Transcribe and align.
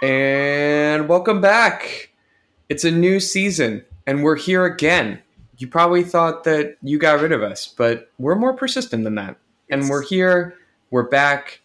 And 0.00 1.08
welcome 1.08 1.40
back. 1.40 2.10
It's 2.68 2.84
a 2.84 2.90
new 2.90 3.18
season, 3.18 3.84
and 4.06 4.22
we're 4.22 4.36
here 4.36 4.64
again. 4.64 5.20
You 5.56 5.66
probably 5.66 6.04
thought 6.04 6.44
that 6.44 6.76
you 6.82 7.00
got 7.00 7.20
rid 7.20 7.32
of 7.32 7.42
us, 7.42 7.66
but 7.66 8.08
we're 8.16 8.36
more 8.36 8.54
persistent 8.54 9.02
than 9.02 9.16
that. 9.16 9.36
And 9.68 9.88
we're 9.88 10.04
here, 10.04 10.54
we're 10.92 11.08
back, 11.08 11.62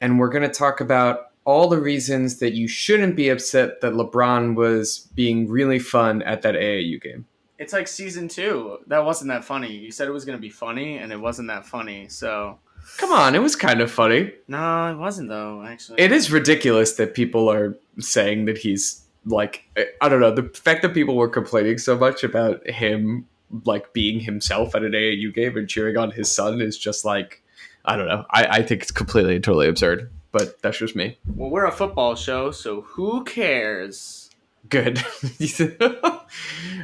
and 0.00 0.18
we're 0.18 0.30
going 0.30 0.42
to 0.42 0.48
talk 0.48 0.80
about 0.80 1.32
all 1.44 1.68
the 1.68 1.78
reasons 1.78 2.38
that 2.38 2.54
you 2.54 2.66
shouldn't 2.66 3.14
be 3.14 3.28
upset 3.28 3.82
that 3.82 3.92
LeBron 3.92 4.54
was 4.54 5.10
being 5.14 5.46
really 5.46 5.78
fun 5.78 6.22
at 6.22 6.40
that 6.42 6.54
AAU 6.54 7.02
game. 7.02 7.26
It's 7.58 7.74
like 7.74 7.88
season 7.88 8.28
two. 8.28 8.78
That 8.86 9.04
wasn't 9.04 9.28
that 9.28 9.44
funny. 9.44 9.76
You 9.76 9.90
said 9.90 10.08
it 10.08 10.12
was 10.12 10.24
gonna 10.24 10.38
be 10.38 10.48
funny, 10.48 10.96
and 10.96 11.12
it 11.12 11.20
wasn't 11.20 11.48
that 11.48 11.66
funny. 11.66 12.08
So 12.08 12.58
Come 12.98 13.12
on, 13.12 13.34
it 13.34 13.40
was 13.40 13.56
kind 13.56 13.80
of 13.80 13.90
funny. 13.90 14.32
no, 14.48 14.90
it 14.90 14.96
wasn't 14.96 15.28
though. 15.28 15.62
Actually, 15.62 16.00
It 16.00 16.12
is 16.12 16.30
ridiculous 16.30 16.94
that 16.94 17.14
people 17.14 17.50
are 17.50 17.76
saying 17.98 18.44
that 18.46 18.58
he's 18.58 19.02
like 19.24 19.64
I 20.00 20.08
don't 20.08 20.20
know 20.20 20.30
the 20.30 20.48
fact 20.54 20.82
that 20.82 20.94
people 20.94 21.16
were 21.16 21.28
complaining 21.28 21.78
so 21.78 21.98
much 21.98 22.22
about 22.22 22.68
him 22.68 23.26
like 23.64 23.92
being 23.92 24.20
himself 24.20 24.74
at 24.74 24.82
an 24.82 24.92
AAU 24.92 25.34
game 25.34 25.56
and 25.56 25.68
cheering 25.68 25.96
on 25.96 26.10
his 26.10 26.30
son 26.30 26.60
is 26.60 26.78
just 26.78 27.04
like 27.04 27.42
I 27.84 27.96
don't 27.96 28.08
know. 28.08 28.24
I, 28.30 28.46
I 28.46 28.62
think 28.62 28.82
it's 28.82 28.90
completely 28.90 29.36
and 29.36 29.44
totally 29.44 29.68
absurd, 29.68 30.10
but 30.32 30.60
that's 30.62 30.78
just 30.78 30.96
me. 30.96 31.18
Well, 31.34 31.50
we're 31.50 31.66
a 31.66 31.72
football 31.72 32.16
show, 32.16 32.50
so 32.50 32.80
who 32.80 33.22
cares? 33.24 34.28
Good. 34.68 35.04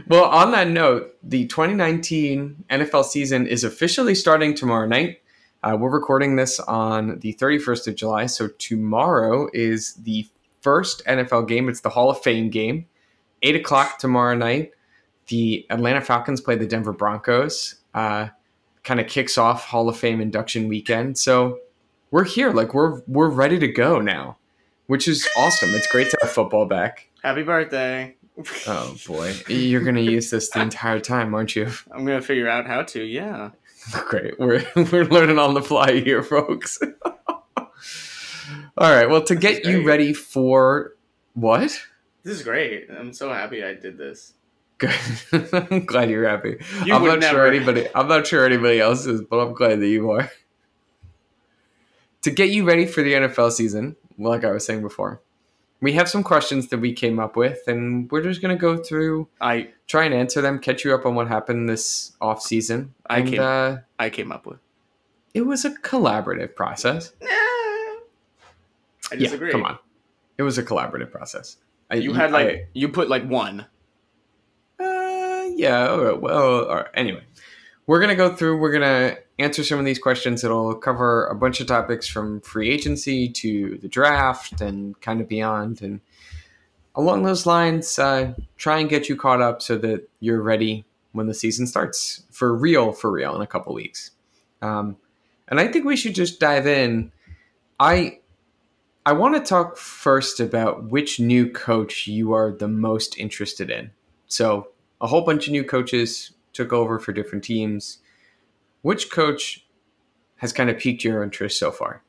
well, 0.06 0.24
on 0.24 0.52
that 0.52 0.68
note, 0.68 1.16
the 1.22 1.46
2019 1.48 2.64
NFL 2.70 3.04
season 3.04 3.48
is 3.48 3.64
officially 3.64 4.14
starting 4.14 4.54
tomorrow 4.54 4.86
night. 4.86 5.21
Uh, 5.64 5.76
we're 5.78 5.90
recording 5.90 6.34
this 6.34 6.58
on 6.60 7.20
the 7.20 7.34
31st 7.34 7.86
of 7.86 7.94
July, 7.94 8.26
so 8.26 8.48
tomorrow 8.58 9.48
is 9.52 9.94
the 9.94 10.26
first 10.60 11.04
NFL 11.06 11.46
game. 11.46 11.68
It's 11.68 11.82
the 11.82 11.88
Hall 11.88 12.10
of 12.10 12.20
Fame 12.20 12.50
game. 12.50 12.86
8 13.42 13.54
o'clock 13.56 13.98
tomorrow 14.00 14.34
night. 14.34 14.72
The 15.28 15.64
Atlanta 15.70 16.00
Falcons 16.00 16.40
play 16.40 16.56
the 16.56 16.66
Denver 16.66 16.92
Broncos. 16.92 17.76
Uh, 17.94 18.28
kind 18.82 18.98
of 18.98 19.06
kicks 19.06 19.38
off 19.38 19.64
Hall 19.64 19.88
of 19.88 19.96
Fame 19.96 20.20
induction 20.20 20.66
weekend. 20.66 21.16
So 21.16 21.60
we're 22.10 22.24
here. 22.24 22.50
Like, 22.50 22.74
we're, 22.74 23.00
we're 23.06 23.30
ready 23.30 23.60
to 23.60 23.68
go 23.68 24.00
now, 24.00 24.38
which 24.88 25.06
is 25.06 25.28
awesome. 25.36 25.76
It's 25.76 25.86
great 25.86 26.10
to 26.10 26.18
have 26.22 26.32
football 26.32 26.66
back. 26.66 27.08
Happy 27.22 27.44
birthday! 27.44 28.16
Oh 28.66 28.96
boy, 29.06 29.34
you're 29.46 29.82
gonna 29.82 30.00
use 30.00 30.30
this 30.30 30.48
the 30.48 30.62
entire 30.62 30.98
time, 30.98 31.34
aren't 31.34 31.54
you? 31.54 31.66
I'm 31.92 32.06
gonna 32.06 32.22
figure 32.22 32.48
out 32.48 32.66
how 32.66 32.82
to. 32.82 33.02
Yeah. 33.04 33.50
Great, 34.08 34.38
we're 34.38 34.64
we're 34.76 35.04
learning 35.04 35.38
on 35.38 35.54
the 35.54 35.62
fly 35.62 36.00
here, 36.00 36.22
folks. 36.22 36.78
All 37.56 38.90
right, 38.90 39.08
well, 39.08 39.22
to 39.24 39.34
get 39.34 39.64
you 39.64 39.84
ready 39.86 40.12
for 40.12 40.94
what? 41.34 41.78
This 42.22 42.38
is 42.38 42.42
great. 42.42 42.88
I'm 42.90 43.12
so 43.12 43.32
happy 43.32 43.64
I 43.64 43.74
did 43.74 43.98
this. 43.98 44.34
Good. 44.78 44.94
I'm 45.52 45.84
glad 45.84 46.10
you're 46.10 46.28
happy. 46.28 46.58
You 46.84 46.94
I'm 46.94 47.04
not 47.04 47.22
sure 47.22 47.46
anybody. 47.46 47.86
I'm 47.94 48.08
not 48.08 48.26
sure 48.26 48.46
anybody 48.46 48.80
else 48.80 49.06
is, 49.06 49.22
but 49.22 49.38
I'm 49.38 49.52
glad 49.54 49.80
that 49.80 49.88
you 49.88 50.10
are. 50.10 50.30
To 52.22 52.30
get 52.30 52.50
you 52.50 52.64
ready 52.64 52.86
for 52.86 53.02
the 53.02 53.14
NFL 53.14 53.52
season, 53.52 53.96
like 54.18 54.44
I 54.44 54.52
was 54.52 54.64
saying 54.64 54.82
before, 54.82 55.20
we 55.82 55.92
have 55.92 56.08
some 56.08 56.22
questions 56.22 56.68
that 56.68 56.78
we 56.78 56.92
came 56.94 57.18
up 57.18 57.36
with, 57.36 57.58
and 57.66 58.10
we're 58.10 58.22
just 58.22 58.40
gonna 58.40 58.56
go 58.56 58.76
through 58.78 59.28
I 59.40 59.68
try 59.88 60.04
and 60.04 60.14
answer 60.14 60.40
them, 60.40 60.58
catch 60.58 60.84
you 60.84 60.94
up 60.94 61.04
on 61.04 61.14
what 61.14 61.28
happened 61.28 61.68
this 61.68 62.12
off 62.20 62.40
season. 62.40 62.94
I 63.10 63.18
And 63.18 63.28
came- 63.28 63.40
uh, 63.40 63.76
I 63.98 64.08
came 64.08 64.32
up 64.32 64.46
with. 64.46 64.58
it 65.34 65.42
was 65.42 65.64
a 65.66 65.70
collaborative 65.70 66.54
process. 66.56 67.12
Nah. 67.20 67.28
I 69.12 69.16
disagree. 69.18 69.48
Yeah, 69.48 69.52
come 69.52 69.64
on. 69.64 69.78
It 70.38 70.42
was 70.44 70.56
a 70.56 70.62
collaborative 70.62 71.10
process. 71.10 71.58
I- 71.90 71.96
You 71.96 72.14
had 72.14 72.30
like 72.32 72.46
I- 72.48 72.66
you 72.72 72.88
put 72.88 73.08
like 73.10 73.24
one. 73.28 73.66
uh, 74.80 75.44
yeah. 75.56 75.88
All 75.88 76.00
right, 76.04 76.20
well, 76.20 76.64
all 76.68 76.76
right. 76.76 76.86
Anyway, 76.94 77.22
we're 77.86 78.00
gonna 78.00 78.14
go 78.16 78.34
through. 78.34 78.58
We're 78.58 78.72
gonna 78.72 79.16
answer 79.38 79.64
some 79.64 79.78
of 79.78 79.84
these 79.84 79.98
questions. 79.98 80.44
It'll 80.44 80.74
cover 80.74 81.26
a 81.26 81.34
bunch 81.34 81.60
of 81.60 81.66
topics 81.66 82.06
from 82.06 82.40
free 82.40 82.70
agency 82.70 83.28
to 83.30 83.78
the 83.78 83.88
draft 83.88 84.60
and 84.60 85.00
kind 85.00 85.20
of 85.20 85.28
beyond. 85.28 85.82
And 85.82 86.00
along 86.94 87.22
those 87.22 87.46
lines, 87.46 87.98
uh, 87.98 88.34
try 88.56 88.78
and 88.78 88.90
get 88.90 89.08
you 89.08 89.16
caught 89.16 89.40
up 89.40 89.62
so 89.62 89.76
that 89.78 90.08
you're 90.20 90.42
ready 90.42 90.84
when 91.12 91.26
the 91.26 91.34
season 91.34 91.66
starts 91.66 92.24
for 92.30 92.54
real, 92.54 92.92
for 92.92 93.10
real, 93.10 93.34
in 93.34 93.42
a 93.42 93.46
couple 93.46 93.74
weeks. 93.74 94.12
Um, 94.60 94.96
and 95.48 95.60
I 95.60 95.68
think 95.68 95.84
we 95.84 95.96
should 95.96 96.14
just 96.14 96.40
dive 96.40 96.66
in. 96.66 97.12
I 97.78 98.18
I 99.04 99.12
want 99.12 99.34
to 99.34 99.40
talk 99.40 99.76
first 99.76 100.38
about 100.38 100.84
which 100.84 101.18
new 101.18 101.50
coach 101.50 102.06
you 102.06 102.32
are 102.32 102.52
the 102.52 102.68
most 102.68 103.18
interested 103.18 103.68
in. 103.68 103.90
So, 104.28 104.68
a 105.00 105.08
whole 105.08 105.22
bunch 105.22 105.48
of 105.48 105.52
new 105.52 105.64
coaches 105.64 106.30
took 106.52 106.72
over 106.72 107.00
for 107.00 107.12
different 107.12 107.42
teams. 107.42 107.98
Which 108.82 109.10
coach 109.10 109.64
has 110.36 110.52
kind 110.52 110.68
of 110.70 110.78
piqued 110.78 111.04
your 111.04 111.22
interest 111.22 111.58
so 111.58 111.70
far? 111.70 112.02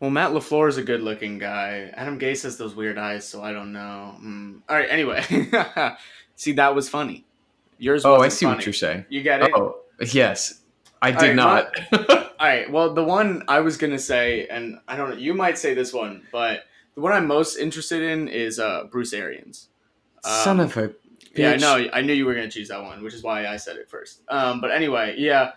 Well, 0.00 0.10
Matt 0.10 0.32
Lafleur 0.32 0.68
is 0.68 0.76
a 0.76 0.82
good-looking 0.82 1.38
guy. 1.38 1.90
Adam 1.94 2.18
Gase 2.18 2.42
has 2.42 2.58
those 2.58 2.74
weird 2.74 2.98
eyes, 2.98 3.26
so 3.26 3.42
I 3.42 3.52
don't 3.52 3.72
know. 3.72 4.16
Mm. 4.20 4.60
All 4.68 4.76
right. 4.76 4.88
Anyway, 4.90 5.22
see 6.36 6.52
that 6.52 6.74
was 6.74 6.88
funny. 6.88 7.24
Yours. 7.78 8.04
Oh, 8.04 8.20
I 8.20 8.28
see 8.28 8.44
funny. 8.44 8.56
what 8.56 8.66
you're 8.66 8.72
saying. 8.72 9.06
You 9.08 9.22
get 9.22 9.42
it. 9.42 9.50
Oh, 9.54 9.76
yes. 10.12 10.60
I 11.00 11.10
did 11.12 11.20
right, 11.20 11.36
not. 11.36 11.70
All 11.92 12.28
right. 12.40 12.70
Well, 12.70 12.92
the 12.94 13.04
one 13.04 13.44
I 13.46 13.60
was 13.60 13.76
gonna 13.76 13.98
say, 13.98 14.46
and 14.48 14.78
I 14.88 14.96
don't 14.96 15.10
know, 15.10 15.16
you 15.16 15.32
might 15.34 15.58
say 15.58 15.74
this 15.74 15.92
one, 15.92 16.22
but 16.32 16.64
the 16.94 17.00
one 17.00 17.12
I'm 17.12 17.26
most 17.26 17.56
interested 17.56 18.02
in 18.02 18.28
is 18.28 18.58
uh, 18.58 18.84
Bruce 18.90 19.12
Arians. 19.12 19.68
Son 20.24 20.60
Um, 20.60 20.66
of 20.66 20.76
a 20.76 20.92
Yeah, 21.36 21.50
I 21.52 21.56
know. 21.56 21.88
I 21.92 22.00
knew 22.00 22.14
you 22.14 22.24
were 22.26 22.34
gonna 22.34 22.50
choose 22.50 22.68
that 22.68 22.82
one, 22.82 23.02
which 23.02 23.14
is 23.14 23.22
why 23.22 23.46
I 23.46 23.56
said 23.58 23.76
it 23.76 23.88
first. 23.90 24.22
Um, 24.28 24.60
but 24.60 24.70
anyway, 24.70 25.14
yeah, 25.18 25.52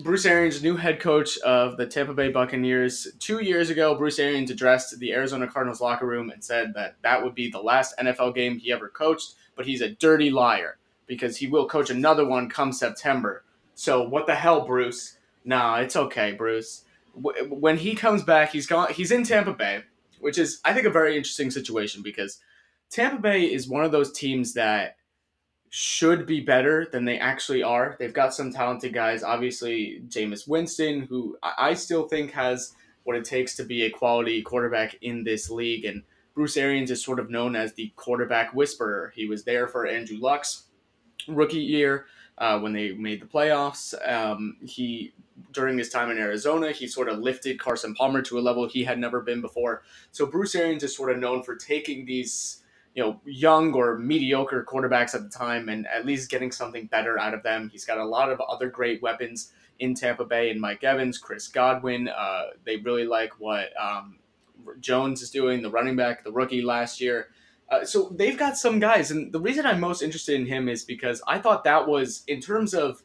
Bruce 0.00 0.26
Arians, 0.26 0.62
new 0.62 0.76
head 0.76 1.00
coach 1.00 1.38
of 1.38 1.76
the 1.76 1.84
Tampa 1.84 2.14
Bay 2.14 2.30
Buccaneers. 2.30 3.08
Two 3.18 3.40
years 3.40 3.68
ago, 3.68 3.96
Bruce 3.96 4.20
Arians 4.20 4.48
addressed 4.48 4.96
the 5.00 5.12
Arizona 5.12 5.48
Cardinals 5.48 5.80
locker 5.80 6.06
room 6.06 6.30
and 6.30 6.42
said 6.42 6.72
that 6.74 6.94
that 7.02 7.24
would 7.24 7.34
be 7.34 7.50
the 7.50 7.60
last 7.60 7.98
NFL 7.98 8.36
game 8.36 8.58
he 8.58 8.72
ever 8.72 8.88
coached. 8.88 9.34
But 9.56 9.66
he's 9.66 9.80
a 9.80 9.90
dirty 9.90 10.30
liar 10.30 10.78
because 11.08 11.38
he 11.38 11.48
will 11.48 11.66
coach 11.66 11.90
another 11.90 12.24
one 12.24 12.48
come 12.48 12.72
September. 12.72 13.42
So 13.74 14.08
what 14.08 14.26
the 14.26 14.36
hell, 14.36 14.64
Bruce? 14.64 15.18
Nah, 15.44 15.78
it's 15.78 15.96
okay, 15.96 16.30
Bruce. 16.32 16.84
When 17.14 17.76
he 17.76 17.96
comes 17.96 18.22
back, 18.22 18.52
he's 18.52 18.68
gone. 18.68 18.92
He's 18.92 19.10
in 19.10 19.24
Tampa 19.24 19.52
Bay, 19.52 19.82
which 20.20 20.38
is 20.38 20.60
I 20.64 20.74
think 20.74 20.86
a 20.86 20.90
very 20.90 21.16
interesting 21.16 21.50
situation 21.50 22.02
because 22.02 22.38
Tampa 22.88 23.20
Bay 23.20 23.42
is 23.42 23.68
one 23.68 23.84
of 23.84 23.90
those 23.90 24.12
teams 24.12 24.54
that 24.54 24.94
should 25.70 26.26
be 26.26 26.40
better 26.40 26.86
than 26.90 27.04
they 27.04 27.18
actually 27.18 27.62
are. 27.62 27.96
They've 27.98 28.12
got 28.12 28.34
some 28.34 28.52
talented 28.52 28.94
guys. 28.94 29.22
Obviously, 29.22 30.02
Jameis 30.08 30.48
Winston, 30.48 31.02
who 31.02 31.36
I 31.42 31.74
still 31.74 32.08
think 32.08 32.32
has 32.32 32.74
what 33.04 33.16
it 33.16 33.24
takes 33.24 33.56
to 33.56 33.64
be 33.64 33.82
a 33.82 33.90
quality 33.90 34.42
quarterback 34.42 34.96
in 35.02 35.24
this 35.24 35.50
league. 35.50 35.84
And 35.84 36.02
Bruce 36.34 36.56
Arians 36.56 36.90
is 36.90 37.02
sort 37.02 37.18
of 37.18 37.30
known 37.30 37.56
as 37.56 37.74
the 37.74 37.92
quarterback 37.96 38.54
whisperer. 38.54 39.12
He 39.14 39.26
was 39.26 39.44
there 39.44 39.66
for 39.66 39.86
Andrew 39.86 40.18
Luck's 40.20 40.64
rookie 41.26 41.58
year 41.58 42.06
uh, 42.38 42.58
when 42.60 42.72
they 42.72 42.92
made 42.92 43.20
the 43.20 43.26
playoffs. 43.26 43.94
Um, 44.08 44.56
he 44.62 45.12
during 45.52 45.78
his 45.78 45.88
time 45.88 46.10
in 46.10 46.18
Arizona, 46.18 46.72
he 46.72 46.86
sort 46.86 47.08
of 47.08 47.18
lifted 47.18 47.60
Carson 47.60 47.94
Palmer 47.94 48.22
to 48.22 48.38
a 48.38 48.40
level 48.40 48.68
he 48.68 48.84
had 48.84 48.98
never 48.98 49.20
been 49.20 49.40
before. 49.40 49.82
So 50.12 50.26
Bruce 50.26 50.54
Arians 50.54 50.82
is 50.82 50.96
sort 50.96 51.10
of 51.10 51.18
known 51.18 51.42
for 51.42 51.54
taking 51.54 52.04
these 52.04 52.62
you 52.98 53.04
know 53.04 53.20
young 53.24 53.74
or 53.74 53.96
mediocre 53.96 54.66
quarterbacks 54.68 55.14
at 55.14 55.22
the 55.22 55.28
time 55.28 55.68
and 55.68 55.86
at 55.86 56.04
least 56.04 56.28
getting 56.28 56.50
something 56.50 56.86
better 56.86 57.16
out 57.16 57.32
of 57.32 57.44
them. 57.44 57.68
He's 57.68 57.84
got 57.84 57.98
a 57.98 58.04
lot 58.04 58.28
of 58.28 58.40
other 58.40 58.68
great 58.68 59.00
weapons 59.00 59.52
in 59.78 59.94
Tampa 59.94 60.24
Bay 60.24 60.50
and 60.50 60.60
Mike 60.60 60.82
Evans, 60.82 61.16
Chris 61.16 61.46
Godwin. 61.46 62.08
Uh, 62.08 62.46
they 62.64 62.78
really 62.78 63.04
like 63.04 63.38
what 63.38 63.68
um, 63.80 64.18
Jones 64.80 65.22
is 65.22 65.30
doing, 65.30 65.62
the 65.62 65.70
running 65.70 65.94
back, 65.94 66.24
the 66.24 66.32
rookie 66.32 66.60
last 66.60 67.00
year. 67.00 67.28
Uh, 67.70 67.84
so 67.84 68.12
they've 68.16 68.36
got 68.36 68.56
some 68.56 68.80
guys, 68.80 69.12
and 69.12 69.32
the 69.32 69.40
reason 69.40 69.64
I'm 69.64 69.78
most 69.78 70.02
interested 70.02 70.34
in 70.34 70.46
him 70.46 70.68
is 70.68 70.82
because 70.82 71.22
I 71.28 71.38
thought 71.38 71.62
that 71.64 71.86
was 71.86 72.24
in 72.26 72.40
terms 72.40 72.74
of 72.74 73.04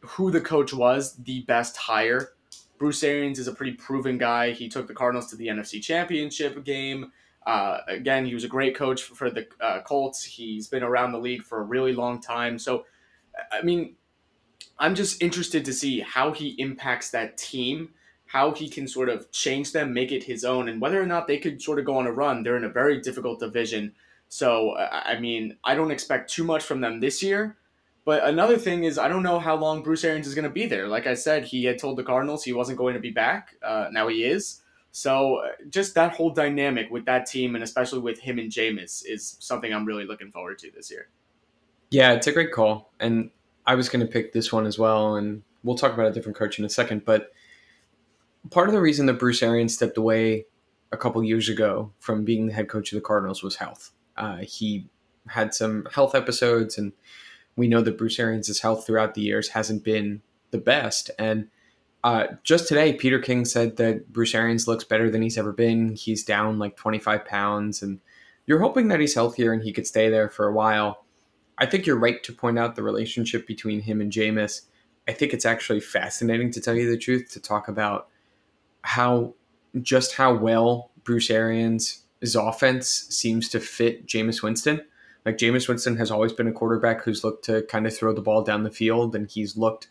who 0.00 0.30
the 0.30 0.42
coach 0.42 0.74
was 0.74 1.16
the 1.16 1.40
best 1.44 1.78
hire. 1.78 2.32
Bruce 2.76 3.02
Arians 3.02 3.38
is 3.38 3.48
a 3.48 3.54
pretty 3.54 3.72
proven 3.72 4.18
guy. 4.18 4.50
He 4.50 4.68
took 4.68 4.88
the 4.88 4.94
Cardinals 4.94 5.30
to 5.30 5.36
the 5.36 5.46
NFC 5.46 5.80
Championship 5.80 6.62
game. 6.64 7.12
Uh, 7.46 7.78
again, 7.88 8.26
he 8.26 8.34
was 8.34 8.44
a 8.44 8.48
great 8.48 8.76
coach 8.76 9.02
for, 9.02 9.30
the 9.30 9.46
uh, 9.60 9.80
Colts. 9.82 10.24
He's 10.24 10.68
been 10.68 10.82
around 10.82 11.12
the 11.12 11.18
league 11.18 11.42
for 11.42 11.60
a 11.60 11.64
really 11.64 11.92
long 11.92 12.20
time. 12.20 12.58
So, 12.58 12.84
I 13.50 13.62
mean, 13.62 13.96
I'm 14.78 14.94
just 14.94 15.22
interested 15.22 15.64
to 15.64 15.72
see 15.72 16.00
how 16.00 16.32
he 16.32 16.50
impacts 16.58 17.10
that 17.10 17.38
team, 17.38 17.90
how 18.26 18.52
he 18.52 18.68
can 18.68 18.86
sort 18.86 19.08
of 19.08 19.30
change 19.32 19.72
them, 19.72 19.92
make 19.92 20.12
it 20.12 20.24
his 20.24 20.44
own, 20.44 20.68
and 20.68 20.80
whether 20.80 21.00
or 21.00 21.06
not 21.06 21.26
they 21.26 21.38
could 21.38 21.60
sort 21.62 21.78
of 21.78 21.84
go 21.84 21.96
on 21.96 22.06
a 22.06 22.12
run. 22.12 22.42
They're 22.42 22.56
in 22.56 22.64
a 22.64 22.68
very 22.68 23.00
difficult 23.00 23.40
division. 23.40 23.92
So, 24.28 24.72
I 24.76 25.12
I 25.14 25.20
mean, 25.20 25.56
I 25.64 25.74
don't 25.74 25.90
expect 25.90 26.30
too 26.30 26.44
much 26.44 26.62
from 26.62 26.80
them 26.80 27.00
this 27.00 27.22
year. 27.22 27.56
But 28.04 28.24
another 28.24 28.56
thing 28.56 28.84
is, 28.84 28.98
I 28.98 29.08
don't 29.08 29.22
know 29.22 29.38
how 29.38 29.56
long 29.56 29.82
Bruce 29.82 30.04
Arians 30.04 30.26
is 30.26 30.34
going 30.34 30.44
to 30.44 30.50
be 30.50 30.66
there. 30.66 30.88
Like 30.88 31.06
I 31.06 31.14
said, 31.14 31.44
he 31.44 31.64
had 31.64 31.78
told 31.78 31.98
the 31.98 32.02
Cardinals 32.02 32.44
he 32.44 32.52
wasn't 32.52 32.78
going 32.78 32.94
to 32.94 33.00
be 33.00 33.10
back. 33.10 33.56
Uh, 33.62 33.88
now 33.92 34.08
he 34.08 34.24
is. 34.24 34.62
So 34.92 35.36
uh, 35.36 35.48
just 35.68 35.94
that 35.94 36.14
whole 36.14 36.30
dynamic 36.30 36.90
with 36.90 37.04
that 37.06 37.26
team, 37.26 37.54
and 37.54 37.62
especially 37.62 38.00
with 38.00 38.18
him 38.18 38.38
and 38.38 38.50
Jameis, 38.50 39.04
is 39.06 39.36
something 39.40 39.72
I'm 39.72 39.84
really 39.84 40.04
looking 40.04 40.30
forward 40.30 40.58
to 40.60 40.70
this 40.70 40.90
year. 40.90 41.08
Yeah, 41.90 42.12
it's 42.12 42.26
a 42.26 42.32
great 42.32 42.52
call, 42.52 42.92
and 43.00 43.30
I 43.66 43.74
was 43.74 43.88
going 43.88 44.04
to 44.04 44.10
pick 44.10 44.32
this 44.32 44.52
one 44.52 44.66
as 44.66 44.78
well, 44.78 45.16
and 45.16 45.42
we'll 45.62 45.76
talk 45.76 45.92
about 45.92 46.06
a 46.06 46.12
different 46.12 46.38
coach 46.38 46.58
in 46.58 46.64
a 46.64 46.68
second. 46.68 47.04
But 47.04 47.32
part 48.50 48.68
of 48.68 48.74
the 48.74 48.80
reason 48.80 49.06
that 49.06 49.18
Bruce 49.18 49.42
Arians 49.42 49.74
stepped 49.74 49.98
away 49.98 50.46
a 50.92 50.96
couple 50.96 51.22
years 51.22 51.48
ago 51.48 51.92
from 52.00 52.24
being 52.24 52.46
the 52.46 52.52
head 52.52 52.68
coach 52.68 52.92
of 52.92 52.96
the 52.96 53.04
Cardinals 53.04 53.42
was 53.42 53.56
health. 53.56 53.92
Uh, 54.16 54.38
he 54.38 54.88
had 55.28 55.54
some 55.54 55.86
health 55.92 56.14
episodes, 56.14 56.78
and 56.78 56.92
we 57.56 57.68
know 57.68 57.80
that 57.82 57.98
Bruce 57.98 58.18
Arians' 58.18 58.60
health 58.60 58.86
throughout 58.86 59.14
the 59.14 59.22
years 59.22 59.48
hasn't 59.48 59.84
been 59.84 60.22
the 60.50 60.58
best. 60.58 61.10
And 61.18 61.48
uh, 62.02 62.26
just 62.42 62.68
today, 62.68 62.94
Peter 62.94 63.18
King 63.18 63.44
said 63.44 63.76
that 63.76 64.12
Bruce 64.12 64.34
Arians 64.34 64.66
looks 64.66 64.84
better 64.84 65.10
than 65.10 65.22
he's 65.22 65.36
ever 65.36 65.52
been. 65.52 65.94
He's 65.94 66.24
down 66.24 66.58
like 66.58 66.76
25 66.76 67.24
pounds, 67.24 67.82
and 67.82 68.00
you're 68.46 68.60
hoping 68.60 68.88
that 68.88 69.00
he's 69.00 69.14
healthier 69.14 69.52
and 69.52 69.62
he 69.62 69.72
could 69.72 69.86
stay 69.86 70.08
there 70.08 70.28
for 70.28 70.46
a 70.46 70.52
while. 70.52 71.04
I 71.58 71.66
think 71.66 71.84
you're 71.84 71.98
right 71.98 72.22
to 72.22 72.32
point 72.32 72.58
out 72.58 72.74
the 72.74 72.82
relationship 72.82 73.46
between 73.46 73.82
him 73.82 74.00
and 74.00 74.10
Jameis. 74.10 74.62
I 75.06 75.12
think 75.12 75.34
it's 75.34 75.44
actually 75.44 75.80
fascinating 75.80 76.50
to 76.52 76.60
tell 76.60 76.74
you 76.74 76.90
the 76.90 76.96
truth 76.96 77.30
to 77.32 77.40
talk 77.40 77.68
about 77.68 78.08
how 78.82 79.34
just 79.82 80.14
how 80.14 80.34
well 80.34 80.90
Bruce 81.04 81.30
Arians' 81.30 82.02
offense 82.34 82.88
seems 82.88 83.50
to 83.50 83.60
fit 83.60 84.06
Jameis 84.06 84.42
Winston. 84.42 84.80
Like 85.26 85.36
Jameis 85.36 85.68
Winston 85.68 85.96
has 85.98 86.10
always 86.10 86.32
been 86.32 86.48
a 86.48 86.52
quarterback 86.52 87.02
who's 87.02 87.22
looked 87.22 87.44
to 87.44 87.62
kind 87.62 87.86
of 87.86 87.94
throw 87.94 88.14
the 88.14 88.22
ball 88.22 88.42
down 88.42 88.62
the 88.62 88.70
field, 88.70 89.14
and 89.14 89.30
he's 89.30 89.56
looked 89.56 89.88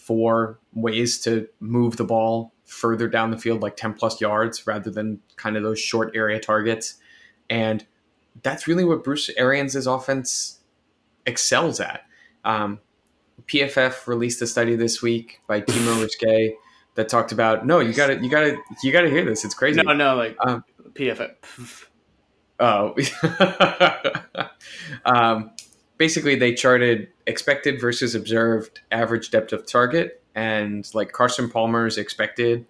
for 0.00 0.58
ways 0.72 1.20
to 1.20 1.46
move 1.60 1.96
the 1.96 2.04
ball 2.04 2.54
further 2.64 3.06
down 3.06 3.30
the 3.30 3.38
field, 3.38 3.60
like 3.60 3.76
10 3.76 3.94
plus 3.94 4.20
yards, 4.20 4.66
rather 4.66 4.90
than 4.90 5.20
kind 5.36 5.56
of 5.56 5.62
those 5.62 5.78
short 5.78 6.10
area 6.16 6.40
targets. 6.40 6.94
And 7.50 7.84
that's 8.42 8.66
really 8.66 8.84
what 8.84 9.04
Bruce 9.04 9.28
Arians' 9.36 9.86
offense 9.86 10.60
excels 11.26 11.80
at. 11.80 12.06
Um, 12.44 12.80
PFF 13.46 14.06
released 14.06 14.40
a 14.40 14.46
study 14.46 14.74
this 14.74 15.02
week 15.02 15.42
by 15.46 15.60
Timo 15.60 16.02
Riske 16.24 16.54
that 16.94 17.08
talked 17.08 17.32
about 17.32 17.66
no, 17.66 17.80
you 17.80 17.92
got 17.92 18.06
to, 18.06 18.18
you 18.22 18.30
got 18.30 18.40
to, 18.40 18.56
you 18.82 18.92
got 18.92 19.02
to 19.02 19.10
hear 19.10 19.24
this. 19.24 19.44
It's 19.44 19.54
crazy. 19.54 19.82
No, 19.82 19.92
no, 19.92 20.14
like 20.16 20.36
um, 20.40 20.64
PFF. 20.94 21.86
Oh, 22.58 22.94
um, 25.04 25.50
basically 26.00 26.34
they 26.34 26.54
charted 26.54 27.08
expected 27.26 27.78
versus 27.78 28.14
observed 28.14 28.80
average 28.90 29.30
depth 29.30 29.52
of 29.52 29.66
target, 29.66 30.24
and 30.34 30.88
like 30.94 31.12
Carson 31.12 31.50
Palmer's 31.50 31.98
expected 31.98 32.64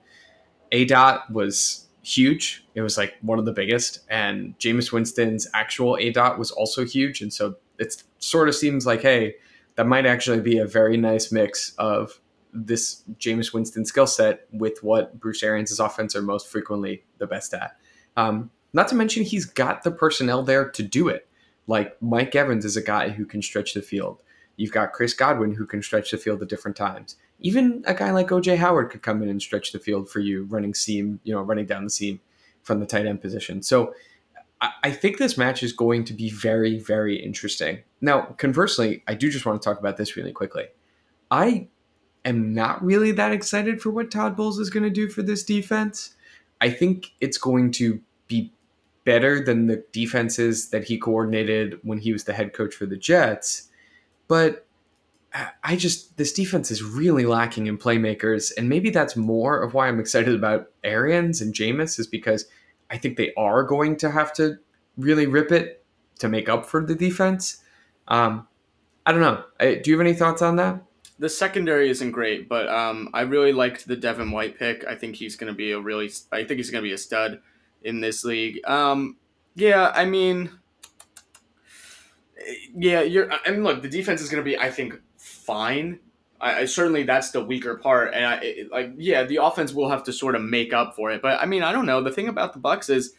A 0.72 0.84
dot 0.84 1.30
was 1.30 1.86
huge. 2.02 2.66
It 2.74 2.82
was 2.82 2.98
like 2.98 3.14
one 3.22 3.38
of 3.38 3.44
the 3.44 3.52
biggest, 3.52 4.00
and 4.10 4.58
Jameis 4.58 4.92
Winston's 4.92 5.46
actual 5.54 5.96
A 5.98 6.10
dot 6.10 6.40
was 6.40 6.50
also 6.50 6.84
huge, 6.84 7.22
and 7.22 7.32
so 7.32 7.54
it 7.78 8.02
sort 8.18 8.48
of 8.48 8.54
seems 8.56 8.84
like 8.84 9.00
hey, 9.00 9.36
that 9.76 9.86
might 9.86 10.06
actually 10.06 10.40
be 10.40 10.58
a 10.58 10.66
very 10.66 10.96
nice 10.96 11.30
mix 11.30 11.72
of 11.78 12.20
this 12.52 13.04
Jameis 13.20 13.54
Winston 13.54 13.84
skill 13.84 14.08
set 14.08 14.48
with 14.50 14.82
what 14.82 15.20
Bruce 15.20 15.44
Arians' 15.44 15.78
offense 15.78 16.16
are 16.16 16.22
most 16.22 16.48
frequently 16.48 17.04
the 17.18 17.28
best 17.28 17.54
at. 17.54 17.76
Um, 18.16 18.50
not 18.72 18.88
to 18.88 18.96
mention, 18.96 19.22
he's 19.22 19.44
got 19.44 19.84
the 19.84 19.92
personnel 19.92 20.42
there 20.42 20.68
to 20.70 20.82
do 20.82 21.06
it. 21.06 21.28
Like 21.66 22.00
Mike 22.02 22.34
Evans 22.34 22.64
is 22.64 22.76
a 22.76 22.82
guy 22.82 23.10
who 23.10 23.24
can 23.24 23.42
stretch 23.42 23.74
the 23.74 23.82
field. 23.82 24.20
You've 24.56 24.72
got 24.72 24.92
Chris 24.92 25.14
Godwin 25.14 25.54
who 25.54 25.66
can 25.66 25.82
stretch 25.82 26.10
the 26.10 26.18
field 26.18 26.42
at 26.42 26.48
different 26.48 26.76
times. 26.76 27.16
Even 27.38 27.82
a 27.86 27.94
guy 27.94 28.10
like 28.10 28.28
OJ 28.28 28.58
Howard 28.58 28.90
could 28.90 29.02
come 29.02 29.22
in 29.22 29.28
and 29.28 29.40
stretch 29.40 29.72
the 29.72 29.78
field 29.78 30.10
for 30.10 30.20
you, 30.20 30.44
running 30.44 30.74
seam, 30.74 31.20
you 31.24 31.32
know, 31.32 31.40
running 31.40 31.66
down 31.66 31.84
the 31.84 31.90
seam 31.90 32.20
from 32.62 32.80
the 32.80 32.86
tight 32.86 33.06
end 33.06 33.22
position. 33.22 33.62
So 33.62 33.94
I 34.82 34.90
think 34.90 35.16
this 35.16 35.38
match 35.38 35.62
is 35.62 35.72
going 35.72 36.04
to 36.04 36.12
be 36.12 36.28
very, 36.28 36.78
very 36.78 37.16
interesting. 37.16 37.78
Now, 38.02 38.22
conversely, 38.36 39.02
I 39.08 39.14
do 39.14 39.30
just 39.30 39.46
want 39.46 39.60
to 39.60 39.66
talk 39.66 39.78
about 39.78 39.96
this 39.96 40.16
really 40.16 40.32
quickly. 40.32 40.66
I 41.30 41.68
am 42.26 42.52
not 42.52 42.84
really 42.84 43.12
that 43.12 43.32
excited 43.32 43.80
for 43.80 43.88
what 43.90 44.10
Todd 44.10 44.36
Bowles 44.36 44.58
is 44.58 44.68
going 44.68 44.82
to 44.82 44.90
do 44.90 45.08
for 45.08 45.22
this 45.22 45.42
defense. 45.42 46.14
I 46.60 46.68
think 46.68 47.12
it's 47.22 47.38
going 47.38 47.70
to 47.72 48.02
be 48.26 48.52
better 49.04 49.42
than 49.42 49.66
the 49.66 49.84
defenses 49.92 50.70
that 50.70 50.84
he 50.84 50.98
coordinated 50.98 51.78
when 51.82 51.98
he 51.98 52.12
was 52.12 52.24
the 52.24 52.32
head 52.32 52.52
coach 52.52 52.74
for 52.74 52.86
the 52.86 52.96
Jets. 52.96 53.68
But 54.28 54.66
I 55.62 55.76
just 55.76 56.16
this 56.16 56.32
defense 56.32 56.70
is 56.70 56.82
really 56.82 57.24
lacking 57.24 57.66
in 57.66 57.78
playmakers, 57.78 58.52
and 58.56 58.68
maybe 58.68 58.90
that's 58.90 59.16
more 59.16 59.60
of 59.60 59.74
why 59.74 59.86
I'm 59.88 60.00
excited 60.00 60.34
about 60.34 60.70
Arians 60.82 61.40
and 61.40 61.54
Jameis 61.54 61.98
is 61.98 62.06
because 62.06 62.46
I 62.90 62.98
think 62.98 63.16
they 63.16 63.32
are 63.36 63.62
going 63.62 63.96
to 63.98 64.10
have 64.10 64.32
to 64.34 64.58
really 64.96 65.26
rip 65.26 65.52
it 65.52 65.84
to 66.18 66.28
make 66.28 66.48
up 66.48 66.66
for 66.66 66.84
the 66.84 66.94
defense. 66.94 67.62
Um, 68.08 68.48
I 69.06 69.12
don't 69.12 69.20
know. 69.20 69.44
Do 69.60 69.82
you 69.84 69.98
have 69.98 70.06
any 70.06 70.14
thoughts 70.14 70.42
on 70.42 70.56
that? 70.56 70.82
The 71.18 71.28
secondary 71.28 71.90
isn't 71.90 72.10
great, 72.10 72.48
but 72.48 72.68
um, 72.68 73.08
I 73.12 73.22
really 73.22 73.52
liked 73.52 73.86
the 73.86 73.96
Devin 73.96 74.30
White 74.30 74.58
pick. 74.58 74.84
I 74.86 74.94
think 74.94 75.16
he's 75.16 75.36
going 75.36 75.52
to 75.52 75.56
be 75.56 75.72
a 75.72 75.78
really. 75.78 76.10
I 76.32 76.44
think 76.44 76.58
he's 76.58 76.70
going 76.70 76.82
to 76.82 76.88
be 76.88 76.94
a 76.94 76.98
stud 76.98 77.40
in 77.82 78.00
this 78.00 78.24
league. 78.24 78.60
Um, 78.66 79.16
yeah, 79.54 79.92
I 79.94 80.04
mean, 80.04 80.50
yeah, 82.74 83.02
you're. 83.02 83.30
I 83.32 83.50
mean, 83.50 83.64
look, 83.64 83.82
the 83.82 83.88
defense 83.88 84.20
is 84.20 84.28
going 84.28 84.42
to 84.42 84.48
be, 84.48 84.58
I 84.58 84.70
think, 84.70 85.00
fine. 85.16 86.00
I, 86.40 86.60
I, 86.60 86.64
certainly 86.64 87.02
that's 87.02 87.30
the 87.30 87.44
weaker 87.44 87.76
part, 87.76 88.14
and 88.14 88.24
I 88.24 88.34
it, 88.36 88.70
like, 88.70 88.92
yeah, 88.96 89.24
the 89.24 89.36
offense 89.36 89.72
will 89.72 89.90
have 89.90 90.04
to 90.04 90.12
sort 90.12 90.34
of 90.34 90.42
make 90.42 90.72
up 90.72 90.94
for 90.96 91.10
it. 91.10 91.20
But 91.22 91.40
I 91.40 91.46
mean, 91.46 91.62
I 91.62 91.72
don't 91.72 91.86
know. 91.86 92.02
The 92.02 92.12
thing 92.12 92.28
about 92.28 92.52
the 92.52 92.60
Bucs 92.60 92.88
is, 92.88 93.14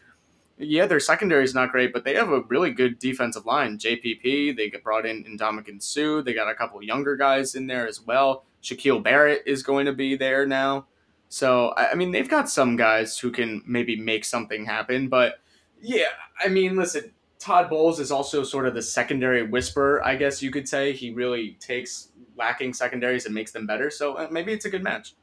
yeah, 0.58 0.86
their 0.86 1.00
secondary 1.00 1.44
is 1.44 1.54
not 1.54 1.72
great, 1.72 1.94
but 1.94 2.04
they 2.04 2.16
have 2.16 2.32
a 2.32 2.42
really 2.42 2.72
good 2.72 3.00
defensive 3.00 3.46
line. 3.46 3.78
JPP, 3.78 4.56
they 4.56 4.72
brought 4.84 5.06
in 5.06 5.24
Ndamukong 5.24 5.82
Suh. 5.82 6.22
They 6.22 6.34
got 6.34 6.50
a 6.50 6.56
couple 6.56 6.82
younger 6.84 7.16
guys 7.16 7.56
in 7.56 7.68
there 7.68 7.88
as 7.88 8.02
well. 8.02 8.46
Shaquil 8.64 9.04
Barrett 9.04 9.44
is 9.46 9.64
going 9.64 9.86
to 9.86 9.94
be 9.94 10.16
there 10.16 10.46
now. 10.46 10.88
So 11.32 11.74
I 11.78 11.96
mean, 11.96 12.12
they've 12.12 12.28
got 12.28 12.50
some 12.50 12.76
guys 12.76 13.18
who 13.18 13.32
can 13.32 13.64
maybe 13.66 13.96
make 13.96 14.26
something 14.26 14.66
happen, 14.66 15.08
but 15.08 15.36
yeah, 15.82 16.10
I 16.44 16.50
mean, 16.50 16.76
listen, 16.76 17.14
Todd 17.40 17.70
Bowles 17.70 18.02
is 18.02 18.12
also 18.12 18.44
sort 18.44 18.68
of 18.68 18.74
the 18.74 18.82
secondary 18.82 19.42
whisperer, 19.42 20.06
I 20.06 20.18
guess 20.18 20.44
you 20.44 20.52
could 20.52 20.68
say. 20.68 20.92
He 20.92 21.12
really 21.12 21.58
takes 21.62 22.10
lacking 22.36 22.74
secondaries 22.74 23.26
and 23.26 23.34
makes 23.34 23.54
them 23.54 23.66
better. 23.66 23.90
So 23.90 24.16
uh, 24.16 24.28
maybe 24.30 24.52
it's 24.52 24.66
a 24.66 24.70
good 24.70 24.84
match. 24.84 25.16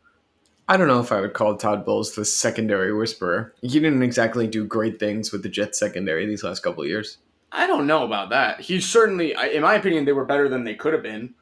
I 0.67 0.79
don't 0.79 0.89
know 0.89 1.01
if 1.01 1.13
I 1.13 1.21
would 1.21 1.35
call 1.35 1.59
Todd 1.59 1.85
Bowles 1.85 2.15
the 2.15 2.25
secondary 2.25 2.95
whisperer. 2.95 3.55
He 3.61 3.69
didn't 3.79 4.03
exactly 4.03 4.47
do 4.47 4.65
great 4.65 4.99
things 4.99 5.31
with 5.31 5.43
the 5.43 5.51
Jets 5.51 5.79
secondary 5.79 6.25
these 6.25 6.43
last 6.43 6.61
couple 6.61 6.85
of 6.85 6.89
years. 6.89 7.19
I 7.53 7.67
don't 7.67 7.87
know 7.87 8.07
about 8.07 8.31
that. 8.31 8.63
He 8.63 8.81
certainly, 8.81 9.35
in 9.53 9.61
my 9.61 9.75
opinion, 9.75 10.07
they 10.07 10.13
were 10.15 10.25
better 10.25 10.49
than 10.49 10.65
they 10.65 10.75
could 10.75 10.95
have 10.95 11.03
been. 11.03 11.35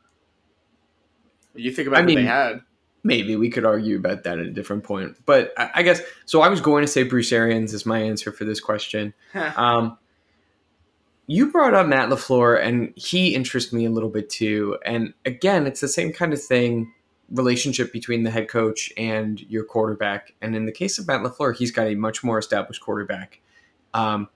You 1.55 1.71
think 1.71 1.87
about 1.87 1.99
I 1.99 2.01
what 2.01 2.07
mean, 2.07 2.17
they 2.17 2.25
had 2.25 2.63
maybe 3.07 3.37
we 3.37 3.49
could 3.49 3.65
argue 3.65 3.97
about 3.97 4.25
that 4.25 4.39
at 4.39 4.47
a 4.47 4.51
different 4.51 4.83
point. 4.83 5.17
But 5.25 5.53
I, 5.57 5.71
I 5.77 5.83
guess 5.83 6.01
so. 6.25 6.43
I 6.43 6.49
was 6.49 6.61
going 6.61 6.83
to 6.83 6.89
say 6.89 7.05
Bruce 7.05 7.33
Arians 7.33 7.73
is 7.73 7.87
my 7.87 8.01
answer 8.01 8.33
for 8.33 8.45
this 8.45 8.61
question. 8.61 9.15
um, 9.57 9.97
you 11.29 11.51
brought 11.51 11.75
up 11.75 11.87
Matt 11.87 12.09
LaFleur, 12.09 12.61
and 12.61 12.93
he 12.97 13.35
interests 13.35 13.73
me 13.73 13.85
a 13.85 13.91
little 13.91 14.11
bit 14.11 14.29
too. 14.29 14.79
And 14.85 15.15
again, 15.25 15.67
it's 15.67 15.81
the 15.81 15.89
same 15.89 16.13
kind 16.13 16.33
of 16.33 16.43
thing 16.43 16.93
relationship 17.31 17.93
between 17.93 18.23
the 18.23 18.31
head 18.31 18.49
coach 18.49 18.93
and 18.97 19.41
your 19.49 19.65
quarterback. 19.65 20.35
And 20.41 20.55
in 20.55 20.67
the 20.67 20.73
case 20.73 20.99
of 20.99 21.07
Matt 21.07 21.23
LaFleur, 21.23 21.57
he's 21.57 21.71
got 21.71 21.87
a 21.87 21.95
much 21.95 22.23
more 22.23 22.39
established 22.39 22.81
quarterback. 22.81 23.41
Um, 23.95 24.29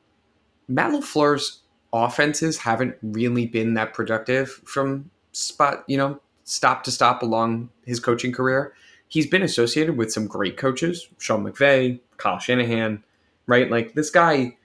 Matt 0.68 0.92
LaFleur's 0.92 1.60
offenses 1.92 2.58
haven't 2.58 2.96
really 3.02 3.46
been 3.46 3.74
that 3.74 3.94
productive 3.94 4.50
from 4.64 5.10
spot, 5.32 5.84
you 5.86 5.96
know, 5.96 6.20
stop 6.44 6.82
to 6.82 6.90
stop 6.90 7.22
along 7.22 7.70
his 7.90 8.00
coaching 8.00 8.32
career. 8.32 8.72
He's 9.08 9.26
been 9.26 9.42
associated 9.42 9.96
with 9.96 10.12
some 10.12 10.26
great 10.26 10.56
coaches, 10.56 11.08
Sean 11.18 11.44
McVay, 11.44 12.00
Kyle 12.16 12.38
Shanahan, 12.38 13.02
right? 13.46 13.70
Like 13.70 13.94
this 13.94 14.10
guy 14.10 14.56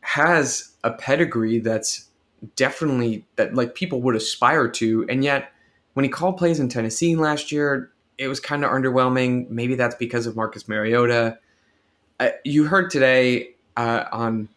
has 0.00 0.72
a 0.82 0.92
pedigree 0.92 1.58
that's 1.58 2.08
definitely 2.56 3.26
that 3.36 3.54
like 3.54 3.74
people 3.74 4.00
would 4.02 4.16
aspire 4.16 4.68
to, 4.68 5.04
and 5.08 5.24
yet 5.24 5.52
when 5.94 6.04
he 6.04 6.08
called 6.08 6.36
plays 6.36 6.60
in 6.60 6.68
Tennessee 6.68 7.16
last 7.16 7.50
year, 7.52 7.90
it 8.18 8.28
was 8.28 8.40
kind 8.40 8.64
of 8.64 8.70
underwhelming. 8.70 9.48
Maybe 9.50 9.74
that's 9.74 9.94
because 9.96 10.26
of 10.26 10.36
Marcus 10.36 10.68
Mariota. 10.68 11.38
Uh, 12.20 12.30
you 12.44 12.64
heard 12.64 12.90
today 12.90 13.54
uh, 13.76 14.04
on, 14.12 14.48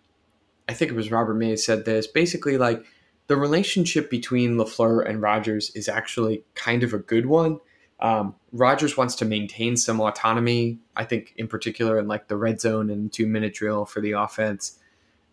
I 0.69 0.73
think 0.73 0.91
it 0.91 0.95
was 0.95 1.11
Robert 1.11 1.35
Mays 1.35 1.65
said 1.65 1.85
this. 1.85 2.05
Basically, 2.05 2.57
like 2.57 2.85
the 3.27 3.35
relationship 3.35 4.09
between 4.09 4.55
LaFleur 4.55 5.07
and 5.07 5.21
Rodgers 5.21 5.71
is 5.75 5.89
actually 5.89 6.43
kind 6.55 6.83
of 6.83 6.93
a 6.93 6.99
good 6.99 7.25
one. 7.25 7.59
Um, 7.99 8.35
Rodgers 8.51 8.95
wants 8.95 9.15
to 9.15 9.25
maintain 9.25 9.75
some 9.75 9.99
autonomy, 9.99 10.79
I 10.95 11.03
think, 11.03 11.33
in 11.37 11.47
particular 11.47 11.97
in 11.99 12.07
like 12.07 12.27
the 12.27 12.37
red 12.37 12.61
zone 12.61 12.89
and 12.89 13.11
two 13.11 13.25
minute 13.25 13.53
drill 13.53 13.85
for 13.85 14.01
the 14.01 14.11
offense. 14.11 14.79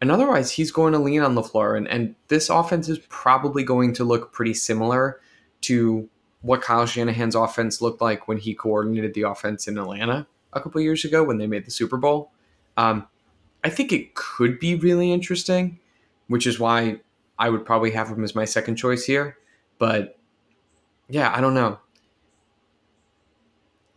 And 0.00 0.10
otherwise, 0.10 0.50
he's 0.50 0.72
going 0.72 0.92
to 0.92 0.98
lean 0.98 1.22
on 1.22 1.34
LaFleur. 1.34 1.76
And, 1.76 1.88
and 1.88 2.14
this 2.28 2.50
offense 2.50 2.88
is 2.88 2.98
probably 3.08 3.62
going 3.62 3.92
to 3.94 4.04
look 4.04 4.32
pretty 4.32 4.54
similar 4.54 5.20
to 5.62 6.08
what 6.42 6.60
Kyle 6.62 6.84
Shanahan's 6.84 7.34
offense 7.34 7.80
looked 7.80 8.02
like 8.02 8.28
when 8.28 8.36
he 8.36 8.54
coordinated 8.54 9.14
the 9.14 9.22
offense 9.22 9.66
in 9.66 9.78
Atlanta. 9.78 10.26
a 10.52 10.60
couple 10.60 10.80
years 10.80 11.04
ago 11.04 11.24
when 11.24 11.38
they 11.38 11.46
made 11.46 11.64
the 11.64 11.70
Super 11.70 11.96
Bowl. 11.96 12.30
Um, 12.76 13.06
I 13.62 13.70
think 13.70 13.92
it 13.92 14.14
could 14.14 14.58
be 14.58 14.74
really 14.74 15.12
interesting, 15.12 15.78
which 16.28 16.46
is 16.46 16.58
why 16.58 17.00
I 17.38 17.50
would 17.50 17.64
probably 17.64 17.90
have 17.92 18.08
him 18.08 18.24
as 18.24 18.34
my 18.34 18.44
second 18.44 18.76
choice 18.76 19.04
here. 19.04 19.38
But 19.78 20.18
yeah, 21.08 21.32
I 21.34 21.40
don't 21.40 21.54
know. 21.54 21.78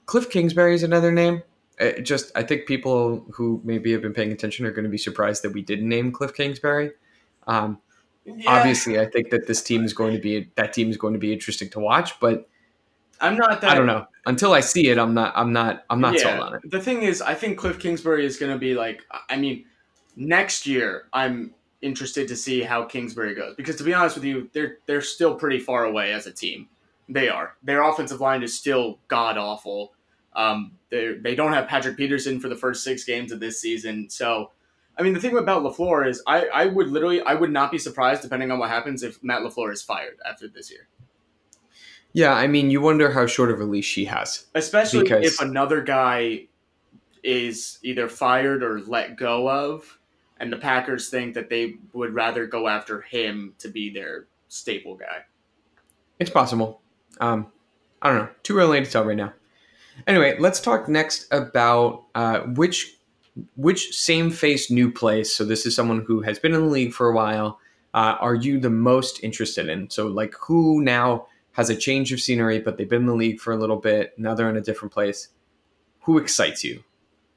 Cliff 0.07 0.29
Kingsbury 0.29 0.73
is 0.73 0.83
another 0.83 1.11
name. 1.11 1.43
It 1.79 2.01
just 2.01 2.31
I 2.35 2.41
think 2.41 2.65
people 2.65 3.23
who 3.31 3.61
maybe 3.63 3.91
have 3.91 4.01
been 4.01 4.13
paying 4.13 4.31
attention 4.31 4.65
are 4.65 4.71
going 4.71 4.85
to 4.85 4.89
be 4.89 4.97
surprised 4.97 5.43
that 5.43 5.51
we 5.51 5.61
didn't 5.61 5.87
name 5.87 6.11
Cliff 6.11 6.33
Kingsbury. 6.33 6.91
Um, 7.45 7.79
Yeah, 8.25 8.51
Obviously, 8.51 8.99
I 8.99 9.05
think 9.05 9.29
that 9.29 9.47
this 9.47 9.61
team 9.61 9.85
is 9.85 9.93
going 9.93 10.13
to 10.13 10.19
be 10.19 10.49
that 10.55 10.73
team 10.73 10.89
is 10.89 10.97
going 10.97 11.13
to 11.13 11.19
be 11.19 11.31
interesting 11.31 11.69
to 11.69 11.79
watch, 11.79 12.19
but 12.19 12.49
I'm 13.21 13.37
not 13.37 13.61
that. 13.61 13.71
I 13.71 13.75
don't 13.75 13.85
know. 13.85 14.05
Until 14.25 14.53
I 14.53 14.59
see 14.59 14.89
it, 14.89 14.97
I'm 14.97 15.13
not. 15.13 15.33
I'm 15.35 15.53
not. 15.53 15.85
I'm 15.89 16.01
not 16.01 16.15
yeah, 16.15 16.23
sold 16.23 16.39
on 16.41 16.55
it. 16.55 16.69
The 16.69 16.81
thing 16.81 17.03
is, 17.03 17.21
I 17.21 17.35
think 17.35 17.57
Cliff 17.57 17.79
Kingsbury 17.79 18.25
is 18.25 18.37
going 18.37 18.51
to 18.51 18.57
be 18.57 18.73
like. 18.73 19.03
I 19.29 19.37
mean, 19.37 19.65
next 20.15 20.67
year 20.67 21.07
I'm 21.13 21.53
interested 21.81 22.27
to 22.27 22.35
see 22.35 22.61
how 22.61 22.83
Kingsbury 22.83 23.35
goes 23.35 23.55
because 23.55 23.75
to 23.75 23.83
be 23.83 23.93
honest 23.93 24.15
with 24.15 24.25
you, 24.25 24.49
they're 24.53 24.79
they're 24.87 25.01
still 25.01 25.35
pretty 25.35 25.59
far 25.59 25.85
away 25.85 26.11
as 26.11 26.27
a 26.27 26.31
team. 26.31 26.67
They 27.07 27.29
are. 27.29 27.55
Their 27.63 27.83
offensive 27.83 28.19
line 28.19 28.43
is 28.43 28.57
still 28.57 28.99
god 29.07 29.37
awful. 29.37 29.93
Um, 30.37 30.71
they 30.89 31.15
they 31.15 31.35
don't 31.35 31.51
have 31.51 31.67
Patrick 31.67 31.97
Peterson 31.97 32.39
for 32.39 32.47
the 32.47 32.55
first 32.55 32.83
six 32.85 33.03
games 33.03 33.31
of 33.33 33.39
this 33.41 33.59
season, 33.59 34.09
so. 34.09 34.51
I 34.99 35.03
mean, 35.03 35.13
the 35.13 35.19
thing 35.19 35.37
about 35.37 35.61
Lafleur 35.61 36.09
is, 36.09 36.23
I, 36.25 36.47
I 36.47 36.65
would 36.65 36.87
literally, 36.89 37.21
I 37.21 37.35
would 37.35 37.51
not 37.51 37.71
be 37.71 37.77
surprised, 37.77 38.23
depending 38.23 38.49
on 38.49 38.57
what 38.57 38.71
happens, 38.71 39.03
if 39.03 39.23
Matt 39.23 39.43
Lafleur 39.43 39.71
is 39.71 39.83
fired 39.83 40.17
after 40.27 40.47
this 40.47 40.71
year. 40.71 40.87
Yeah, 42.13 42.33
I 42.33 42.47
mean, 42.47 42.71
you 42.71 42.81
wonder 42.81 43.11
how 43.11 43.27
short 43.27 43.51
of 43.51 43.59
a 43.61 43.63
leash 43.63 43.85
she 43.85 44.05
has. 44.05 44.47
especially 44.55 45.03
Because- 45.03 45.23
if 45.25 45.39
another 45.39 45.81
guy 45.83 46.47
is 47.21 47.77
either 47.83 48.07
fired 48.09 48.63
or 48.63 48.79
let 48.87 49.17
go 49.17 49.47
of 49.47 49.99
and 50.39 50.51
the 50.51 50.57
packers 50.57 51.09
think 51.11 51.35
that 51.35 51.49
they 51.51 51.75
would 51.93 52.15
rather 52.15 52.47
go 52.47 52.67
after 52.67 53.01
him 53.01 53.53
to 53.59 53.67
be 53.69 53.91
their 53.91 54.25
staple 54.47 54.95
guy 54.95 55.25
It's 56.17 56.29
possible. 56.31 56.81
Um, 57.19 57.51
I 58.01 58.09
don't 58.09 58.17
know. 58.17 58.29
Too 58.41 58.57
early 58.57 58.83
to 58.83 58.89
tell 58.89 59.03
right 59.05 59.15
now. 59.17 59.33
Anyway, 60.05 60.37
let's 60.39 60.59
talk 60.59 60.87
next 60.87 61.27
about 61.31 62.05
uh, 62.15 62.39
which 62.41 62.95
which 63.55 63.95
same 63.95 64.31
face 64.31 64.71
new 64.71 64.91
place. 64.91 65.33
So 65.33 65.45
this 65.45 65.65
is 65.65 65.75
someone 65.75 66.03
who 66.07 66.21
has 66.21 66.39
been 66.39 66.53
in 66.53 66.61
the 66.61 66.67
league 66.67 66.93
for 66.93 67.09
a 67.09 67.15
while. 67.15 67.59
Uh, 67.93 68.15
are 68.19 68.35
you 68.35 68.59
the 68.59 68.69
most 68.69 69.23
interested 69.23 69.69
in? 69.69 69.89
So 69.89 70.07
like 70.07 70.33
who 70.39 70.81
now 70.81 71.27
has 71.53 71.69
a 71.69 71.75
change 71.75 72.11
of 72.13 72.19
scenery, 72.19 72.59
but 72.59 72.77
they've 72.77 72.89
been 72.89 73.01
in 73.01 73.07
the 73.07 73.15
league 73.15 73.39
for 73.39 73.53
a 73.53 73.57
little 73.57 73.77
bit. 73.77 74.13
Now 74.17 74.33
they're 74.33 74.49
in 74.49 74.57
a 74.57 74.61
different 74.61 74.93
place. 74.93 75.29
Who 76.01 76.17
excites 76.17 76.63
you? 76.63 76.83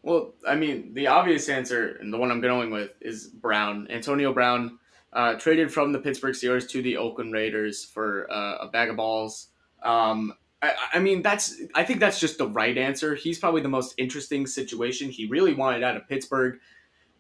well 0.03 0.33
i 0.47 0.55
mean 0.55 0.93
the 0.95 1.07
obvious 1.07 1.49
answer 1.49 1.97
and 2.01 2.13
the 2.13 2.19
one 2.19 2.31
i'm 2.31 2.41
going 2.41 2.71
with 2.71 2.91
is 3.01 3.27
brown 3.27 3.87
antonio 3.91 4.33
brown 4.33 4.79
uh, 5.13 5.35
traded 5.35 5.73
from 5.73 5.93
the 5.93 5.99
pittsburgh 5.99 6.35
steelers 6.35 6.69
to 6.69 6.83
the 6.83 6.97
oakland 6.97 7.33
raiders 7.33 7.85
for 7.85 8.31
uh, 8.31 8.59
a 8.61 8.69
bag 8.69 8.91
of 8.91 8.97
balls 8.97 9.49
um, 9.83 10.33
I, 10.63 10.73
I 10.95 10.99
mean 10.99 11.23
that's 11.23 11.57
i 11.75 11.85
think 11.85 12.01
that's 12.01 12.21
just 12.21 12.39
the 12.39 12.49
right 12.49 12.77
answer 12.77 13.15
he's 13.15 13.39
probably 13.39 13.63
the 13.63 13.69
most 13.69 13.95
interesting 13.99 14.47
situation 14.47 15.11
he 15.11 15.27
really 15.27 15.55
wanted 15.55 15.83
out 15.83 15.97
of 15.97 16.09
pittsburgh 16.09 16.59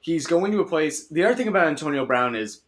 he's 0.00 0.26
going 0.26 0.50
to 0.52 0.60
a 0.60 0.66
place. 0.68 1.06
The 1.08 1.24
other 1.24 1.34
thing 1.34 1.48
about 1.48 1.68
Antonio 1.68 2.04
Brown 2.04 2.34
is 2.34 2.62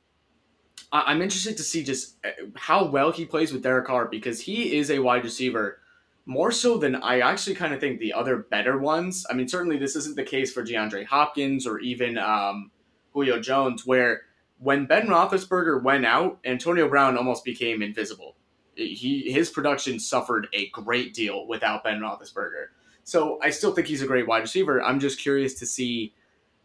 I- 0.92 1.04
I'm 1.06 1.22
interested 1.22 1.56
to 1.56 1.62
see 1.62 1.82
just 1.82 2.16
uh, 2.24 2.30
how 2.54 2.84
well 2.84 3.10
he 3.10 3.24
plays 3.24 3.52
with 3.52 3.62
Derek 3.62 3.86
Carr 3.86 4.06
because 4.06 4.40
he 4.40 4.76
is 4.76 4.90
a 4.90 5.00
wide 5.00 5.24
receiver 5.24 5.78
more 6.24 6.52
so 6.52 6.78
than 6.78 6.94
I 6.94 7.20
actually 7.20 7.56
kind 7.56 7.74
of 7.74 7.80
think 7.80 7.98
the 7.98 8.12
other 8.12 8.36
better 8.36 8.78
ones. 8.78 9.26
I 9.28 9.34
mean, 9.34 9.48
certainly 9.48 9.76
this 9.76 9.96
isn't 9.96 10.14
the 10.14 10.22
case 10.22 10.52
for 10.52 10.64
DeAndre 10.64 11.06
Hopkins 11.06 11.66
or 11.66 11.80
even 11.80 12.16
um, 12.16 12.70
Julio 13.12 13.40
Jones, 13.40 13.84
where 13.84 14.22
when 14.58 14.86
Ben 14.86 15.08
Roethlisberger 15.08 15.82
went 15.82 16.06
out, 16.06 16.38
Antonio 16.44 16.88
Brown 16.88 17.16
almost 17.16 17.44
became 17.44 17.82
invisible. 17.82 18.36
He 18.74 19.30
his 19.30 19.50
production 19.50 19.98
suffered 19.98 20.48
a 20.52 20.68
great 20.70 21.14
deal 21.14 21.46
without 21.46 21.84
Ben 21.84 22.00
Roethlisberger. 22.00 22.66
So 23.04 23.38
I 23.42 23.50
still 23.50 23.72
think 23.72 23.88
he's 23.88 24.02
a 24.02 24.06
great 24.06 24.26
wide 24.26 24.40
receiver. 24.42 24.82
I'm 24.82 25.00
just 25.00 25.18
curious 25.18 25.54
to 25.54 25.66
see 25.66 26.14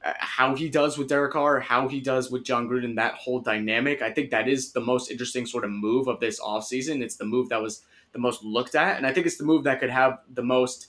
uh, 0.06 0.14
how 0.20 0.56
he 0.56 0.70
does 0.70 0.98
with 0.98 1.10
Derek 1.10 1.34
Carr, 1.34 1.60
how 1.60 1.88
he 1.88 2.00
does 2.00 2.30
with 2.30 2.44
Jon 2.44 2.70
Gruden, 2.70 2.96
that 2.96 3.16
whole 3.16 3.40
dynamic. 3.40 4.02
I 4.02 4.12
think 4.12 4.30
that 4.30 4.48
is 4.48 4.72
the 4.72 4.80
most 4.80 5.10
interesting 5.10 5.46
sort 5.46 5.66
of 5.66 5.72
move 5.72 6.08
of 6.08 6.20
this 6.20 6.40
offseason. 6.40 7.02
It's 7.02 7.18
the 7.18 7.26
move 7.26 7.50
that 7.50 7.62
was 7.62 7.84
the 8.14 8.20
most 8.20 8.44
looked 8.44 8.76
at, 8.76 8.98
and 8.98 9.06
I 9.06 9.14
think 9.14 9.26
it's 9.26 9.38
the 9.38 9.44
move 9.44 9.64
that 9.64 9.80
could 9.80 9.90
have 9.90 10.20
the 10.32 10.44
most 10.44 10.88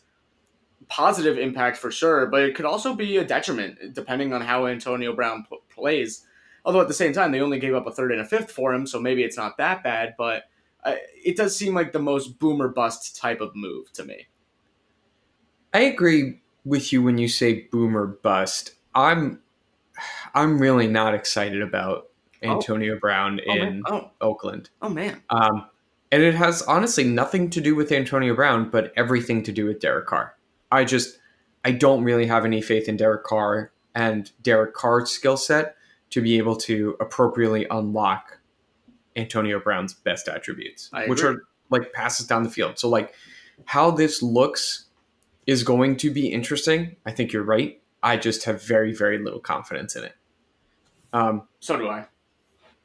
positive 0.89 1.39
impact 1.39 1.77
for 1.77 1.91
sure, 1.91 2.27
but 2.27 2.43
it 2.43 2.55
could 2.55 2.65
also 2.65 2.95
be 2.95 3.17
a 3.17 3.25
detriment 3.25 3.95
depending 3.95 4.33
on 4.33 4.41
how 4.41 4.67
Antonio 4.67 5.13
Brown 5.15 5.45
p- 5.49 5.59
plays. 5.69 6.25
Although 6.65 6.81
at 6.81 6.89
the 6.89 6.95
same 6.95 7.13
time, 7.13 7.33
they 7.33 7.41
only 7.41 7.59
gave 7.59 7.75
up 7.75 7.87
a 7.87 7.93
third 7.93 8.13
and 8.13 8.21
a 8.21 8.25
fifth 8.25 8.51
for 8.51 8.75
him, 8.75 8.87
so 8.87 9.01
maybe 9.01 9.23
it's 9.23 9.37
not 9.37 9.57
that 9.57 9.83
bad, 9.83 10.15
but 10.17 10.45
it 10.85 11.37
does 11.37 11.57
seem 11.57 11.75
like 11.75 11.93
the 11.93 11.99
most 11.99 12.39
boomer 12.39 12.69
bust 12.69 13.17
type 13.17 13.41
of 13.41 13.55
move 13.55 13.93
to 13.93 14.05
me. 14.05 14.27
I 15.75 15.81
agree 15.81 16.41
with 16.65 16.93
you 16.93 17.03
when 17.03 17.19
you 17.19 17.29
say 17.29 17.63
boomer 17.71 18.07
bust. 18.07 18.73
I'm 18.95 19.41
I'm 20.35 20.59
really 20.59 20.87
not 20.87 21.15
excited 21.15 21.61
about 21.61 22.09
Antonio 22.43 22.99
Brown 22.99 23.41
Oh, 23.49 23.53
in 23.53 23.59
man. 23.59 23.83
oh, 23.87 24.11
Oakland. 24.21 24.71
oh 24.81 24.89
man. 24.89 25.23
Um, 25.31 25.67
and 26.11 26.23
it 26.23 26.35
has 26.35 26.63
honestly 26.63 27.05
nothing 27.05 27.51
to 27.51 27.61
do 27.61 27.75
with 27.75 27.93
Antonio 27.93 28.35
Brown, 28.35 28.71
but 28.71 28.93
everything 28.97 29.43
to 29.43 29.53
do 29.53 29.67
with 29.67 29.81
Derek 29.81 30.07
Carr. 30.07 30.35
I 30.71 30.85
just 30.85 31.19
I 31.65 31.73
don't 31.73 32.05
really 32.05 32.27
have 32.27 32.45
any 32.45 32.63
faith 32.63 32.89
in 32.89 32.97
Derek 32.97 33.25
Carr 33.25 33.73
and 33.95 34.31
Derek 34.43 34.75
Carr's 34.75 35.11
skill 35.11 35.37
set 35.37 35.75
to 36.11 36.23
be 36.23 36.39
able 36.39 36.57
to 36.57 36.97
appropriately 37.01 37.67
unlock 37.71 38.38
Antonio 39.19 39.61
Brown's 39.61 39.93
best 39.93 40.29
attributes, 40.29 40.89
which 41.09 41.23
are 41.23 41.43
like 41.71 41.93
passes 41.93 42.27
down 42.27 42.43
the 42.45 42.51
field. 42.51 42.79
So 42.79 42.89
like 42.89 43.13
how 43.67 43.91
this 43.91 44.23
looks 44.23 44.87
is 45.47 45.63
going 45.63 45.97
to 45.99 46.11
be 46.11 46.29
interesting. 46.33 46.97
I 47.05 47.11
think 47.11 47.33
you're 47.33 47.43
right. 47.43 47.83
I 48.03 48.17
just 48.17 48.45
have 48.45 48.63
very 48.63 48.95
very 48.95 49.19
little 49.19 49.41
confidence 49.41 49.97
in 49.97 50.05
it. 50.05 50.15
Um, 51.13 51.49
So 51.61 51.77
do 51.77 51.89
I. 51.89 52.07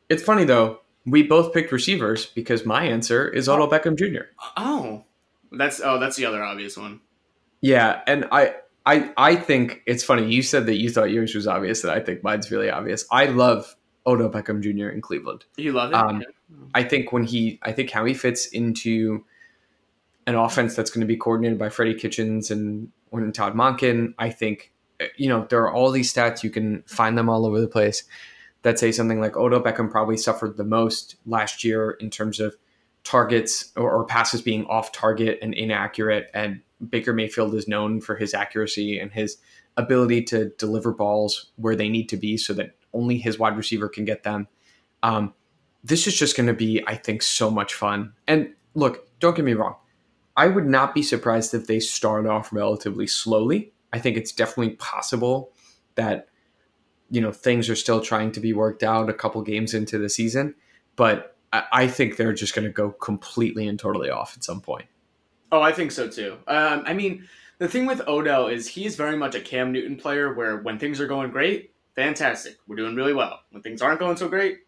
it's 0.09 0.23
funny 0.23 0.43
though. 0.45 0.79
We 1.05 1.23
both 1.23 1.53
picked 1.53 1.71
receivers 1.73 2.25
because 2.27 2.65
my 2.65 2.83
answer 2.85 3.27
is 3.27 3.49
Odell 3.49 3.69
Beckham 3.69 3.97
Jr. 3.97 4.23
Oh, 4.55 5.03
that's 5.51 5.81
oh, 5.83 5.99
that's 5.99 6.15
the 6.15 6.25
other 6.25 6.41
obvious 6.43 6.77
one. 6.77 7.01
Yeah, 7.59 8.01
and 8.07 8.25
I, 8.31 8.55
I, 8.85 9.11
I 9.17 9.35
think 9.35 9.81
it's 9.85 10.03
funny. 10.03 10.25
You 10.25 10.41
said 10.41 10.65
that 10.65 10.77
you 10.77 10.89
thought 10.89 11.11
yours 11.11 11.35
was 11.35 11.45
obvious, 11.47 11.83
and 11.83 11.91
I 11.91 11.99
think 11.99 12.23
mine's 12.23 12.49
really 12.51 12.69
obvious. 12.69 13.05
I 13.11 13.25
love 13.25 13.75
Odell 14.05 14.29
Beckham 14.29 14.61
Jr. 14.61 14.89
in 14.89 15.01
Cleveland. 15.01 15.45
You 15.57 15.73
love 15.73 15.91
it. 15.91 15.95
Um, 15.95 16.21
Yeah. 16.21 16.27
I 16.75 16.83
think 16.83 17.11
when 17.11 17.23
he, 17.23 17.59
I 17.63 17.71
think 17.71 17.89
how 17.89 18.05
he 18.05 18.13
fits 18.13 18.45
into 18.47 19.25
an 20.27 20.35
offense 20.35 20.75
that's 20.75 20.89
going 20.89 21.01
to 21.01 21.07
be 21.07 21.17
coordinated 21.17 21.57
by 21.57 21.69
Freddie 21.69 21.95
Kitchens 21.95 22.51
and 22.51 22.89
when 23.09 23.31
Todd 23.31 23.53
Monken. 23.53 24.13
I 24.17 24.29
think 24.29 24.71
uh, 24.99 25.05
you 25.17 25.29
know 25.29 25.45
there 25.49 25.61
are 25.61 25.71
all 25.71 25.91
these 25.91 26.13
stats 26.13 26.43
you 26.43 26.49
can 26.49 26.83
find 26.83 27.17
them 27.17 27.29
all 27.29 27.45
over 27.45 27.59
the 27.59 27.67
place 27.67 28.03
that 28.61 28.79
say 28.79 28.91
something 28.91 29.19
like 29.19 29.35
Odell 29.35 29.61
Beckham 29.61 29.91
probably 29.91 30.17
suffered 30.17 30.57
the 30.57 30.63
most 30.63 31.17
last 31.25 31.63
year 31.63 31.91
in 31.99 32.09
terms 32.09 32.39
of 32.39 32.55
targets 33.03 33.71
or, 33.75 33.91
or 33.91 34.05
passes 34.05 34.41
being 34.41 34.65
off 34.65 34.91
target 34.93 35.37
and 35.41 35.53
inaccurate, 35.53 36.29
and 36.33 36.61
Baker 36.89 37.13
Mayfield 37.13 37.53
is 37.55 37.67
known 37.67 37.99
for 37.99 38.15
his 38.15 38.33
accuracy 38.33 38.97
and 38.99 39.11
his 39.11 39.37
ability 39.75 40.23
to 40.23 40.49
deliver 40.57 40.93
balls 40.93 41.51
where 41.55 41.75
they 41.75 41.89
need 41.89 42.07
to 42.09 42.17
be 42.17 42.37
so 42.37 42.53
that 42.53 42.75
only 42.93 43.17
his 43.17 43.39
wide 43.39 43.57
receiver 43.57 43.89
can 43.89 44.05
get 44.05 44.23
them. 44.23 44.47
Um, 45.01 45.33
this 45.83 46.07
is 46.07 46.15
just 46.15 46.37
going 46.37 46.47
to 46.47 46.53
be, 46.53 46.83
I 46.87 46.95
think, 46.95 47.21
so 47.21 47.51
much 47.51 47.73
fun. 47.73 48.13
And 48.27 48.53
look, 48.73 49.07
don't 49.19 49.35
get 49.35 49.45
me 49.45 49.53
wrong. 49.53 49.75
I 50.35 50.47
would 50.47 50.65
not 50.65 50.95
be 50.95 51.03
surprised 51.03 51.53
if 51.53 51.67
they 51.67 51.79
start 51.79 52.25
off 52.25 52.51
relatively 52.51 53.07
slowly. 53.07 53.71
I 53.91 53.99
think 53.99 54.17
it's 54.17 54.31
definitely 54.31 54.75
possible 54.75 55.51
that 55.95 56.27
you 57.11 57.21
know 57.21 57.31
things 57.31 57.69
are 57.69 57.75
still 57.75 58.01
trying 58.01 58.31
to 58.31 58.39
be 58.39 58.53
worked 58.53 58.81
out 58.81 59.09
a 59.09 59.13
couple 59.13 59.41
games 59.43 59.73
into 59.73 59.99
the 59.99 60.09
season, 60.09 60.55
but 60.95 61.35
I, 61.51 61.63
I 61.71 61.87
think 61.87 62.17
they're 62.17 62.33
just 62.33 62.55
going 62.55 62.65
to 62.65 62.71
go 62.71 62.91
completely 62.91 63.67
and 63.67 63.77
totally 63.77 64.09
off 64.09 64.35
at 64.35 64.43
some 64.43 64.61
point. 64.61 64.85
Oh, 65.51 65.61
I 65.61 65.71
think 65.71 65.91
so 65.91 66.07
too. 66.07 66.37
Um, 66.47 66.83
I 66.87 66.93
mean, 66.93 67.27
the 67.59 67.67
thing 67.67 67.85
with 67.85 68.01
Odell 68.07 68.47
is 68.47 68.67
he's 68.67 68.95
very 68.95 69.15
much 69.15 69.35
a 69.35 69.39
Cam 69.39 69.71
Newton 69.71 69.95
player 69.95 70.33
where 70.33 70.57
when 70.57 70.79
things 70.79 70.99
are 70.99 71.05
going 71.05 71.29
great, 71.29 71.71
fantastic. 71.95 72.57
We're 72.67 72.75
doing 72.75 72.95
really 72.95 73.13
well. 73.13 73.39
When 73.51 73.61
things 73.61 73.81
aren't 73.81 73.99
going 73.99 74.17
so 74.17 74.27
great, 74.27 74.59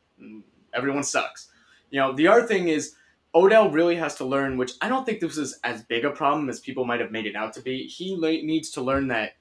everyone 0.74 1.03
sucks. 1.03 1.50
You 1.89 2.00
know, 2.00 2.13
the 2.13 2.27
other 2.27 2.46
thing 2.46 2.67
is 2.67 2.96
Odell 3.34 3.70
really 3.70 3.96
has 3.98 4.15
to 4.15 4.25
learn, 4.25 4.58
which 4.58 4.74
I 4.82 4.89
don't 4.89 5.05
think 5.05 5.20
this 5.20 5.38
is 5.38 5.60
as 5.63 5.84
big 5.84 6.05
a 6.05 6.12
problem 6.12 6.50
as 6.50 6.60
people 6.60 6.86
might 6.86 7.01
have 7.01 7.12
made 7.12 7.25
it 7.25 7.36
out 7.36 7.53
to 7.53 7.62
be. 7.62 7.86
He 7.88 8.15
needs 8.17 8.72
to 8.72 8.82
learn 8.82 9.08
that. 9.10 9.34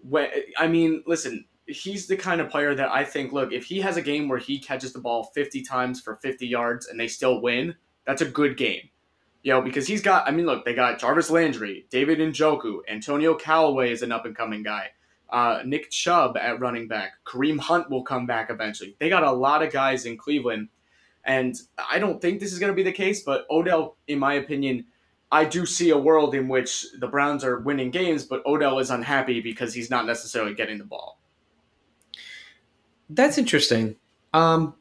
When, 0.00 0.28
I 0.58 0.68
mean, 0.68 1.02
listen, 1.06 1.44
he's 1.66 2.06
the 2.06 2.16
kind 2.16 2.40
of 2.40 2.48
player 2.48 2.74
that 2.74 2.90
I 2.90 3.04
think, 3.04 3.32
look, 3.32 3.52
if 3.52 3.64
he 3.64 3.80
has 3.80 3.96
a 3.96 4.02
game 4.02 4.28
where 4.28 4.38
he 4.38 4.58
catches 4.58 4.92
the 4.92 5.00
ball 5.00 5.24
50 5.34 5.62
times 5.62 6.00
for 6.00 6.16
50 6.16 6.46
yards 6.46 6.86
and 6.86 6.98
they 6.98 7.08
still 7.08 7.42
win, 7.42 7.74
that's 8.06 8.22
a 8.22 8.26
good 8.26 8.56
game. 8.56 8.88
You 9.42 9.52
know, 9.52 9.62
because 9.62 9.86
he's 9.86 10.02
got, 10.02 10.26
I 10.26 10.30
mean, 10.30 10.46
look, 10.46 10.64
they 10.64 10.74
got 10.74 10.98
Jarvis 10.98 11.30
Landry, 11.30 11.86
David 11.90 12.18
Njoku, 12.18 12.80
Antonio 12.88 13.34
Callaway 13.34 13.92
is 13.92 14.02
an 14.02 14.12
up 14.12 14.26
and 14.26 14.36
coming 14.36 14.62
guy, 14.62 14.90
uh, 15.30 15.62
Nick 15.64 15.90
Chubb 15.90 16.36
at 16.36 16.60
running 16.60 16.88
back, 16.88 17.14
Kareem 17.24 17.58
Hunt 17.58 17.90
will 17.90 18.02
come 18.02 18.26
back 18.26 18.50
eventually. 18.50 18.96
They 18.98 19.08
got 19.08 19.24
a 19.24 19.32
lot 19.32 19.62
of 19.62 19.72
guys 19.72 20.06
in 20.06 20.16
Cleveland. 20.16 20.68
And 21.24 21.56
I 21.90 21.98
don't 21.98 22.22
think 22.22 22.38
this 22.38 22.52
is 22.52 22.60
going 22.60 22.70
to 22.70 22.76
be 22.76 22.84
the 22.84 22.92
case, 22.92 23.22
but 23.24 23.46
Odell, 23.50 23.96
in 24.06 24.20
my 24.20 24.34
opinion, 24.34 24.84
I 25.32 25.44
do 25.44 25.66
see 25.66 25.90
a 25.90 25.98
world 25.98 26.34
in 26.36 26.46
which 26.46 26.86
the 27.00 27.08
Browns 27.08 27.42
are 27.42 27.58
winning 27.58 27.90
games, 27.90 28.24
but 28.24 28.46
Odell 28.46 28.78
is 28.78 28.90
unhappy 28.90 29.40
because 29.40 29.74
he's 29.74 29.90
not 29.90 30.06
necessarily 30.06 30.54
getting 30.54 30.78
the 30.78 30.84
ball. 30.84 31.18
That's 33.10 33.38
interesting. 33.38 33.96
Um, 34.32 34.74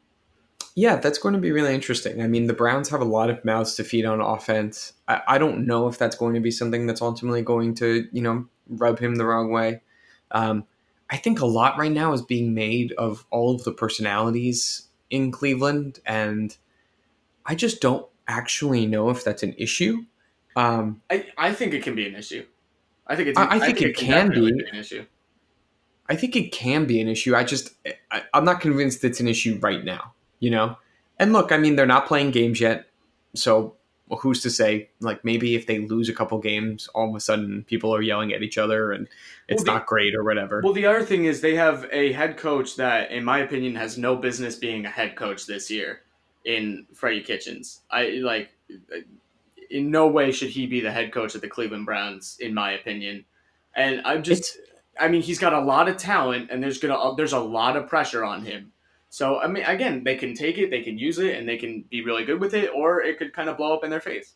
yeah, 0.75 0.98
that's 0.98 1.18
going 1.18 1.34
to 1.34 1.42
be 1.42 1.52
really 1.52 1.74
interesting. 1.74 2.22
I 2.22 2.28
mean, 2.28 2.48
the 2.48 2.54
Browns 2.54 2.90
have 2.90 3.02
a 3.02 3.06
lot 3.06 3.30
of 3.30 3.44
mouths 3.44 3.75
to 3.75 3.84
feed 3.84 4.06
on 4.06 4.22
offense. 4.22 4.94
I, 5.08 5.22
I 5.28 5.38
don't 5.38 5.66
know 5.66 5.88
if 5.88 5.98
that's 5.98 6.16
going 6.16 6.36
to 6.36 6.42
be 6.42 6.52
something 6.52 6.86
that's 6.86 7.02
ultimately 7.02 7.42
going 7.42 7.74
to, 7.75 8.08
you 8.12 8.22
know, 8.22 8.46
rub 8.68 9.00
him 9.00 9.16
the 9.16 9.25
wrong 9.25 9.52
way. 9.52 9.82
Um, 10.36 10.65
I 11.10 11.18
think 11.18 11.39
a 11.39 11.46
lot 11.46 11.77
right 11.80 11.92
now 11.92 12.13
is 12.13 12.22
being 12.22 12.54
made 12.54 12.92
of 12.94 13.25
all 13.32 13.56
of 13.56 13.63
the 13.63 13.72
personalities 13.72 14.88
in 15.10 15.32
Cleveland, 15.32 16.00
and 16.06 16.56
I 17.46 17.56
just 17.56 17.82
don't 17.82 18.06
actually 18.27 18.86
know 18.86 19.10
if 19.10 19.24
that's 19.24 19.44
an 19.44 19.56
issue. 19.58 20.04
Um, 20.56 21.01
I, 21.10 21.27
I 21.38 21.54
think 21.54 21.74
it 21.74 21.84
can 21.84 21.96
be 21.96 22.06
an 22.06 22.15
issue. 22.15 22.46
I 23.08 23.15
think 23.15 23.30
it's. 23.30 23.39
I, 23.39 23.56
I 23.56 23.60
think, 23.60 23.82
it, 23.82 23.96
can 23.96 24.30
be. 24.30 24.51
be 24.51 24.68
an 24.70 24.75
issue. 24.75 25.06
I 26.10 26.15
think 26.15 26.36
it 26.36 26.51
can 26.51 26.86
be 26.86 27.00
an 27.00 27.08
issue. 27.08 27.34
I 27.34 27.46
just, 27.46 27.72
I, 28.12 28.24
I'm 28.34 28.44
not 28.44 28.60
convinced 28.60 29.04
it's 29.04 29.22
an 29.22 29.27
issue 29.27 29.58
right 29.62 29.84
now. 29.84 30.13
You 30.39 30.51
know, 30.51 30.77
and 31.18 31.32
look, 31.32 31.54
I 31.54 31.58
mean, 31.58 31.77
they're 31.77 31.86
not 31.86 32.08
playing 32.08 32.32
games 32.32 32.60
yet, 32.60 32.88
so 33.36 33.75
well, 34.08 34.20
who's 34.20 34.42
to 34.44 34.50
say? 34.50 34.90
Like 35.00 35.26
maybe 35.26 35.56
if 35.56 35.66
they 35.68 35.80
lose 35.80 36.10
a 36.10 36.14
couple 36.14 36.38
games, 36.40 36.88
all 36.94 37.10
of 37.10 37.16
a 37.16 37.20
sudden 37.20 37.64
people 37.68 37.94
are 37.96 38.02
yelling 38.02 38.34
at 38.34 38.44
each 38.44 38.58
other 38.58 38.92
and 38.92 39.08
it's 39.48 39.60
Well, 39.62 39.66
the- 39.66 39.80
not 39.80 39.86
great 39.88 40.14
or 40.16 40.24
whatever. 40.24 40.62
Well, 40.64 40.74
the 40.74 40.86
other 40.86 41.04
thing 41.04 41.26
is 41.26 41.42
they 41.42 41.56
have 41.56 41.88
a 41.92 42.12
head 42.12 42.38
coach 42.38 42.76
that, 42.76 43.12
in 43.12 43.24
my 43.24 43.40
opinion, 43.40 43.76
has 43.76 43.98
no 43.98 44.16
business 44.16 44.56
being 44.56 44.86
a 44.86 44.90
head 44.90 45.16
coach 45.16 45.46
this 45.46 45.72
year 45.72 46.02
in 46.44 46.86
Freddie 46.94 47.22
Kitchens. 47.22 47.82
I 47.90 48.20
like, 48.24 48.50
in 49.72 49.90
no 49.90 50.08
way 50.08 50.32
should 50.32 50.50
he 50.50 50.68
be 50.68 50.80
the 50.82 50.92
head 50.92 51.12
coach 51.12 51.34
of 51.36 51.42
the 51.42 51.48
Cleveland 51.48 51.86
Browns, 51.86 52.38
in 52.40 52.54
my 52.54 52.74
opinion. 52.74 53.26
And 53.76 54.02
I'm 54.06 54.22
just, 54.24 54.58
I 55.00 55.08
mean, 55.08 55.22
he's 55.24 55.40
got 55.40 55.54
a 55.54 55.60
lot 55.60 55.90
of 55.90 55.98
talent, 55.98 56.50
and 56.52 56.62
there's 56.62 56.78
gonna 56.78 57.16
there's 57.16 57.34
a 57.34 57.40
lot 57.40 57.76
of 57.76 57.90
pressure 57.90 58.24
on 58.24 58.46
him. 58.46 58.72
So 59.10 59.40
I 59.40 59.48
mean, 59.48 59.64
again, 59.64 60.04
they 60.04 60.16
can 60.16 60.34
take 60.34 60.58
it, 60.58 60.70
they 60.70 60.82
can 60.82 60.98
use 60.98 61.20
it, 61.20 61.36
and 61.38 61.48
they 61.48 61.58
can 61.58 61.84
be 61.90 62.04
really 62.04 62.26
good 62.26 62.40
with 62.40 62.54
it, 62.54 62.70
or 62.76 63.02
it 63.02 63.18
could 63.18 63.34
kind 63.34 63.50
of 63.50 63.58
blow 63.58 63.74
up 63.74 63.84
in 63.84 63.90
their 63.90 64.02
face. 64.02 64.34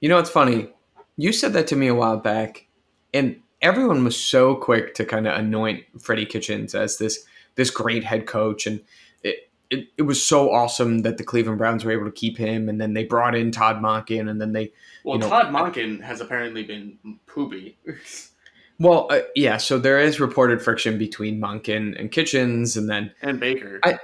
You 0.00 0.08
know, 0.08 0.18
it's 0.18 0.30
funny. 0.30 0.70
You 1.16 1.32
said 1.32 1.52
that 1.54 1.66
to 1.68 1.76
me 1.76 1.86
a 1.86 1.94
while 1.94 2.16
back, 2.18 2.66
and 3.14 3.40
everyone 3.62 4.04
was 4.04 4.16
so 4.16 4.54
quick 4.54 4.94
to 4.94 5.04
kind 5.04 5.26
of 5.26 5.38
anoint 5.38 5.84
Freddie 6.00 6.26
Kitchens 6.26 6.74
as 6.74 6.98
this 6.98 7.24
this 7.54 7.70
great 7.70 8.04
head 8.04 8.26
coach, 8.26 8.66
and 8.66 8.80
it, 9.22 9.50
it 9.70 9.88
it 9.96 10.02
was 10.02 10.26
so 10.26 10.50
awesome 10.52 11.00
that 11.00 11.16
the 11.16 11.24
Cleveland 11.24 11.58
Browns 11.58 11.84
were 11.84 11.92
able 11.92 12.04
to 12.06 12.10
keep 12.12 12.36
him, 12.36 12.68
and 12.68 12.80
then 12.80 12.92
they 12.94 13.04
brought 13.04 13.34
in 13.34 13.50
Todd 13.50 13.76
Monken, 13.76 14.28
and 14.28 14.40
then 14.40 14.52
they 14.52 14.72
Well, 15.04 15.16
You 15.16 15.22
know- 15.22 15.28
Todd 15.28 15.46
Monken 15.46 16.02
has 16.02 16.20
apparently 16.20 16.62
been 16.64 16.98
poopy. 17.26 17.78
well, 18.78 19.06
uh, 19.10 19.20
yeah. 19.34 19.56
So 19.56 19.78
there 19.78 19.98
is 20.00 20.20
reported 20.20 20.60
friction 20.62 20.98
between 20.98 21.40
Monken 21.40 21.98
and 21.98 22.10
Kitchens, 22.10 22.76
and 22.76 22.88
then 22.88 23.12
and 23.22 23.40
Baker. 23.40 23.80
I- 23.82 23.98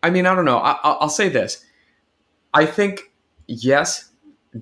I 0.00 0.10
mean, 0.10 0.26
I 0.26 0.34
don't 0.36 0.44
know. 0.44 0.58
I, 0.58 0.78
I'll 0.84 0.98
I'll 1.00 1.08
say 1.08 1.28
this. 1.28 1.64
I 2.54 2.66
think, 2.66 3.10
yes, 3.48 4.10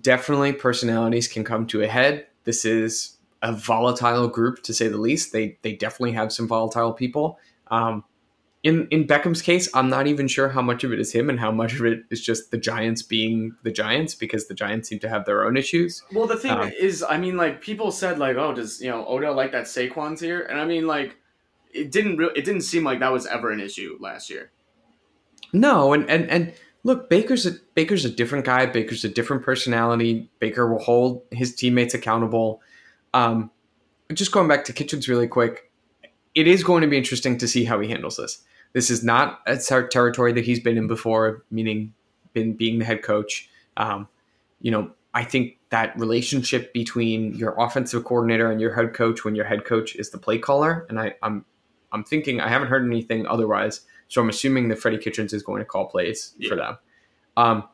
definitely 0.00 0.54
personalities 0.54 1.28
can 1.28 1.44
come 1.44 1.66
to 1.66 1.82
a 1.82 1.86
head. 1.86 2.26
This 2.44 2.64
is 2.64 3.18
a 3.42 3.52
volatile 3.52 4.28
group, 4.28 4.62
to 4.62 4.72
say 4.72 4.88
the 4.88 4.96
least. 4.96 5.32
They 5.32 5.58
they 5.60 5.74
definitely 5.74 6.12
have 6.12 6.32
some 6.32 6.48
volatile 6.48 6.94
people. 6.94 7.38
Um, 7.68 8.02
in 8.66 8.88
in 8.90 9.06
Beckham's 9.06 9.42
case, 9.42 9.68
I'm 9.74 9.88
not 9.88 10.08
even 10.08 10.26
sure 10.26 10.48
how 10.48 10.60
much 10.60 10.82
of 10.82 10.92
it 10.92 10.98
is 10.98 11.12
him 11.12 11.30
and 11.30 11.38
how 11.38 11.52
much 11.52 11.74
of 11.74 11.86
it 11.86 12.00
is 12.10 12.20
just 12.20 12.50
the 12.50 12.58
Giants 12.58 13.00
being 13.00 13.54
the 13.62 13.70
Giants 13.70 14.16
because 14.16 14.48
the 14.48 14.54
Giants 14.54 14.88
seem 14.88 14.98
to 14.98 15.08
have 15.08 15.24
their 15.24 15.46
own 15.46 15.56
issues. 15.56 16.02
Well, 16.12 16.26
the 16.26 16.36
thing 16.36 16.50
Um, 16.50 16.72
is, 16.76 17.04
I 17.08 17.16
mean, 17.16 17.36
like 17.36 17.60
people 17.60 17.92
said, 17.92 18.18
like, 18.18 18.36
oh, 18.36 18.52
does 18.52 18.80
you 18.80 18.90
know 18.90 19.06
Odell 19.06 19.34
like 19.34 19.52
that 19.52 19.66
Saquon's 19.66 20.20
here? 20.20 20.40
And 20.40 20.60
I 20.60 20.64
mean, 20.64 20.88
like, 20.88 21.16
it 21.72 21.92
didn't 21.92 22.16
re- 22.16 22.32
it 22.34 22.44
didn't 22.44 22.62
seem 22.62 22.82
like 22.82 22.98
that 22.98 23.12
was 23.12 23.24
ever 23.26 23.52
an 23.52 23.60
issue 23.60 23.98
last 24.00 24.30
year. 24.30 24.50
No, 25.52 25.92
and 25.92 26.10
and 26.10 26.28
and 26.28 26.52
look, 26.82 27.08
Baker's 27.08 27.46
a 27.46 27.52
Baker's 27.76 28.04
a 28.04 28.10
different 28.10 28.44
guy. 28.44 28.66
Baker's 28.66 29.04
a 29.04 29.08
different 29.08 29.44
personality. 29.44 30.28
Baker 30.40 30.68
will 30.68 30.82
hold 30.82 31.22
his 31.30 31.54
teammates 31.54 31.94
accountable. 31.94 32.60
Um, 33.14 33.52
just 34.12 34.32
going 34.32 34.48
back 34.48 34.64
to 34.64 34.72
Kitchens 34.72 35.08
really 35.08 35.28
quick, 35.28 35.70
it 36.34 36.48
is 36.48 36.64
going 36.64 36.82
to 36.82 36.88
be 36.88 36.98
interesting 36.98 37.38
to 37.38 37.46
see 37.46 37.64
how 37.64 37.78
he 37.78 37.88
handles 37.88 38.16
this. 38.16 38.42
This 38.76 38.90
is 38.90 39.02
not 39.02 39.40
a 39.46 39.56
ter- 39.56 39.88
territory 39.88 40.34
that 40.34 40.44
he's 40.44 40.60
been 40.60 40.76
in 40.76 40.86
before, 40.86 41.42
meaning 41.50 41.94
been 42.34 42.52
being 42.52 42.78
the 42.78 42.84
head 42.84 43.02
coach. 43.02 43.48
Um, 43.78 44.06
you 44.60 44.70
know, 44.70 44.90
I 45.14 45.24
think 45.24 45.56
that 45.70 45.98
relationship 45.98 46.74
between 46.74 47.34
your 47.36 47.54
offensive 47.58 48.04
coordinator 48.04 48.50
and 48.50 48.60
your 48.60 48.74
head 48.74 48.92
coach, 48.92 49.24
when 49.24 49.34
your 49.34 49.46
head 49.46 49.64
coach 49.64 49.96
is 49.96 50.10
the 50.10 50.18
play 50.18 50.36
caller, 50.36 50.84
and 50.90 51.00
I, 51.00 51.14
I'm 51.22 51.46
I'm 51.90 52.04
thinking 52.04 52.38
I 52.38 52.50
haven't 52.50 52.68
heard 52.68 52.84
anything 52.84 53.26
otherwise, 53.26 53.80
so 54.08 54.20
I'm 54.20 54.28
assuming 54.28 54.68
that 54.68 54.78
Freddie 54.78 54.98
Kitchens 54.98 55.32
is 55.32 55.42
going 55.42 55.60
to 55.60 55.64
call 55.64 55.86
plays 55.86 56.34
Yeah. 56.36 56.50
for 56.50 56.56
them. 56.56 56.78
Um, 57.38 57.68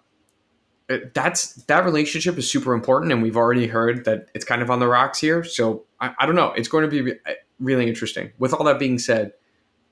that's 1.15 1.55
that 1.65 1.85
relationship 1.85 2.39
is 2.39 2.49
super 2.49 2.75
important, 2.75 3.11
and 3.11 3.25
we've 3.25 3.37
already 3.37 3.67
heard 3.67 4.05
that 4.05 4.29
it's 4.35 4.45
kind 4.45 4.63
of 4.63 4.71
on 4.71 4.79
the 4.79 4.87
rocks 4.87 5.19
here. 5.19 5.43
So 5.43 5.85
I, 6.01 6.15
I 6.21 6.27
don't 6.27 6.37
know. 6.37 6.53
It's 6.53 6.69
going 6.69 6.85
to 6.85 6.89
be 6.91 7.03
re- 7.03 7.19
uh, 7.27 7.33
really 7.59 7.89
interesting. 7.89 8.31
With 8.39 8.55
all 8.55 8.63
that 8.67 8.79
being 8.79 9.01
said, 9.01 9.33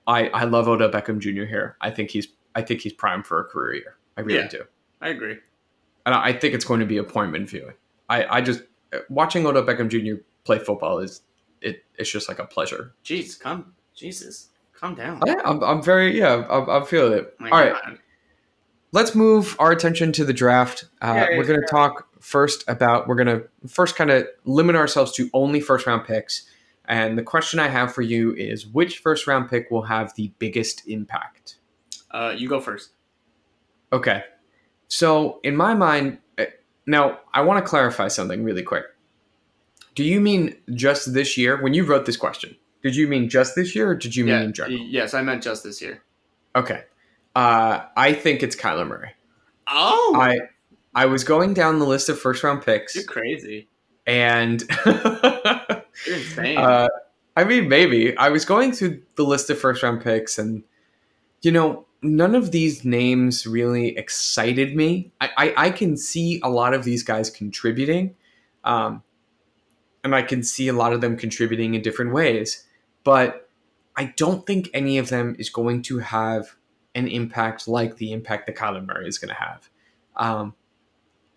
I 0.06 0.28
I 0.28 0.44
love 0.44 0.68
Odell 0.68 0.90
Beckham 0.90 1.18
Jr. 1.18 1.44
here. 1.44 1.76
I 1.80 1.90
think 1.90 2.10
he's 2.10 2.28
I 2.54 2.62
think 2.62 2.80
he's 2.80 2.92
primed 2.92 3.26
for 3.26 3.40
a 3.40 3.44
career 3.44 3.74
year. 3.74 3.96
I 4.16 4.22
really 4.22 4.40
Yeah. 4.40 4.48
do, 4.48 4.64
I 5.00 5.08
agree. 5.08 5.36
and 6.06 6.14
I 6.14 6.26
I 6.28 6.32
think 6.32 6.54
it's 6.54 6.64
going 6.64 6.80
to 6.80 6.86
be 6.86 6.96
appointment 6.98 7.48
viewing. 7.48 7.74
I 8.08 8.38
I 8.38 8.40
just 8.40 8.62
watching 9.08 9.46
Odell 9.46 9.62
Beckham 9.64 9.88
Jr. 9.88 10.22
play 10.44 10.58
football 10.58 10.98
is 10.98 11.22
it 11.60 11.84
it's 11.96 12.10
just 12.10 12.28
like 12.28 12.38
a 12.38 12.46
pleasure. 12.46 12.92
Jeez, 13.04 13.38
calm, 13.38 13.72
Jesus, 13.94 14.48
calm 14.72 14.94
down. 14.94 15.20
Yeah, 15.26 15.40
I'm, 15.44 15.62
I'm 15.62 15.82
very 15.82 16.18
yeah. 16.18 16.44
I'm, 16.50 16.68
I'm 16.68 16.84
feeling 16.86 17.12
it. 17.18 17.34
My 17.38 17.50
All 17.50 17.58
right, 17.60 17.72
God. 17.72 17.98
let's 18.92 19.14
move 19.14 19.54
our 19.58 19.70
attention 19.70 20.10
to 20.12 20.24
the 20.24 20.32
draft. 20.32 20.86
Uh, 21.02 21.12
Yeah, 21.30 21.36
we're 21.36 21.44
going 21.44 21.60
to 21.60 21.66
talk 21.66 22.08
first 22.20 22.64
about 22.68 23.06
we're 23.08 23.14
going 23.14 23.26
to 23.40 23.48
first 23.68 23.94
kind 23.96 24.10
of 24.10 24.26
limit 24.44 24.74
ourselves 24.76 25.12
to 25.12 25.30
only 25.32 25.60
first 25.60 25.86
round 25.86 26.04
picks. 26.06 26.46
And 26.90 27.16
the 27.16 27.22
question 27.22 27.60
I 27.60 27.68
have 27.68 27.94
for 27.94 28.02
you 28.02 28.34
is 28.34 28.66
which 28.66 28.98
first 28.98 29.28
round 29.28 29.48
pick 29.48 29.70
will 29.70 29.82
have 29.82 30.12
the 30.16 30.32
biggest 30.40 30.88
impact? 30.88 31.58
Uh, 32.10 32.34
you 32.36 32.48
go 32.48 32.60
first. 32.60 32.90
Okay. 33.92 34.24
So, 34.88 35.38
in 35.44 35.54
my 35.54 35.72
mind, 35.72 36.18
uh, 36.36 36.46
now 36.86 37.20
I 37.32 37.42
want 37.42 37.64
to 37.64 37.68
clarify 37.68 38.08
something 38.08 38.42
really 38.42 38.64
quick. 38.64 38.86
Do 39.94 40.02
you 40.02 40.20
mean 40.20 40.56
just 40.74 41.14
this 41.14 41.38
year? 41.38 41.62
When 41.62 41.74
you 41.74 41.84
wrote 41.84 42.06
this 42.06 42.16
question, 42.16 42.56
did 42.82 42.96
you 42.96 43.06
mean 43.06 43.28
just 43.28 43.54
this 43.54 43.76
year 43.76 43.90
or 43.90 43.94
did 43.94 44.16
you 44.16 44.24
mean 44.24 44.34
yeah, 44.34 44.42
in 44.42 44.52
general? 44.52 44.78
yes, 44.78 45.14
I 45.14 45.22
meant 45.22 45.44
just 45.44 45.62
this 45.62 45.80
year. 45.80 46.02
Okay. 46.56 46.82
Uh, 47.36 47.82
I 47.96 48.14
think 48.14 48.42
it's 48.42 48.56
Kyler 48.56 48.86
Murray. 48.86 49.12
Oh, 49.68 50.16
I 50.20 50.40
I 50.92 51.06
was 51.06 51.22
going 51.22 51.54
down 51.54 51.78
the 51.78 51.86
list 51.86 52.08
of 52.08 52.18
first 52.18 52.42
round 52.42 52.62
picks 52.62 52.96
you're 52.96 53.04
crazy. 53.04 53.68
and 54.08 54.60
You're 56.10 56.18
insane. 56.18 56.58
uh, 56.58 56.88
I 57.36 57.44
mean 57.44 57.68
maybe 57.68 58.16
I 58.16 58.28
was 58.28 58.44
going 58.44 58.72
through 58.72 59.02
the 59.14 59.22
list 59.22 59.48
of 59.50 59.58
first 59.58 59.82
round 59.82 60.02
picks 60.02 60.38
and 60.38 60.64
you 61.42 61.52
know 61.52 61.86
none 62.02 62.34
of 62.34 62.50
these 62.50 62.84
names 62.84 63.46
really 63.46 63.96
excited 63.96 64.74
me. 64.74 65.12
I, 65.20 65.30
I, 65.36 65.54
I 65.66 65.70
can 65.70 65.96
see 65.96 66.40
a 66.42 66.48
lot 66.48 66.74
of 66.74 66.84
these 66.84 67.02
guys 67.02 67.30
contributing, 67.30 68.14
um, 68.64 69.02
and 70.02 70.14
I 70.14 70.22
can 70.22 70.42
see 70.42 70.68
a 70.68 70.72
lot 70.72 70.92
of 70.92 71.00
them 71.00 71.16
contributing 71.16 71.74
in 71.74 71.82
different 71.82 72.12
ways, 72.12 72.66
but 73.04 73.48
I 73.96 74.14
don't 74.16 74.46
think 74.46 74.70
any 74.72 74.98
of 74.98 75.10
them 75.10 75.36
is 75.38 75.50
going 75.50 75.82
to 75.82 75.98
have 75.98 76.56
an 76.94 77.06
impact 77.06 77.68
like 77.68 77.96
the 77.96 78.12
impact 78.12 78.46
that 78.46 78.56
Kyler 78.56 78.84
Murray 78.84 79.06
is 79.06 79.18
going 79.18 79.28
to 79.28 79.34
have. 79.34 79.68
Um, 80.16 80.54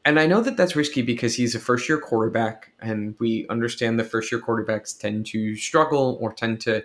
and 0.05 0.19
I 0.19 0.25
know 0.25 0.41
that 0.41 0.57
that's 0.57 0.75
risky 0.75 1.01
because 1.01 1.35
he's 1.35 1.55
a 1.55 1.59
first 1.59 1.87
year 1.87 1.97
quarterback, 1.97 2.73
and 2.81 3.15
we 3.19 3.45
understand 3.49 3.97
the 3.97 4.03
first 4.03 4.31
year 4.31 4.41
quarterbacks 4.41 4.97
tend 4.97 5.25
to 5.27 5.55
struggle 5.55 6.17
or 6.21 6.33
tend 6.33 6.59
to 6.61 6.83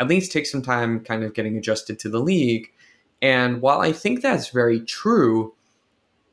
at 0.00 0.08
least 0.08 0.32
take 0.32 0.46
some 0.46 0.62
time 0.62 1.00
kind 1.00 1.24
of 1.24 1.34
getting 1.34 1.56
adjusted 1.56 1.98
to 2.00 2.08
the 2.08 2.20
league. 2.20 2.70
And 3.20 3.60
while 3.60 3.80
I 3.80 3.92
think 3.92 4.22
that's 4.22 4.50
very 4.50 4.80
true, 4.80 5.54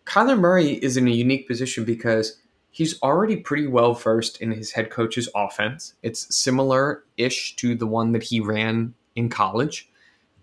Kyler 0.05 0.37
Murray 0.37 0.73
is 0.73 0.97
in 0.97 1.07
a 1.07 1.11
unique 1.11 1.47
position 1.47 1.83
because 1.83 2.39
he's 2.69 3.01
already 3.01 3.37
pretty 3.37 3.65
well 3.65 3.93
versed 3.93 4.41
in 4.41 4.51
his 4.51 4.71
head 4.71 4.91
coach's 4.91 5.29
offense. 5.33 5.95
It's 6.03 6.35
similar 6.35 7.03
ish 7.17 7.55
to 7.55 7.75
the 7.75 7.87
one 7.87 8.11
that 8.11 8.23
he 8.23 8.39
ran 8.39 8.93
in 9.15 9.29
college. 9.29 9.89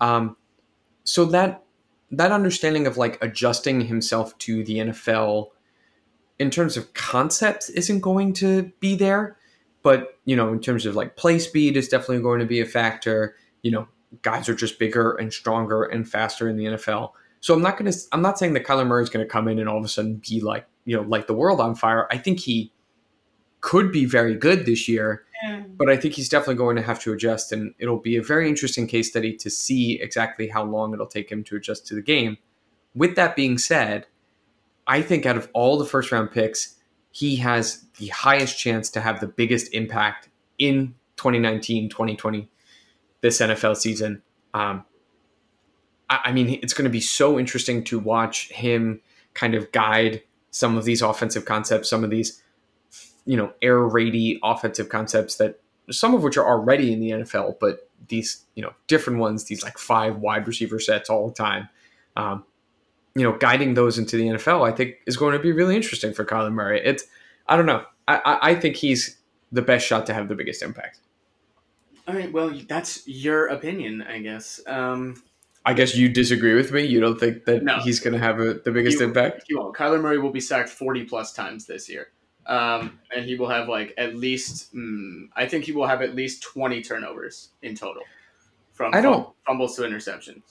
Um, 0.00 0.36
so 1.04 1.26
that 1.26 1.62
that 2.10 2.32
understanding 2.32 2.86
of 2.86 2.96
like 2.96 3.22
adjusting 3.22 3.82
himself 3.82 4.36
to 4.38 4.64
the 4.64 4.78
NFL 4.78 5.50
in 6.42 6.50
terms 6.50 6.76
of 6.76 6.92
concepts 6.92 7.70
isn't 7.70 8.00
going 8.00 8.32
to 8.34 8.72
be 8.80 8.96
there, 8.96 9.36
but 9.82 10.18
you 10.24 10.34
know, 10.34 10.52
in 10.52 10.60
terms 10.60 10.84
of 10.84 10.96
like 10.96 11.16
play 11.16 11.38
speed 11.38 11.76
is 11.76 11.88
definitely 11.88 12.20
going 12.20 12.40
to 12.40 12.46
be 12.46 12.60
a 12.60 12.66
factor. 12.66 13.36
You 13.62 13.70
know, 13.70 13.88
guys 14.22 14.48
are 14.48 14.54
just 14.54 14.78
bigger 14.78 15.12
and 15.12 15.32
stronger 15.32 15.84
and 15.84 16.06
faster 16.08 16.48
in 16.48 16.56
the 16.56 16.64
NFL. 16.64 17.12
So 17.40 17.54
I'm 17.54 17.62
not 17.62 17.78
going 17.78 17.90
to 17.90 17.98
I'm 18.10 18.22
not 18.22 18.40
saying 18.40 18.54
that 18.54 18.64
Kyler 18.64 18.86
Murray 18.86 19.04
is 19.04 19.08
going 19.08 19.24
to 19.24 19.30
come 19.30 19.46
in 19.46 19.60
and 19.60 19.68
all 19.68 19.78
of 19.78 19.84
a 19.84 19.88
sudden 19.88 20.20
be 20.28 20.40
like, 20.40 20.66
you 20.84 20.96
know, 20.96 21.02
light 21.02 21.28
the 21.28 21.34
world 21.34 21.60
on 21.60 21.76
fire. 21.76 22.08
I 22.10 22.18
think 22.18 22.40
he 22.40 22.72
could 23.60 23.92
be 23.92 24.04
very 24.04 24.34
good 24.34 24.66
this 24.66 24.88
year, 24.88 25.24
but 25.76 25.88
I 25.88 25.96
think 25.96 26.14
he's 26.14 26.28
definitely 26.28 26.56
going 26.56 26.74
to 26.74 26.82
have 26.82 27.00
to 27.02 27.12
adjust 27.12 27.52
and 27.52 27.72
it'll 27.78 28.00
be 28.00 28.16
a 28.16 28.22
very 28.22 28.48
interesting 28.48 28.88
case 28.88 29.08
study 29.10 29.36
to 29.36 29.48
see 29.48 30.00
exactly 30.02 30.48
how 30.48 30.64
long 30.64 30.92
it'll 30.92 31.06
take 31.06 31.30
him 31.30 31.44
to 31.44 31.56
adjust 31.56 31.86
to 31.86 31.94
the 31.94 32.02
game. 32.02 32.38
With 32.94 33.14
that 33.14 33.36
being 33.36 33.58
said, 33.58 34.06
I 34.86 35.02
think 35.02 35.26
out 35.26 35.36
of 35.36 35.48
all 35.52 35.78
the 35.78 35.84
first 35.84 36.12
round 36.12 36.30
picks, 36.30 36.76
he 37.10 37.36
has 37.36 37.84
the 37.98 38.08
highest 38.08 38.58
chance 38.58 38.90
to 38.90 39.00
have 39.00 39.20
the 39.20 39.26
biggest 39.26 39.72
impact 39.74 40.28
in 40.58 40.94
2019, 41.16 41.88
2020, 41.88 42.48
this 43.20 43.40
NFL 43.40 43.76
season. 43.76 44.22
Um, 44.54 44.84
I, 46.08 46.20
I 46.24 46.32
mean, 46.32 46.58
it's 46.62 46.72
going 46.72 46.84
to 46.84 46.90
be 46.90 47.00
so 47.00 47.38
interesting 47.38 47.84
to 47.84 47.98
watch 47.98 48.48
him 48.50 49.00
kind 49.34 49.54
of 49.54 49.70
guide 49.72 50.22
some 50.50 50.76
of 50.76 50.84
these 50.84 51.02
offensive 51.02 51.44
concepts, 51.44 51.88
some 51.88 52.04
of 52.04 52.10
these, 52.10 52.42
you 53.24 53.36
know, 53.36 53.52
air 53.62 53.78
raidy 53.78 54.38
offensive 54.42 54.88
concepts 54.88 55.36
that 55.36 55.60
some 55.90 56.14
of 56.14 56.22
which 56.22 56.36
are 56.36 56.46
already 56.46 56.92
in 56.92 57.00
the 57.00 57.10
NFL, 57.10 57.58
but 57.60 57.88
these, 58.08 58.44
you 58.54 58.62
know, 58.62 58.72
different 58.86 59.18
ones, 59.18 59.44
these 59.44 59.62
like 59.62 59.78
five 59.78 60.16
wide 60.18 60.46
receiver 60.46 60.78
sets 60.78 61.08
all 61.08 61.28
the 61.28 61.34
time. 61.34 61.68
Um, 62.16 62.44
you 63.14 63.22
know, 63.22 63.36
guiding 63.36 63.74
those 63.74 63.98
into 63.98 64.16
the 64.16 64.24
NFL, 64.28 64.66
I 64.66 64.72
think 64.74 64.96
is 65.06 65.16
going 65.16 65.32
to 65.34 65.38
be 65.38 65.52
really 65.52 65.76
interesting 65.76 66.12
for 66.12 66.24
Kyler 66.24 66.52
Murray. 66.52 66.80
It's, 66.84 67.04
I 67.46 67.56
don't 67.56 67.66
know. 67.66 67.84
I, 68.08 68.38
I 68.42 68.54
think 68.54 68.76
he's 68.76 69.18
the 69.52 69.62
best 69.62 69.86
shot 69.86 70.06
to 70.06 70.14
have 70.14 70.28
the 70.28 70.34
biggest 70.34 70.62
impact. 70.62 71.00
All 72.08 72.14
right. 72.14 72.32
Well, 72.32 72.50
that's 72.68 73.06
your 73.06 73.46
opinion, 73.46 74.02
I 74.02 74.18
guess. 74.18 74.60
Um, 74.66 75.22
I 75.64 75.74
guess 75.74 75.94
you 75.94 76.08
disagree 76.08 76.54
with 76.54 76.72
me. 76.72 76.82
You 76.84 77.00
don't 77.00 77.20
think 77.20 77.44
that 77.44 77.62
No. 77.62 77.78
he's 77.80 78.00
going 78.00 78.14
to 78.14 78.18
have 78.18 78.40
a, 78.40 78.54
the 78.54 78.72
biggest 78.72 78.98
he, 78.98 79.04
impact? 79.04 79.44
He 79.46 79.54
won't. 79.54 79.76
Kyler 79.76 80.00
Murray 80.00 80.18
will 80.18 80.32
be 80.32 80.40
sacked 80.40 80.68
40 80.70 81.04
plus 81.04 81.32
times 81.32 81.66
this 81.66 81.88
year. 81.88 82.08
Um, 82.46 82.98
and 83.14 83.24
he 83.24 83.36
will 83.36 83.48
have 83.48 83.68
like 83.68 83.94
at 83.96 84.16
least, 84.16 84.74
mm, 84.74 85.28
I 85.36 85.46
think 85.46 85.64
he 85.64 85.70
will 85.70 85.86
have 85.86 86.02
at 86.02 86.16
least 86.16 86.42
20 86.42 86.82
turnovers 86.82 87.50
in 87.62 87.76
total 87.76 88.02
from 88.72 88.92
I 88.94 89.00
don't- 89.00 89.28
fumbles 89.46 89.76
to 89.76 89.82
interceptions. 89.82 90.42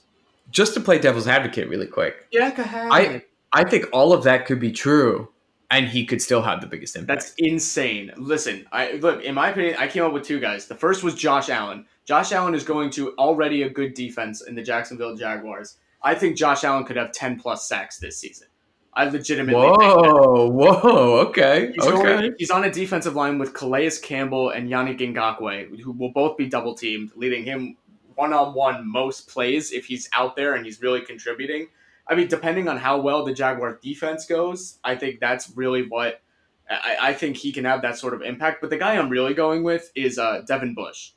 Just 0.51 0.73
to 0.75 0.79
play 0.79 0.99
devil's 0.99 1.27
advocate, 1.27 1.69
really 1.69 1.87
quick. 1.87 2.27
Yeah, 2.31 2.53
go 2.53 2.63
ahead. 2.63 2.89
I 2.91 3.23
I 3.53 3.63
think 3.63 3.85
all 3.91 4.13
of 4.13 4.23
that 4.23 4.45
could 4.45 4.59
be 4.59 4.71
true, 4.71 5.29
and 5.69 5.87
he 5.87 6.05
could 6.05 6.21
still 6.21 6.41
have 6.41 6.61
the 6.61 6.67
biggest 6.67 6.95
impact. 6.95 7.21
That's 7.21 7.33
insane. 7.37 8.11
Listen, 8.17 8.65
I 8.71 8.93
look. 8.93 9.23
In 9.23 9.35
my 9.35 9.49
opinion, 9.49 9.75
I 9.79 9.87
came 9.87 10.03
up 10.03 10.13
with 10.13 10.23
two 10.23 10.39
guys. 10.39 10.67
The 10.67 10.75
first 10.75 11.03
was 11.03 11.15
Josh 11.15 11.49
Allen. 11.49 11.85
Josh 12.05 12.31
Allen 12.31 12.53
is 12.53 12.63
going 12.63 12.89
to 12.91 13.13
already 13.17 13.63
a 13.63 13.69
good 13.69 13.93
defense 13.93 14.41
in 14.41 14.55
the 14.55 14.61
Jacksonville 14.61 15.15
Jaguars. 15.15 15.77
I 16.03 16.15
think 16.15 16.35
Josh 16.35 16.63
Allen 16.63 16.83
could 16.83 16.97
have 16.97 17.11
ten 17.11 17.39
plus 17.39 17.67
sacks 17.67 17.97
this 17.97 18.17
season. 18.17 18.47
I 18.93 19.05
legitimately 19.05 19.53
whoa, 19.61 20.49
whoa, 20.49 21.19
okay, 21.27 21.71
He's, 21.73 21.85
okay. 21.85 22.03
going, 22.03 22.35
he's 22.37 22.51
on 22.51 22.65
a 22.65 22.71
defensive 22.71 23.15
line 23.15 23.39
with 23.39 23.53
Calais 23.53 23.91
Campbell 24.01 24.49
and 24.49 24.69
Yannick 24.69 24.99
Ngakoue, 24.99 25.79
who 25.79 25.93
will 25.93 26.11
both 26.11 26.35
be 26.35 26.47
double 26.47 26.75
teamed, 26.75 27.11
leading 27.15 27.45
him 27.45 27.77
one 28.15 28.33
on 28.33 28.53
one 28.53 28.89
most 28.89 29.27
plays 29.27 29.71
if 29.71 29.85
he's 29.85 30.09
out 30.13 30.35
there 30.35 30.55
and 30.55 30.65
he's 30.65 30.81
really 30.81 31.01
contributing. 31.01 31.67
I 32.07 32.15
mean, 32.15 32.27
depending 32.27 32.67
on 32.67 32.77
how 32.77 32.99
well 32.99 33.23
the 33.23 33.33
Jaguar 33.33 33.79
defense 33.81 34.25
goes, 34.25 34.79
I 34.83 34.95
think 34.95 35.19
that's 35.19 35.51
really 35.55 35.87
what 35.87 36.21
I, 36.69 36.97
I 37.01 37.13
think 37.13 37.37
he 37.37 37.51
can 37.51 37.65
have 37.65 37.81
that 37.83 37.97
sort 37.97 38.13
of 38.13 38.21
impact. 38.21 38.61
But 38.61 38.69
the 38.69 38.77
guy 38.77 38.97
I'm 38.97 39.09
really 39.09 39.33
going 39.33 39.63
with 39.63 39.91
is 39.95 40.17
uh, 40.17 40.41
Devin 40.45 40.73
Bush, 40.73 41.11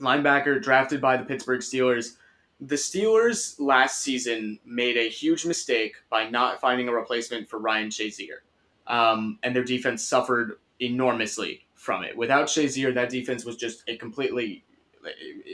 linebacker 0.00 0.62
drafted 0.62 1.00
by 1.00 1.16
the 1.16 1.24
Pittsburgh 1.24 1.60
Steelers. 1.60 2.16
The 2.60 2.74
Steelers 2.74 3.54
last 3.60 4.00
season 4.00 4.58
made 4.64 4.96
a 4.96 5.08
huge 5.08 5.46
mistake 5.46 5.94
by 6.10 6.28
not 6.28 6.60
finding 6.60 6.88
a 6.88 6.92
replacement 6.92 7.48
for 7.48 7.58
Ryan 7.58 7.88
Shazier 7.88 8.40
um, 8.88 9.38
and 9.42 9.54
their 9.54 9.64
defense 9.64 10.02
suffered 10.02 10.58
enormously 10.80 11.66
from 11.74 12.02
it. 12.02 12.16
Without 12.16 12.46
Shazier, 12.46 12.92
that 12.94 13.10
defense 13.10 13.44
was 13.44 13.56
just 13.56 13.84
a 13.88 13.96
completely, 13.96 14.64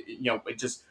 you 0.06 0.32
know, 0.32 0.42
it 0.46 0.58
just 0.58 0.84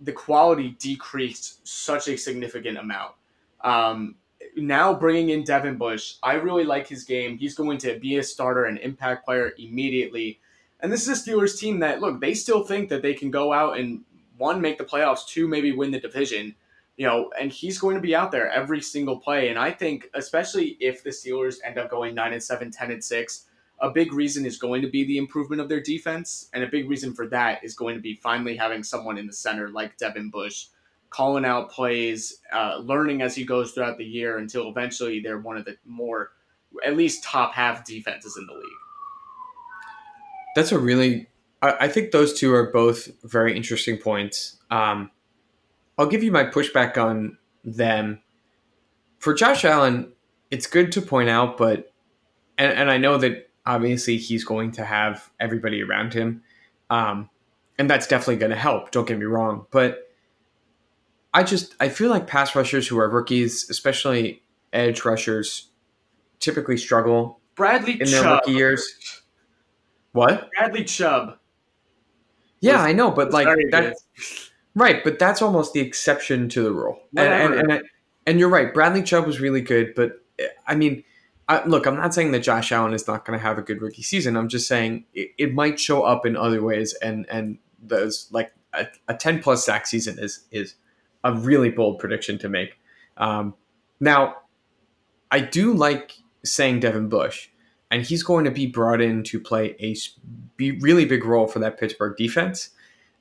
the 0.00 0.12
quality 0.12 0.76
decreased 0.78 1.66
such 1.66 2.08
a 2.08 2.16
significant 2.16 2.78
amount. 2.78 3.14
Um, 3.62 4.16
now 4.56 4.94
bringing 4.94 5.30
in 5.30 5.42
Devin 5.42 5.76
Bush, 5.76 6.14
I 6.22 6.34
really 6.34 6.64
like 6.64 6.86
his 6.86 7.04
game. 7.04 7.36
He's 7.36 7.54
going 7.54 7.78
to 7.78 7.98
be 7.98 8.16
a 8.16 8.22
starter 8.22 8.66
and 8.66 8.78
impact 8.78 9.24
player 9.24 9.52
immediately. 9.58 10.40
And 10.80 10.92
this 10.92 11.08
is 11.08 11.28
a 11.28 11.30
Steelers 11.30 11.58
team 11.58 11.80
that 11.80 12.00
look, 12.00 12.20
they 12.20 12.34
still 12.34 12.62
think 12.62 12.88
that 12.90 13.02
they 13.02 13.14
can 13.14 13.30
go 13.30 13.52
out 13.52 13.78
and 13.78 14.04
one 14.36 14.60
make 14.60 14.78
the 14.78 14.84
playoffs, 14.84 15.26
two 15.26 15.48
maybe 15.48 15.72
win 15.72 15.90
the 15.90 15.98
division 15.98 16.54
you 16.98 17.06
know, 17.06 17.30
and 17.40 17.52
he's 17.52 17.78
going 17.78 17.94
to 17.94 18.02
be 18.02 18.14
out 18.14 18.32
there 18.32 18.50
every 18.50 18.82
single 18.82 19.18
play. 19.18 19.48
And 19.48 19.58
I 19.58 19.70
think, 19.70 20.10
especially 20.14 20.76
if 20.80 21.04
the 21.04 21.10
Steelers 21.10 21.58
end 21.64 21.78
up 21.78 21.88
going 21.88 22.14
9 22.14 22.32
and 22.32 22.42
7, 22.42 22.70
10 22.72 22.90
and 22.90 23.02
6, 23.02 23.44
a 23.80 23.90
big 23.90 24.12
reason 24.12 24.44
is 24.44 24.58
going 24.58 24.82
to 24.82 24.88
be 24.88 25.04
the 25.04 25.18
improvement 25.18 25.60
of 25.60 25.68
their 25.68 25.80
defense. 25.80 26.48
And 26.52 26.64
a 26.64 26.66
big 26.66 26.88
reason 26.88 27.14
for 27.14 27.28
that 27.28 27.62
is 27.62 27.74
going 27.74 27.94
to 27.94 28.00
be 28.00 28.14
finally 28.14 28.56
having 28.56 28.82
someone 28.82 29.18
in 29.18 29.26
the 29.26 29.32
center 29.32 29.68
like 29.68 29.96
Devin 29.98 30.30
Bush, 30.30 30.66
calling 31.10 31.44
out 31.44 31.70
plays, 31.70 32.40
uh, 32.52 32.78
learning 32.78 33.22
as 33.22 33.34
he 33.34 33.44
goes 33.44 33.72
throughout 33.72 33.98
the 33.98 34.04
year 34.04 34.38
until 34.38 34.68
eventually 34.68 35.20
they're 35.20 35.38
one 35.38 35.56
of 35.56 35.64
the 35.64 35.76
more, 35.84 36.32
at 36.84 36.96
least 36.96 37.22
top 37.22 37.54
half 37.54 37.84
defenses 37.84 38.36
in 38.36 38.46
the 38.46 38.52
league. 38.52 38.64
That's 40.56 40.72
a 40.72 40.78
really. 40.78 41.28
I, 41.62 41.76
I 41.80 41.88
think 41.88 42.10
those 42.10 42.38
two 42.38 42.52
are 42.52 42.70
both 42.72 43.08
very 43.22 43.56
interesting 43.56 43.96
points. 43.96 44.56
Um, 44.70 45.10
I'll 45.96 46.06
give 46.06 46.22
you 46.22 46.32
my 46.32 46.44
pushback 46.44 46.96
on 46.96 47.38
them. 47.64 48.22
For 49.18 49.34
Josh 49.34 49.64
Allen, 49.64 50.12
it's 50.50 50.66
good 50.66 50.92
to 50.92 51.02
point 51.02 51.28
out, 51.28 51.58
but 51.58 51.92
and, 52.56 52.72
and 52.72 52.90
I 52.90 52.98
know 52.98 53.18
that 53.18 53.47
obviously 53.68 54.16
he's 54.16 54.44
going 54.44 54.72
to 54.72 54.84
have 54.84 55.30
everybody 55.38 55.82
around 55.82 56.14
him, 56.14 56.42
um, 56.90 57.28
and 57.78 57.88
that's 57.88 58.06
definitely 58.06 58.36
going 58.36 58.50
to 58.50 58.56
help. 58.56 58.90
Don't 58.90 59.06
get 59.06 59.18
me 59.18 59.26
wrong, 59.26 59.66
but 59.70 60.10
I 61.34 61.42
just 61.42 61.74
I 61.78 61.88
feel 61.90 62.10
like 62.10 62.26
pass 62.26 62.56
rushers 62.56 62.88
who 62.88 62.98
are 62.98 63.08
rookies, 63.08 63.68
especially 63.70 64.42
edge 64.72 65.04
rushers, 65.04 65.68
typically 66.40 66.76
struggle 66.78 67.40
Bradley 67.54 67.92
in 68.00 68.10
their 68.10 68.22
Chubb. 68.22 68.40
rookie 68.46 68.52
years. 68.58 69.22
What? 70.12 70.48
Bradley 70.56 70.84
Chubb. 70.84 71.38
Yeah, 72.60 72.80
I 72.82 72.92
know, 72.92 73.10
but 73.10 73.30
like 73.32 73.46
Very 73.46 73.68
that. 73.70 73.96
Right, 74.74 75.02
but 75.04 75.18
that's 75.18 75.42
almost 75.42 75.72
the 75.74 75.80
exception 75.80 76.48
to 76.50 76.62
the 76.62 76.72
rule. 76.72 76.98
And 77.16 77.28
and 77.28 77.54
and, 77.54 77.72
I- 77.72 77.80
and 78.26 78.38
you're 78.38 78.48
right. 78.48 78.72
Bradley 78.74 79.02
Chubb 79.02 79.26
was 79.26 79.40
really 79.40 79.60
good, 79.60 79.94
but 79.94 80.12
eh, 80.38 80.46
I 80.66 80.74
mean, 80.74 81.04
I, 81.48 81.64
look, 81.66 81.86
I'm 81.86 81.96
not 81.96 82.12
saying 82.12 82.32
that 82.32 82.40
Josh 82.40 82.72
Allen 82.72 82.92
is 82.92 83.06
not 83.06 83.24
going 83.24 83.38
to 83.38 83.42
have 83.42 83.58
a 83.58 83.62
good 83.62 83.80
rookie 83.80 84.02
season. 84.02 84.36
I'm 84.36 84.48
just 84.48 84.68
saying 84.68 85.04
it, 85.14 85.30
it 85.38 85.54
might 85.54 85.80
show 85.80 86.02
up 86.02 86.26
in 86.26 86.36
other 86.36 86.62
ways, 86.62 86.94
and 86.94 87.26
and 87.30 87.58
those 87.82 88.28
like 88.30 88.52
a, 88.74 88.86
a 89.08 89.14
10 89.14 89.42
plus 89.42 89.64
sack 89.64 89.86
season 89.86 90.18
is 90.18 90.44
is 90.50 90.74
a 91.24 91.32
really 91.32 91.70
bold 91.70 91.98
prediction 91.98 92.38
to 92.38 92.48
make. 92.48 92.78
Um, 93.16 93.54
now, 94.00 94.36
I 95.30 95.40
do 95.40 95.72
like 95.72 96.12
saying 96.44 96.80
Devin 96.80 97.08
Bush, 97.08 97.48
and 97.90 98.02
he's 98.02 98.22
going 98.22 98.44
to 98.44 98.50
be 98.50 98.66
brought 98.66 99.00
in 99.00 99.22
to 99.24 99.40
play 99.40 99.74
a 99.80 99.96
be 100.56 100.72
really 100.72 101.04
big 101.04 101.24
role 101.24 101.46
for 101.46 101.58
that 101.60 101.78
Pittsburgh 101.78 102.16
defense 102.16 102.70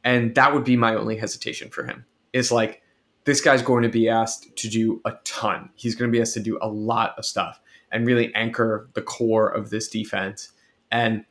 and 0.04 0.36
that 0.36 0.54
would 0.54 0.64
be 0.64 0.78
my 0.78 0.96
only 0.96 1.18
hesitation 1.18 1.70
for 1.70 1.84
him 1.84 2.06
is 2.34 2.52
like 2.52 2.82
this 3.26 3.42
guy's 3.42 3.62
going 3.62 3.84
to 3.84 3.90
be 3.90 4.08
asked 4.08 4.56
to 4.56 4.70
do 4.70 5.02
a 5.06 5.14
ton 5.24 5.70
he's 5.76 5.96
going 5.96 6.10
to 6.10 6.16
be 6.16 6.22
asked 6.22 6.34
to 6.34 6.40
do 6.40 6.58
a 6.62 6.68
lot 6.68 7.14
of 7.18 7.26
stuff 7.26 7.60
and 7.92 8.06
really 8.06 8.34
anchor 8.36 8.90
the 8.94 9.02
core 9.02 9.50
of 9.50 9.70
this 9.70 9.88
defense 9.88 10.52
and 10.92 11.26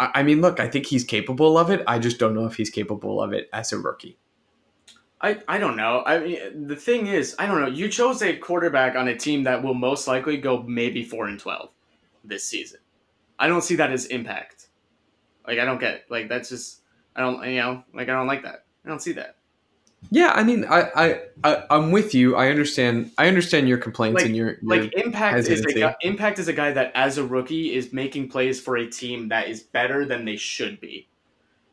i 0.00 0.10
I 0.16 0.22
mean 0.22 0.40
look 0.40 0.60
i 0.60 0.68
think 0.68 0.86
he's 0.86 1.04
capable 1.04 1.56
of 1.58 1.70
it 1.70 1.82
i 1.86 1.98
just 1.98 2.18
don't 2.18 2.34
know 2.34 2.46
if 2.46 2.56
he's 2.56 2.70
capable 2.70 3.22
of 3.22 3.32
it 3.32 3.48
as 3.52 3.72
a 3.72 3.78
rookie 3.78 4.18
I, 5.20 5.40
I 5.48 5.58
don't 5.58 5.76
know. 5.76 6.02
I 6.04 6.18
mean, 6.18 6.66
the 6.66 6.76
thing 6.76 7.06
is, 7.06 7.34
I 7.38 7.46
don't 7.46 7.58
know. 7.58 7.66
You 7.66 7.88
chose 7.88 8.20
a 8.20 8.36
quarterback 8.36 8.94
on 8.94 9.08
a 9.08 9.16
team 9.16 9.44
that 9.44 9.62
will 9.62 9.72
most 9.72 10.06
likely 10.06 10.36
go 10.36 10.62
maybe 10.64 11.02
four 11.02 11.28
and 11.28 11.40
twelve 11.40 11.70
this 12.22 12.44
season. 12.44 12.80
I 13.38 13.48
don't 13.48 13.62
see 13.62 13.76
that 13.76 13.90
as 13.90 14.04
impact. 14.06 14.68
Like 15.46 15.58
I 15.58 15.64
don't 15.64 15.80
get 15.80 15.94
it. 15.94 16.04
like 16.10 16.28
that's 16.28 16.50
just 16.50 16.82
I 17.16 17.20
don't 17.22 17.42
you 17.48 17.58
know 17.58 17.82
like 17.94 18.10
I 18.10 18.12
don't 18.12 18.26
like 18.26 18.42
that. 18.42 18.66
I 18.84 18.88
don't 18.88 19.00
see 19.00 19.12
that. 19.12 19.36
Yeah 20.10 20.32
i 20.34 20.42
mean 20.44 20.64
i 20.66 20.90
i, 20.94 21.20
I 21.42 21.64
i'm 21.70 21.90
with 21.90 22.14
you 22.14 22.36
i 22.36 22.48
understand 22.48 23.10
i 23.18 23.26
understand 23.28 23.68
your 23.68 23.78
complaints 23.78 24.16
Like- 24.20 24.26
and 24.26 24.36
your, 24.36 24.58
your 24.62 24.82
Like 24.82 24.92
impact 24.96 25.48
is 25.48 25.64
a 25.64 25.72
guy, 25.72 25.96
impact 26.02 26.38
is 26.38 26.48
a 26.48 26.52
guy 26.52 26.72
that 26.72 26.92
as 26.94 27.18
a 27.18 27.24
rookie 27.24 27.74
is 27.74 27.92
making 27.92 28.28
plays 28.28 28.60
for 28.60 28.76
a 28.76 28.86
team 28.88 29.28
that 29.28 29.48
is 29.48 29.62
better 29.62 30.04
than 30.06 30.24
they 30.24 30.36
should 30.36 30.80
be. 30.80 31.08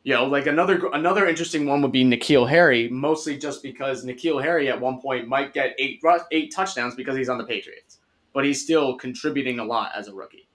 You 0.04 0.14
know, 0.14 0.24
like 0.26 0.46
another 0.48 0.88
another 0.92 1.28
interesting 1.28 1.64
one 1.66 1.80
would 1.82 1.92
be 1.92 2.02
N'Keal 2.04 2.48
Harry, 2.48 2.88
mostly 2.88 3.38
just 3.38 3.62
because 3.62 4.04
N'Keal 4.04 4.42
Harry 4.42 4.68
at 4.68 4.80
one 4.80 5.00
point 5.00 5.28
might 5.28 5.54
get 5.54 5.76
eight 5.78 6.00
eight 6.32 6.52
touchdowns 6.52 6.96
because 6.96 7.16
he's 7.16 7.28
on 7.28 7.38
the 7.38 7.44
Patriots. 7.44 7.98
but 8.34 8.44
he's 8.44 8.60
still 8.60 8.96
contributing 8.96 9.60
a 9.60 9.64
lot 9.64 9.92
as 9.94 10.08
a 10.08 10.12
rookie. 10.12 10.48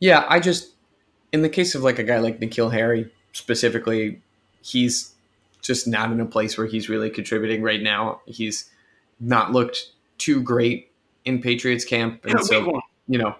Yeah, 0.00 0.26
I 0.28 0.38
just 0.38 0.72
in 1.32 1.40
the 1.40 1.48
case 1.48 1.74
of 1.74 1.82
like 1.82 1.98
a 1.98 2.02
guy 2.04 2.18
like 2.18 2.40
N'Keal 2.40 2.70
Harry 2.74 3.10
specifically, 3.32 4.20
he's 4.60 5.13
just 5.64 5.88
not 5.88 6.12
in 6.12 6.20
a 6.20 6.26
place 6.26 6.56
where 6.56 6.66
he's 6.66 6.88
really 6.88 7.10
contributing 7.10 7.62
right 7.62 7.82
now. 7.82 8.20
He's 8.26 8.70
not 9.18 9.50
looked 9.50 9.90
too 10.18 10.42
great 10.42 10.92
in 11.24 11.40
Patriots 11.40 11.84
camp, 11.84 12.24
and 12.24 12.44
so 12.44 12.80
you 13.08 13.18
know, 13.18 13.34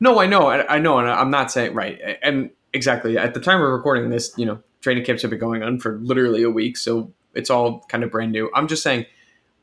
no, 0.00 0.20
I 0.20 0.26
know, 0.26 0.48
I, 0.48 0.76
I 0.76 0.78
know, 0.78 0.98
and 0.98 1.08
I'm 1.08 1.30
not 1.30 1.50
saying 1.50 1.72
right, 1.72 2.18
and 2.22 2.50
exactly 2.72 3.16
at 3.16 3.32
the 3.32 3.40
time 3.40 3.60
we're 3.60 3.74
recording 3.74 4.10
this, 4.10 4.34
you 4.36 4.44
know, 4.44 4.60
training 4.80 5.04
camps 5.04 5.22
have 5.22 5.30
been 5.30 5.40
going 5.40 5.62
on 5.62 5.78
for 5.78 5.98
literally 6.00 6.42
a 6.42 6.50
week, 6.50 6.76
so 6.76 7.12
it's 7.34 7.48
all 7.48 7.84
kind 7.88 8.02
of 8.02 8.10
brand 8.10 8.32
new. 8.32 8.50
I'm 8.54 8.66
just 8.66 8.82
saying, 8.82 9.06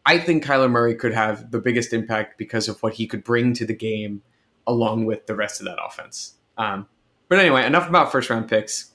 I 0.05 0.17
think 0.19 0.43
Kyler 0.43 0.71
Murray 0.71 0.95
could 0.95 1.13
have 1.13 1.51
the 1.51 1.59
biggest 1.59 1.91
impact 1.91 2.37
because 2.37 2.69
of 2.69 2.81
what 2.81 2.93
he 2.93 3.07
could 3.07 3.23
bring 3.23 3.53
to 3.55 3.65
the 3.65 3.75
game, 3.75 4.21
along 4.65 5.05
with 5.05 5.27
the 5.27 5.35
rest 5.35 5.59
of 5.59 5.65
that 5.65 5.77
offense. 5.85 6.35
Um, 6.57 6.87
but 7.27 7.39
anyway, 7.39 7.65
enough 7.65 7.89
about 7.89 8.11
first 8.11 8.29
round 8.29 8.47
picks. 8.47 8.91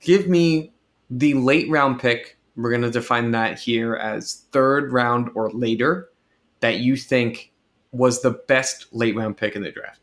Give 0.00 0.28
me 0.28 0.72
the 1.10 1.34
late 1.34 1.68
round 1.70 2.00
pick. 2.00 2.38
We're 2.56 2.70
going 2.70 2.82
to 2.82 2.90
define 2.90 3.30
that 3.32 3.58
here 3.58 3.94
as 3.94 4.46
third 4.50 4.92
round 4.92 5.30
or 5.34 5.50
later 5.52 6.08
that 6.60 6.78
you 6.80 6.96
think 6.96 7.52
was 7.92 8.20
the 8.20 8.32
best 8.48 8.86
late 8.92 9.16
round 9.16 9.36
pick 9.36 9.54
in 9.54 9.62
the 9.62 9.70
draft. 9.70 10.00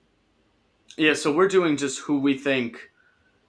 Yeah, 0.97 1.13
so 1.13 1.33
we're 1.33 1.49
doing 1.49 1.75
just 1.75 1.99
who 1.99 2.19
we 2.19 2.37
think 2.37 2.89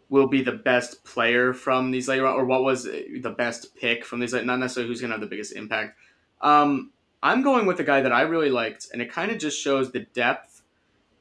will 0.08 0.26
be 0.26 0.42
the 0.42 0.52
best 0.52 1.04
player 1.04 1.52
from 1.52 1.90
these 1.90 2.08
late 2.08 2.20
round, 2.20 2.36
or 2.36 2.44
what 2.44 2.64
was 2.64 2.84
the 2.84 3.34
best 3.36 3.76
pick 3.76 4.04
from 4.04 4.20
these, 4.20 4.32
late, 4.32 4.44
not 4.44 4.58
necessarily 4.58 4.88
who's 4.88 5.00
going 5.00 5.10
to 5.10 5.14
have 5.14 5.20
the 5.20 5.26
biggest 5.26 5.52
impact. 5.52 5.96
Um, 6.40 6.92
I'm 7.22 7.42
going 7.42 7.66
with 7.66 7.80
a 7.80 7.84
guy 7.84 8.00
that 8.00 8.12
I 8.12 8.22
really 8.22 8.50
liked, 8.50 8.88
and 8.92 9.00
it 9.00 9.10
kind 9.10 9.30
of 9.30 9.38
just 9.38 9.60
shows 9.60 9.90
the 9.90 10.00
depth 10.00 10.62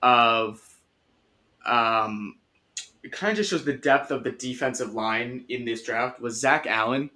of, 0.02 0.62
um, 1.66 2.36
it 3.06 3.12
kind 3.12 3.30
of 3.30 3.38
just 3.38 3.52
shows 3.52 3.64
the 3.64 3.74
depth 3.74 4.10
of 4.10 4.24
the 4.24 4.32
defensive 4.32 4.96
line 4.96 5.46
in 5.48 5.64
this 5.64 5.84
draft 5.84 6.20
was 6.20 6.40
Zach 6.40 6.66
Allen, 6.66 7.12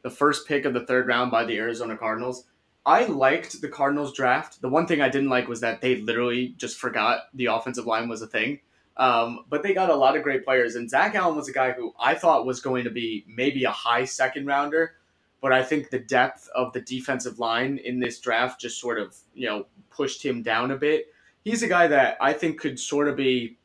the 0.00 0.08
first 0.08 0.48
pick 0.48 0.64
of 0.64 0.72
the 0.72 0.86
third 0.86 1.06
round 1.06 1.30
by 1.30 1.44
the 1.44 1.58
Arizona 1.58 1.98
Cardinals. 1.98 2.46
I 2.86 3.04
liked 3.04 3.60
the 3.60 3.68
Cardinals 3.68 4.14
draft. 4.14 4.62
The 4.62 4.70
one 4.70 4.86
thing 4.86 5.02
I 5.02 5.10
didn't 5.10 5.28
like 5.28 5.46
was 5.46 5.60
that 5.60 5.82
they 5.82 5.96
literally 5.96 6.54
just 6.56 6.78
forgot 6.78 7.24
the 7.34 7.46
offensive 7.46 7.84
line 7.84 8.08
was 8.08 8.22
a 8.22 8.26
thing. 8.26 8.60
Um, 8.96 9.44
but 9.50 9.62
they 9.62 9.74
got 9.74 9.90
a 9.90 9.94
lot 9.94 10.16
of 10.16 10.22
great 10.22 10.46
players, 10.46 10.76
and 10.76 10.88
Zach 10.88 11.14
Allen 11.14 11.36
was 11.36 11.48
a 11.48 11.52
guy 11.52 11.72
who 11.72 11.92
I 12.00 12.14
thought 12.14 12.46
was 12.46 12.60
going 12.60 12.84
to 12.84 12.90
be 12.90 13.26
maybe 13.28 13.64
a 13.64 13.70
high 13.70 14.06
second 14.06 14.46
rounder, 14.46 14.94
but 15.42 15.52
I 15.52 15.62
think 15.62 15.90
the 15.90 15.98
depth 15.98 16.48
of 16.54 16.72
the 16.72 16.80
defensive 16.80 17.38
line 17.38 17.78
in 17.84 18.00
this 18.00 18.18
draft 18.18 18.60
just 18.62 18.80
sort 18.80 18.98
of 18.98 19.14
you 19.34 19.46
know 19.46 19.66
pushed 19.90 20.24
him 20.24 20.42
down 20.42 20.70
a 20.70 20.76
bit. 20.76 21.08
He's 21.44 21.62
a 21.62 21.68
guy 21.68 21.88
that 21.88 22.16
I 22.18 22.32
think 22.32 22.58
could 22.58 22.80
sort 22.80 23.08
of 23.08 23.16
be, 23.16 23.58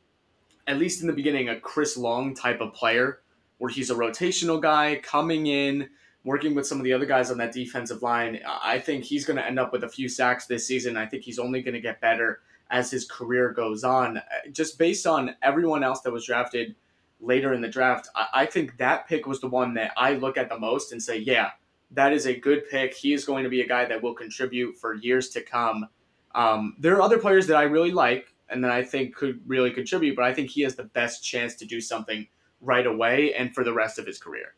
at 0.70 0.78
least 0.78 1.00
in 1.00 1.08
the 1.08 1.12
beginning, 1.12 1.48
a 1.48 1.58
Chris 1.58 1.96
Long 1.96 2.32
type 2.32 2.60
of 2.60 2.72
player, 2.72 3.22
where 3.58 3.70
he's 3.70 3.90
a 3.90 3.94
rotational 3.94 4.62
guy 4.62 5.00
coming 5.02 5.48
in, 5.48 5.90
working 6.22 6.54
with 6.54 6.64
some 6.64 6.78
of 6.78 6.84
the 6.84 6.92
other 6.92 7.06
guys 7.06 7.28
on 7.32 7.38
that 7.38 7.52
defensive 7.52 8.02
line. 8.04 8.40
I 8.46 8.78
think 8.78 9.02
he's 9.02 9.24
going 9.24 9.36
to 9.36 9.44
end 9.44 9.58
up 9.58 9.72
with 9.72 9.82
a 9.82 9.88
few 9.88 10.08
sacks 10.08 10.46
this 10.46 10.64
season. 10.64 10.96
I 10.96 11.06
think 11.06 11.24
he's 11.24 11.40
only 11.40 11.60
going 11.60 11.74
to 11.74 11.80
get 11.80 12.00
better 12.00 12.42
as 12.70 12.88
his 12.88 13.04
career 13.04 13.50
goes 13.50 13.82
on. 13.82 14.18
Uh, 14.18 14.22
just 14.52 14.78
based 14.78 15.08
on 15.08 15.34
everyone 15.42 15.82
else 15.82 16.02
that 16.02 16.12
was 16.12 16.24
drafted 16.24 16.76
later 17.20 17.52
in 17.52 17.60
the 17.60 17.68
draft, 17.68 18.08
I, 18.14 18.26
I 18.32 18.46
think 18.46 18.76
that 18.76 19.08
pick 19.08 19.26
was 19.26 19.40
the 19.40 19.48
one 19.48 19.74
that 19.74 19.90
I 19.96 20.14
look 20.14 20.38
at 20.38 20.48
the 20.48 20.58
most 20.58 20.92
and 20.92 21.02
say, 21.02 21.18
yeah, 21.18 21.50
that 21.90 22.12
is 22.12 22.26
a 22.26 22.38
good 22.38 22.70
pick. 22.70 22.94
He 22.94 23.12
is 23.12 23.24
going 23.24 23.42
to 23.42 23.50
be 23.50 23.62
a 23.62 23.66
guy 23.66 23.86
that 23.86 24.00
will 24.00 24.14
contribute 24.14 24.78
for 24.78 24.94
years 24.94 25.30
to 25.30 25.42
come. 25.42 25.88
Um, 26.32 26.76
there 26.78 26.94
are 26.94 27.02
other 27.02 27.18
players 27.18 27.48
that 27.48 27.56
I 27.56 27.64
really 27.64 27.90
like 27.90 28.29
and 28.50 28.62
then 28.62 28.70
I 28.70 28.82
think 28.82 29.14
could 29.14 29.40
really 29.46 29.70
contribute, 29.70 30.16
but 30.16 30.24
I 30.24 30.34
think 30.34 30.50
he 30.50 30.62
has 30.62 30.74
the 30.74 30.84
best 30.84 31.24
chance 31.24 31.54
to 31.56 31.66
do 31.66 31.80
something 31.80 32.26
right 32.60 32.86
away 32.86 33.34
and 33.34 33.54
for 33.54 33.64
the 33.64 33.72
rest 33.72 33.98
of 33.98 34.06
his 34.06 34.18
career. 34.18 34.54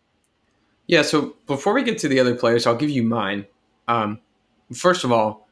Yeah, 0.87 1.03
so 1.03 1.37
before 1.47 1.75
we 1.75 1.83
get 1.83 1.99
to 1.99 2.09
the 2.09 2.19
other 2.19 2.35
players, 2.35 2.67
I'll 2.67 2.77
give 2.77 2.91
you 2.91 3.03
mine. 3.03 3.47
Um, 3.89 4.21
first 4.75 5.05
of 5.05 5.13
all, 5.13 5.49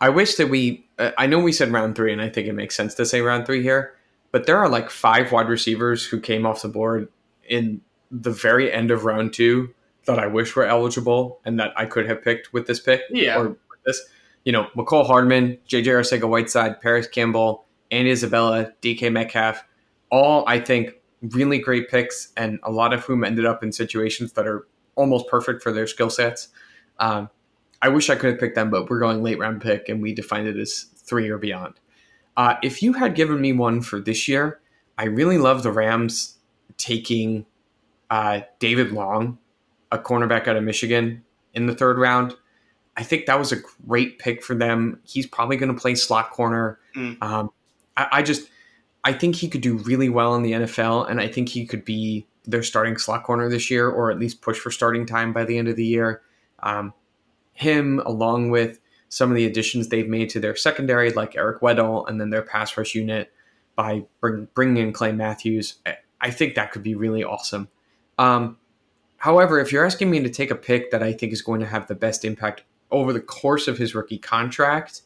I 0.00 0.10
wish 0.10 0.34
that 0.36 0.48
we. 0.48 0.86
Uh, 0.98 1.12
I 1.16 1.26
know 1.26 1.40
we 1.40 1.52
said 1.52 1.72
round 1.72 1.96
three, 1.96 2.12
and 2.12 2.20
I 2.20 2.28
think 2.28 2.46
it 2.46 2.52
makes 2.52 2.76
sense 2.76 2.94
to 2.94 3.06
say 3.06 3.20
round 3.20 3.46
three 3.46 3.62
here. 3.62 3.94
But 4.30 4.46
there 4.46 4.58
are 4.58 4.68
like 4.68 4.90
five 4.90 5.32
wide 5.32 5.48
receivers 5.48 6.04
who 6.04 6.20
came 6.20 6.44
off 6.44 6.62
the 6.62 6.68
board 6.68 7.08
in 7.48 7.80
the 8.10 8.30
very 8.30 8.72
end 8.72 8.90
of 8.90 9.04
round 9.04 9.32
two 9.32 9.72
that 10.06 10.18
I 10.18 10.26
wish 10.26 10.54
were 10.54 10.64
eligible 10.64 11.40
and 11.44 11.58
that 11.58 11.72
I 11.76 11.86
could 11.86 12.06
have 12.06 12.22
picked 12.22 12.52
with 12.52 12.66
this 12.66 12.80
pick. 12.80 13.02
Yeah. 13.10 13.38
Or 13.38 13.56
this, 13.86 14.00
you 14.44 14.52
know, 14.52 14.68
Mecole 14.76 15.06
Hardman, 15.06 15.58
JJ 15.68 15.86
Arcega 15.86 16.28
Whiteside, 16.28 16.80
Parris 16.80 17.06
Campbell, 17.06 17.64
Andy 17.94 18.10
Isabella, 18.10 18.72
DK 18.82 19.10
Metcalf, 19.12 19.64
all 20.10 20.44
I 20.46 20.60
think 20.60 20.94
really 21.22 21.58
great 21.58 21.88
picks, 21.88 22.32
and 22.36 22.58
a 22.62 22.70
lot 22.70 22.92
of 22.92 23.04
whom 23.04 23.24
ended 23.24 23.46
up 23.46 23.62
in 23.62 23.72
situations 23.72 24.32
that 24.34 24.46
are 24.46 24.66
almost 24.96 25.26
perfect 25.28 25.62
for 25.62 25.72
their 25.72 25.86
skill 25.86 26.10
sets. 26.10 26.48
Um, 26.98 27.30
I 27.82 27.88
wish 27.88 28.10
I 28.10 28.14
could 28.14 28.30
have 28.30 28.40
picked 28.40 28.54
them, 28.54 28.70
but 28.70 28.88
we're 28.88 28.98
going 28.98 29.22
late 29.22 29.38
round 29.38 29.60
pick, 29.60 29.88
and 29.88 30.02
we 30.02 30.14
defined 30.14 30.48
it 30.48 30.56
as 30.58 30.86
three 30.96 31.28
or 31.28 31.38
beyond. 31.38 31.74
Uh, 32.36 32.56
if 32.62 32.82
you 32.82 32.92
had 32.94 33.14
given 33.14 33.40
me 33.40 33.52
one 33.52 33.80
for 33.80 34.00
this 34.00 34.26
year, 34.26 34.60
I 34.98 35.04
really 35.04 35.38
love 35.38 35.62
the 35.62 35.70
Rams 35.70 36.38
taking 36.76 37.46
uh, 38.10 38.40
David 38.58 38.92
Long, 38.92 39.38
a 39.92 39.98
cornerback 39.98 40.48
out 40.48 40.56
of 40.56 40.64
Michigan, 40.64 41.22
in 41.52 41.66
the 41.66 41.74
third 41.74 41.98
round. 41.98 42.34
I 42.96 43.02
think 43.02 43.26
that 43.26 43.38
was 43.38 43.52
a 43.52 43.56
great 43.86 44.18
pick 44.18 44.42
for 44.42 44.54
them. 44.54 45.00
He's 45.04 45.26
probably 45.26 45.56
going 45.56 45.74
to 45.74 45.80
play 45.80 45.94
slot 45.94 46.30
corner. 46.30 46.78
Mm. 46.96 47.22
Um, 47.22 47.50
I, 47.96 48.08
I, 48.12 48.22
just, 48.22 48.48
I 49.02 49.12
think 49.12 49.36
he 49.36 49.48
could 49.48 49.60
do 49.60 49.76
really 49.78 50.08
well 50.08 50.34
in 50.34 50.42
the 50.42 50.52
NFL, 50.52 51.10
and 51.10 51.20
I 51.20 51.28
think 51.28 51.48
he 51.48 51.66
could 51.66 51.84
be 51.84 52.26
their 52.44 52.62
starting 52.62 52.96
slot 52.98 53.24
corner 53.24 53.48
this 53.48 53.70
year, 53.70 53.88
or 53.88 54.10
at 54.10 54.18
least 54.18 54.42
push 54.42 54.58
for 54.58 54.70
starting 54.70 55.06
time 55.06 55.32
by 55.32 55.44
the 55.44 55.58
end 55.58 55.68
of 55.68 55.76
the 55.76 55.86
year. 55.86 56.22
Um, 56.62 56.92
him 57.52 58.00
along 58.04 58.50
with 58.50 58.80
some 59.08 59.30
of 59.30 59.36
the 59.36 59.46
additions 59.46 59.88
they've 59.88 60.08
made 60.08 60.28
to 60.30 60.40
their 60.40 60.56
secondary, 60.56 61.10
like 61.10 61.36
Eric 61.36 61.60
Weddle, 61.60 62.08
and 62.08 62.20
then 62.20 62.30
their 62.30 62.42
pass 62.42 62.76
rush 62.76 62.94
unit 62.94 63.32
by 63.76 64.04
bring, 64.20 64.48
bringing 64.54 64.76
in 64.88 64.92
Clay 64.92 65.12
Matthews. 65.12 65.76
I 66.20 66.30
think 66.30 66.54
that 66.54 66.72
could 66.72 66.82
be 66.82 66.94
really 66.94 67.22
awesome. 67.22 67.68
Um, 68.18 68.58
however, 69.18 69.60
if 69.60 69.72
you're 69.72 69.84
asking 69.84 70.10
me 70.10 70.20
to 70.20 70.30
take 70.30 70.50
a 70.50 70.56
pick 70.56 70.90
that 70.90 71.02
I 71.02 71.12
think 71.12 71.32
is 71.32 71.42
going 71.42 71.60
to 71.60 71.66
have 71.66 71.86
the 71.86 71.94
best 71.94 72.24
impact 72.24 72.64
over 72.90 73.12
the 73.12 73.20
course 73.20 73.68
of 73.68 73.78
his 73.78 73.94
rookie 73.94 74.18
contract, 74.18 75.02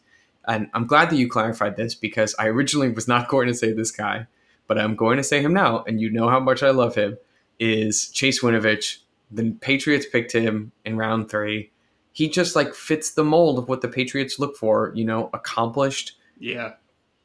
and 0.48 0.68
I'm 0.74 0.86
glad 0.86 1.10
that 1.10 1.16
you 1.16 1.28
clarified 1.28 1.76
this 1.76 1.94
because 1.94 2.34
I 2.38 2.46
originally 2.48 2.90
was 2.90 3.06
not 3.06 3.28
going 3.32 3.46
to 3.48 3.54
say 3.54 3.72
this 3.72 3.90
guy, 3.90 4.26
but 4.66 4.78
I'm 4.78 4.96
going 4.96 5.18
to 5.18 5.24
say 5.24 5.40
him 5.40 5.52
now, 5.52 5.84
and 5.86 6.00
you 6.00 6.10
know 6.10 6.28
how 6.28 6.40
much 6.40 6.62
I 6.62 6.70
love 6.70 6.94
him, 6.94 7.18
is 7.60 8.10
Chase 8.10 8.42
Winovich. 8.42 8.98
The 9.30 9.52
Patriots 9.60 10.06
picked 10.10 10.32
him 10.32 10.72
in 10.84 10.96
round 10.96 11.30
three 11.30 11.70
he 12.18 12.28
just 12.28 12.56
like 12.56 12.74
fits 12.74 13.12
the 13.12 13.22
mold 13.22 13.60
of 13.60 13.68
what 13.68 13.80
the 13.80 13.86
Patriots 13.86 14.40
look 14.40 14.56
for, 14.56 14.90
you 14.92 15.04
know, 15.04 15.30
accomplished. 15.32 16.16
Yeah. 16.40 16.72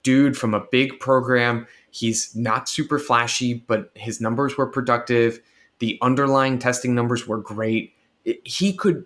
Dude 0.03 0.37
from 0.37 0.53
a 0.53 0.67
big 0.71 0.99
program. 0.99 1.65
He's 1.89 2.35
not 2.35 2.69
super 2.69 2.99
flashy, 2.99 3.55
but 3.55 3.89
his 3.95 4.21
numbers 4.21 4.55
were 4.55 4.67
productive. 4.67 5.39
The 5.79 5.97
underlying 6.03 6.59
testing 6.59 6.93
numbers 6.93 7.27
were 7.27 7.39
great. 7.39 7.93
It, 8.23 8.45
he 8.45 8.71
could 8.71 9.03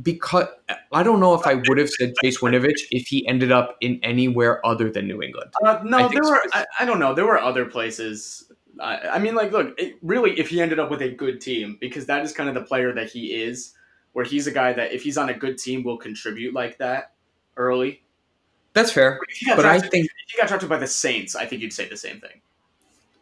because 0.00 0.46
I 0.92 1.02
don't 1.02 1.20
know 1.20 1.34
if 1.34 1.46
I 1.46 1.54
would 1.54 1.78
have 1.78 1.90
said 1.90 2.14
Chase 2.22 2.40
Winovich 2.40 2.80
if 2.90 3.08
he 3.08 3.26
ended 3.26 3.52
up 3.52 3.76
in 3.80 4.00
anywhere 4.02 4.64
other 4.66 4.90
than 4.90 5.06
New 5.06 5.22
England. 5.22 5.52
Uh, 5.62 5.80
no, 5.84 6.08
there 6.08 6.22
were. 6.22 6.40
I, 6.52 6.64
I, 6.80 6.84
don't 6.84 6.98
know. 6.98 7.14
There 7.14 7.26
were 7.26 7.38
other 7.38 7.66
places. 7.66 8.50
I, 8.80 8.98
I 9.00 9.18
mean, 9.18 9.34
like, 9.34 9.52
look, 9.52 9.78
it, 9.78 9.96
really, 10.02 10.38
if 10.38 10.48
he 10.48 10.60
ended 10.62 10.78
up 10.78 10.90
with 10.90 11.02
a 11.02 11.10
good 11.10 11.40
team, 11.40 11.76
because 11.80 12.06
that 12.06 12.24
is 12.24 12.32
kind 12.32 12.48
of 12.48 12.54
the 12.54 12.62
player 12.62 12.92
that 12.94 13.10
he 13.10 13.42
is 13.42 13.74
where 14.12 14.24
he's 14.24 14.46
a 14.46 14.52
guy 14.52 14.72
that 14.72 14.92
if 14.92 15.02
he's 15.02 15.18
on 15.18 15.28
a 15.28 15.34
good 15.34 15.58
team 15.58 15.82
will 15.82 15.98
contribute 15.98 16.54
like 16.54 16.78
that 16.78 17.12
early. 17.56 18.02
That's 18.74 18.90
fair, 18.90 19.20
but 19.20 19.56
drafted, 19.56 19.66
I 19.66 19.78
think 19.80 20.06
if 20.06 20.32
he 20.32 20.38
got 20.38 20.48
drafted 20.48 20.68
by 20.70 20.78
the 20.78 20.86
Saints, 20.86 21.36
I 21.36 21.44
think 21.44 21.60
you'd 21.60 21.74
say 21.74 21.88
the 21.88 21.96
same 21.96 22.20
thing. 22.20 22.40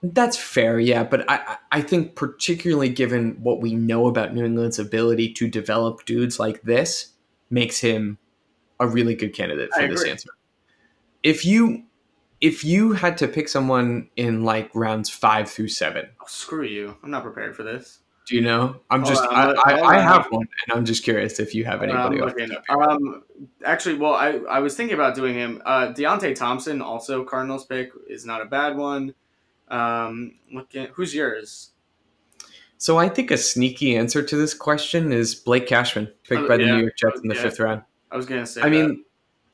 That's 0.02 0.36
fair, 0.36 0.80
yeah, 0.80 1.04
but 1.04 1.28
I 1.28 1.58
I 1.70 1.82
think 1.82 2.14
particularly 2.14 2.88
given 2.88 3.36
what 3.42 3.60
we 3.60 3.74
know 3.74 4.06
about 4.06 4.34
New 4.34 4.44
England's 4.44 4.78
ability 4.78 5.32
to 5.34 5.48
develop 5.48 6.06
dudes 6.06 6.38
like 6.40 6.62
this, 6.62 7.12
makes 7.50 7.80
him 7.80 8.18
a 8.78 8.86
really 8.86 9.14
good 9.14 9.34
candidate 9.34 9.70
for 9.74 9.86
this 9.86 10.04
answer. 10.04 10.30
If 11.22 11.44
you 11.44 11.84
if 12.40 12.64
you 12.64 12.92
had 12.92 13.18
to 13.18 13.28
pick 13.28 13.48
someone 13.48 14.08
in 14.16 14.42
like 14.42 14.70
rounds 14.74 15.10
five 15.10 15.50
through 15.50 15.68
seven, 15.68 16.08
oh, 16.22 16.24
screw 16.26 16.64
you, 16.64 16.96
I'm 17.02 17.10
not 17.10 17.22
prepared 17.22 17.54
for 17.54 17.62
this. 17.62 17.98
Do 18.26 18.36
you 18.36 18.42
know? 18.42 18.76
I'm 18.90 19.04
just 19.04 19.22
I, 19.24 19.52
I, 19.52 19.96
I, 19.96 19.98
have 19.98 20.26
one, 20.30 20.46
and 20.66 20.78
I'm 20.78 20.84
just 20.84 21.02
curious 21.02 21.40
if 21.40 21.52
you 21.52 21.64
have 21.64 21.82
anybody. 21.82 22.20
Um, 22.20 22.80
um, 22.80 23.24
actually, 23.64 23.96
well, 23.96 24.14
I, 24.14 24.38
I 24.48 24.60
was 24.60 24.76
thinking 24.76 24.94
about 24.94 25.16
doing 25.16 25.34
him. 25.34 25.60
Uh, 25.64 25.88
Deionte 25.88 26.36
Thompson, 26.36 26.80
also 26.80 27.24
Cardinals 27.24 27.66
pick, 27.66 27.90
is 28.08 28.24
not 28.24 28.40
a 28.40 28.44
bad 28.44 28.76
one. 28.76 29.14
Um, 29.70 30.34
look 30.52 30.74
at 30.74 30.90
who's 30.90 31.14
yours. 31.14 31.70
So 32.78 32.98
I 32.98 33.08
think 33.08 33.30
a 33.30 33.36
sneaky 33.36 33.96
answer 33.96 34.22
to 34.22 34.36
this 34.36 34.54
question 34.54 35.12
is 35.12 35.34
Blake 35.34 35.66
Cashman, 35.66 36.10
picked 36.24 36.42
uh, 36.42 36.48
by 36.48 36.56
the 36.56 36.64
yeah, 36.64 36.76
New 36.76 36.80
York 36.80 36.96
Jets 36.96 37.20
in 37.20 37.28
the 37.28 37.34
yeah. 37.34 37.42
fifth 37.42 37.60
round. 37.60 37.82
I 38.10 38.16
was 38.16 38.26
gonna 38.26 38.46
say. 38.46 38.62
I 38.62 38.64
that. 38.64 38.70
mean, 38.70 39.04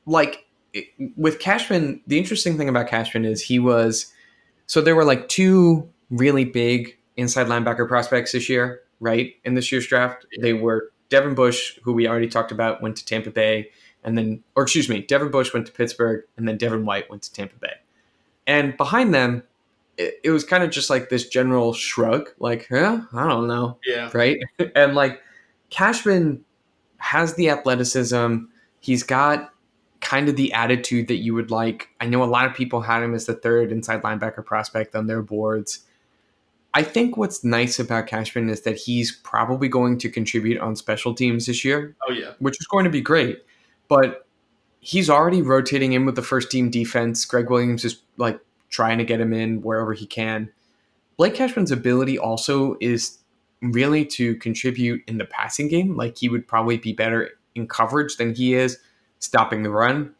like 0.05 0.45
it, 0.73 0.87
with 1.15 1.39
Cashman, 1.39 2.01
the 2.07 2.17
interesting 2.17 2.57
thing 2.57 2.69
about 2.69 2.87
Cashman 2.87 3.25
is 3.25 3.41
he 3.41 3.59
was 3.59 4.13
so 4.65 4.81
there 4.81 4.95
were 4.95 5.05
like 5.05 5.27
two 5.29 5.89
really 6.09 6.45
big 6.45 6.97
inside 7.15 7.47
linebacker 7.47 7.87
prospects 7.87 8.31
this 8.31 8.47
year, 8.47 8.81
right? 8.99 9.33
In 9.43 9.55
this 9.55 9.71
year's 9.71 9.87
draft, 9.87 10.25
they 10.39 10.53
were 10.53 10.91
Devin 11.09 11.35
Bush, 11.35 11.79
who 11.83 11.93
we 11.93 12.07
already 12.07 12.27
talked 12.27 12.51
about, 12.51 12.81
went 12.81 12.95
to 12.97 13.05
Tampa 13.05 13.31
Bay, 13.31 13.69
and 14.03 14.17
then, 14.17 14.43
or 14.55 14.63
excuse 14.63 14.89
me, 14.89 15.01
Devin 15.01 15.31
Bush 15.31 15.53
went 15.53 15.65
to 15.65 15.71
Pittsburgh, 15.71 16.23
and 16.37 16.47
then 16.47 16.57
Devin 16.57 16.85
White 16.85 17.09
went 17.09 17.23
to 17.23 17.33
Tampa 17.33 17.55
Bay. 17.59 17.73
And 18.45 18.77
behind 18.77 19.13
them, 19.13 19.43
it, 19.97 20.19
it 20.23 20.29
was 20.31 20.43
kind 20.43 20.63
of 20.63 20.69
just 20.69 20.89
like 20.89 21.09
this 21.09 21.27
general 21.27 21.73
shrug, 21.73 22.29
like, 22.39 22.67
huh, 22.69 23.01
I 23.13 23.27
don't 23.27 23.47
know, 23.47 23.77
Yeah. 23.85 24.09
right? 24.13 24.37
and 24.75 24.95
like 24.95 25.21
Cashman 25.69 26.43
has 26.97 27.33
the 27.35 27.49
athleticism. 27.49 28.37
He's 28.79 29.03
got 29.03 29.51
kind 30.01 30.29
of 30.29 30.35
the 30.35 30.53
attitude 30.53 31.07
that 31.07 31.17
you 31.17 31.33
would 31.33 31.51
like. 31.51 31.89
I 31.99 32.05
know 32.05 32.23
a 32.23 32.25
lot 32.25 32.45
of 32.45 32.53
people 32.53 32.81
had 32.81 33.01
him 33.03 33.13
as 33.15 33.25
the 33.25 33.33
third 33.33 33.71
inside 33.71 34.01
linebacker 34.03 34.45
prospect 34.45 34.95
on 34.95 35.07
their 35.07 35.21
boards. 35.21 35.79
I 36.73 36.83
think 36.83 37.17
what's 37.17 37.43
nice 37.43 37.79
about 37.79 38.05
Cashman 38.05 38.49
is 38.49 38.61
that 38.61 38.77
he's 38.77 39.11
probably 39.23 39.67
going 39.67 39.97
to 39.99 40.09
contribute 40.09 40.59
on 40.59 40.75
special 40.75 41.15
teams 41.15 41.47
this 41.47 41.65
year, 41.65 41.95
Oh 42.07 42.11
yeah. 42.11 42.33
which 42.39 42.59
is 42.59 42.67
going 42.67 42.83
to 42.85 42.91
be 42.91 43.01
great. 43.01 43.39
But 43.87 44.27
he's 44.79 45.09
already 45.09 45.41
rotating 45.41 45.93
in 45.93 46.05
with 46.05 46.15
the 46.15 46.21
first 46.21 46.51
team 46.51 46.69
defense. 46.69 47.25
Gregg 47.25 47.49
Williams 47.49 47.83
is 47.83 47.99
like 48.17 48.39
trying 48.69 48.97
to 48.97 49.03
get 49.05 49.19
him 49.21 49.33
in 49.33 49.61
wherever 49.61 49.93
he 49.93 50.05
can. 50.05 50.49
Blake 51.17 51.35
Cashman's 51.35 51.71
ability 51.71 52.17
also 52.19 52.77
is 52.79 53.19
really 53.61 54.05
to 54.05 54.35
contribute 54.35 55.01
in 55.07 55.17
the 55.17 55.25
passing 55.25 55.67
game. 55.67 55.95
Like 55.95 56.17
he 56.17 56.29
would 56.29 56.47
probably 56.47 56.77
be 56.77 56.93
better 56.93 57.31
in 57.55 57.67
coverage 57.67 58.17
than 58.17 58.35
he 58.35 58.53
is 58.53 58.77
stopping 59.19 59.63
the 59.63 59.69
run. 59.71 60.13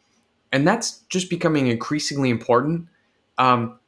And 0.51 0.67
that's 0.67 0.99
just 1.09 1.29
becoming 1.29 1.67
increasingly 1.67 2.29
important. 2.29 2.87
Um, 3.37 3.79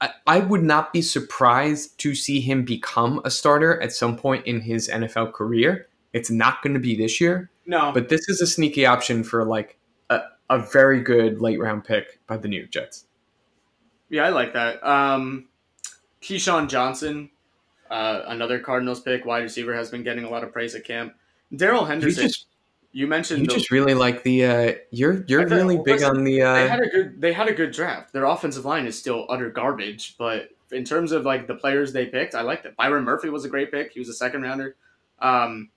I, 0.00 0.10
I 0.26 0.38
would 0.40 0.62
not 0.62 0.92
be 0.92 1.02
surprised 1.02 1.98
to 2.00 2.14
see 2.14 2.40
him 2.40 2.64
become 2.64 3.20
a 3.24 3.30
starter 3.30 3.80
at 3.80 3.92
some 3.92 4.16
point 4.16 4.46
in 4.46 4.60
his 4.60 4.88
NFL 4.88 5.32
career. 5.32 5.86
It's 6.12 6.30
not 6.30 6.62
going 6.62 6.74
to 6.74 6.80
be 6.80 6.96
this 6.96 7.20
year, 7.20 7.50
No. 7.66 7.92
but 7.92 8.08
this 8.08 8.28
is 8.28 8.40
a 8.40 8.46
sneaky 8.46 8.86
option 8.86 9.22
for 9.22 9.44
like 9.44 9.78
a, 10.10 10.20
a 10.50 10.58
very 10.58 11.00
good 11.00 11.40
late 11.40 11.60
round 11.60 11.84
pick 11.84 12.18
by 12.26 12.38
the 12.38 12.48
New 12.48 12.58
York 12.58 12.70
Jets. 12.70 13.06
Yeah, 14.08 14.24
I 14.24 14.28
like 14.30 14.52
that. 14.52 14.84
Um, 14.86 15.48
KeeSean 16.22 16.68
Johnson, 16.68 17.30
uh, 17.90 18.22
another 18.26 18.58
Cardinals 18.60 19.00
pick, 19.00 19.24
wide 19.24 19.42
receiver, 19.42 19.74
has 19.74 19.90
been 19.90 20.02
getting 20.02 20.24
a 20.24 20.30
lot 20.30 20.44
of 20.44 20.52
praise 20.52 20.74
at 20.74 20.84
camp. 20.84 21.14
Darrell 21.54 21.84
Henderson, 21.84 22.24
you, 22.24 22.28
just 22.28 22.46
mentioned 23.08 23.40
you 23.42 23.46
the- 23.48 23.54
just 23.54 23.70
really 23.70 23.94
like 23.94 24.22
the 24.22 24.44
uh, 24.44 24.72
you're 24.90 25.24
you're 25.28 25.48
thought- 25.48 25.54
really 25.54 25.78
big 25.84 26.02
on 26.02 26.24
the 26.24 26.42
Uh, 26.42 26.54
they 26.54 26.68
had 26.68 26.80
a 26.80 26.88
good 26.88 27.20
they 27.20 27.32
had 27.32 27.48
a 27.48 27.52
good 27.54 27.70
draft. 27.72 28.12
Their 28.12 28.24
offensive 28.24 28.64
line 28.64 28.86
is 28.86 28.98
still 28.98 29.26
utter 29.28 29.50
garbage, 29.50 30.16
but 30.18 30.50
in 30.72 30.84
terms 30.84 31.12
of 31.12 31.24
like 31.24 31.46
the 31.46 31.54
players 31.54 31.92
they 31.92 32.06
picked, 32.06 32.34
I 32.34 32.42
liked 32.42 32.66
it. 32.66 32.76
Byron 32.76 33.04
Murphy 33.04 33.28
was 33.28 33.44
a 33.44 33.48
great 33.48 33.70
pick. 33.70 33.92
He 33.92 34.00
was 34.00 34.08
a 34.08 34.14
second 34.14 34.42
rounder. 34.42 34.74
Um, 35.20 35.70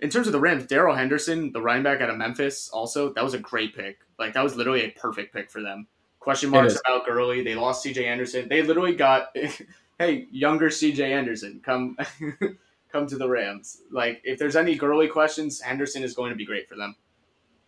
in 0.00 0.10
terms 0.10 0.26
of 0.26 0.32
the 0.32 0.40
Rams, 0.40 0.66
Darrell 0.66 0.96
Henderson, 0.96 1.52
the 1.52 1.60
running 1.62 1.84
back 1.84 2.00
out 2.00 2.10
of 2.10 2.16
Memphis, 2.16 2.68
also 2.70 3.12
that 3.12 3.22
was 3.22 3.34
a 3.34 3.38
great 3.38 3.76
pick. 3.76 4.00
Like 4.18 4.34
that 4.34 4.42
was 4.42 4.56
literally 4.56 4.82
a 4.82 4.90
perfect 4.90 5.32
pick 5.32 5.48
for 5.50 5.62
them. 5.62 5.86
Question 6.22 6.50
marks 6.50 6.78
about 6.86 7.04
Gurley. 7.04 7.42
They 7.42 7.56
lost 7.56 7.82
C.J. 7.82 8.06
Anderson. 8.06 8.48
They 8.48 8.62
literally 8.62 8.94
got, 8.94 9.34
hey, 9.98 10.28
younger 10.30 10.70
C.J. 10.70 11.12
Anderson, 11.12 11.60
come, 11.64 11.96
come 12.92 13.08
to 13.08 13.16
the 13.16 13.28
Rams. 13.28 13.78
Like 13.90 14.20
if 14.22 14.38
there's 14.38 14.54
any 14.54 14.76
Gurley 14.76 15.08
questions, 15.08 15.60
Anderson 15.62 16.04
is 16.04 16.14
going 16.14 16.30
to 16.30 16.36
be 16.36 16.46
great 16.46 16.68
for 16.68 16.76
them. 16.76 16.94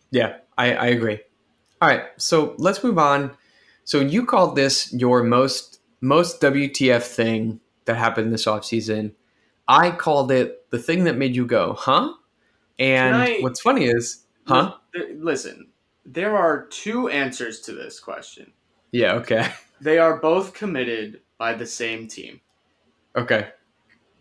Yeah, 0.09 0.37
I, 0.57 0.73
I 0.73 0.85
agree. 0.87 1.19
All 1.81 1.89
right, 1.89 2.05
so 2.15 2.55
let's 2.57 2.81
move 2.81 2.97
on. 2.97 3.35
So 3.83 3.99
you 3.99 4.25
called 4.25 4.55
this 4.55 4.93
your 4.93 5.21
most 5.21 5.81
most 5.99 6.39
WTF 6.39 7.03
thing 7.03 7.59
that 7.83 7.97
happened 7.97 8.31
this 8.31 8.45
offseason. 8.45 9.11
I 9.67 9.91
called 9.91 10.31
it 10.31 10.69
the 10.69 10.79
thing 10.79 11.03
that 11.03 11.17
made 11.17 11.35
you 11.35 11.45
go, 11.45 11.73
huh? 11.73 12.13
And 12.79 13.15
I- 13.17 13.39
what's 13.39 13.59
funny 13.59 13.85
is, 13.85 14.23
huh? 14.47 14.75
Listen, 15.15 15.67
there 16.05 16.37
are 16.37 16.65
two 16.67 17.09
answers 17.09 17.59
to 17.61 17.71
this 17.73 17.99
question. 17.99 18.51
Yeah, 18.91 19.13
okay. 19.15 19.49
They 19.81 19.97
are 19.97 20.17
both 20.21 20.53
committed 20.53 21.19
by 21.37 21.53
the 21.53 21.65
same 21.65 22.07
team. 22.07 22.39
Okay. 23.15 23.49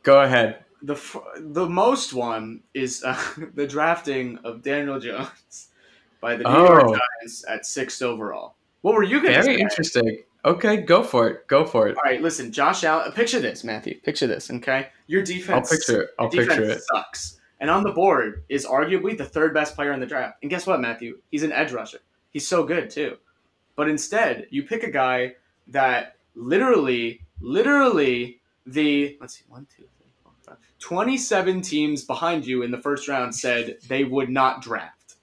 Go 0.02 0.20
ahead. 0.22 0.64
The 0.82 0.94
f- 0.94 1.16
the 1.38 1.68
most 1.68 2.12
one 2.12 2.62
is 2.74 3.04
uh, 3.04 3.16
the 3.54 3.66
drafting 3.66 4.38
of 4.44 4.62
Daniel 4.62 4.98
Jones 4.98 5.68
by 6.20 6.34
the 6.36 6.42
New 6.42 6.50
Oh. 6.50 6.64
York 6.66 6.98
Giants 7.20 7.44
at 7.48 7.64
sixth 7.66 8.02
overall. 8.02 8.56
What 8.82 8.94
were 8.94 9.04
you 9.04 9.22
going 9.22 9.32
to 9.34 9.42
Very 9.42 9.56
say? 9.56 9.60
interesting. 9.62 10.22
Okay, 10.44 10.78
go 10.78 11.02
for 11.04 11.28
it. 11.28 11.46
Go 11.46 11.64
for 11.64 11.86
it. 11.88 11.96
All 11.96 12.02
right, 12.04 12.20
listen, 12.20 12.50
Josh 12.52 12.82
Allen. 12.84 13.12
Picture 13.12 13.40
this, 13.40 13.62
Matthew. 13.64 14.00
Picture 14.00 14.26
this, 14.26 14.50
okay? 14.50 14.88
Your 15.06 15.20
I'll 15.20 15.26
defense. 15.26 15.70
picture 15.70 16.02
it. 16.02 16.10
I'll 16.18 16.28
picture 16.28 16.64
it. 16.64 16.82
Sucks. 16.92 17.40
And 17.64 17.70
on 17.70 17.82
the 17.82 17.92
board 17.92 18.44
is 18.50 18.66
arguably 18.66 19.16
the 19.16 19.24
third 19.24 19.54
best 19.54 19.74
player 19.74 19.92
in 19.92 19.98
the 19.98 20.04
draft. 20.04 20.36
And 20.42 20.50
guess 20.50 20.66
what, 20.66 20.82
Matthew? 20.82 21.20
He's 21.30 21.44
an 21.44 21.50
edge 21.50 21.72
rusher. 21.72 22.00
He's 22.30 22.46
so 22.46 22.62
good 22.62 22.90
too. 22.90 23.16
But 23.74 23.88
instead, 23.88 24.48
you 24.50 24.64
pick 24.64 24.82
a 24.82 24.90
guy 24.90 25.36
that 25.68 26.16
literally, 26.34 27.22
literally 27.40 28.42
the 28.66 29.16
let's 29.18 29.38
see, 29.38 29.44
one, 29.48 29.66
two, 29.74 29.84
three, 29.96 30.10
four, 30.22 30.32
five, 30.46 30.58
27 30.78 31.62
teams 31.62 32.04
behind 32.04 32.44
you 32.44 32.60
in 32.60 32.70
the 32.70 32.82
first 32.82 33.08
round 33.08 33.34
said 33.34 33.78
they 33.88 34.04
would 34.04 34.28
not 34.28 34.60
draft 34.60 35.14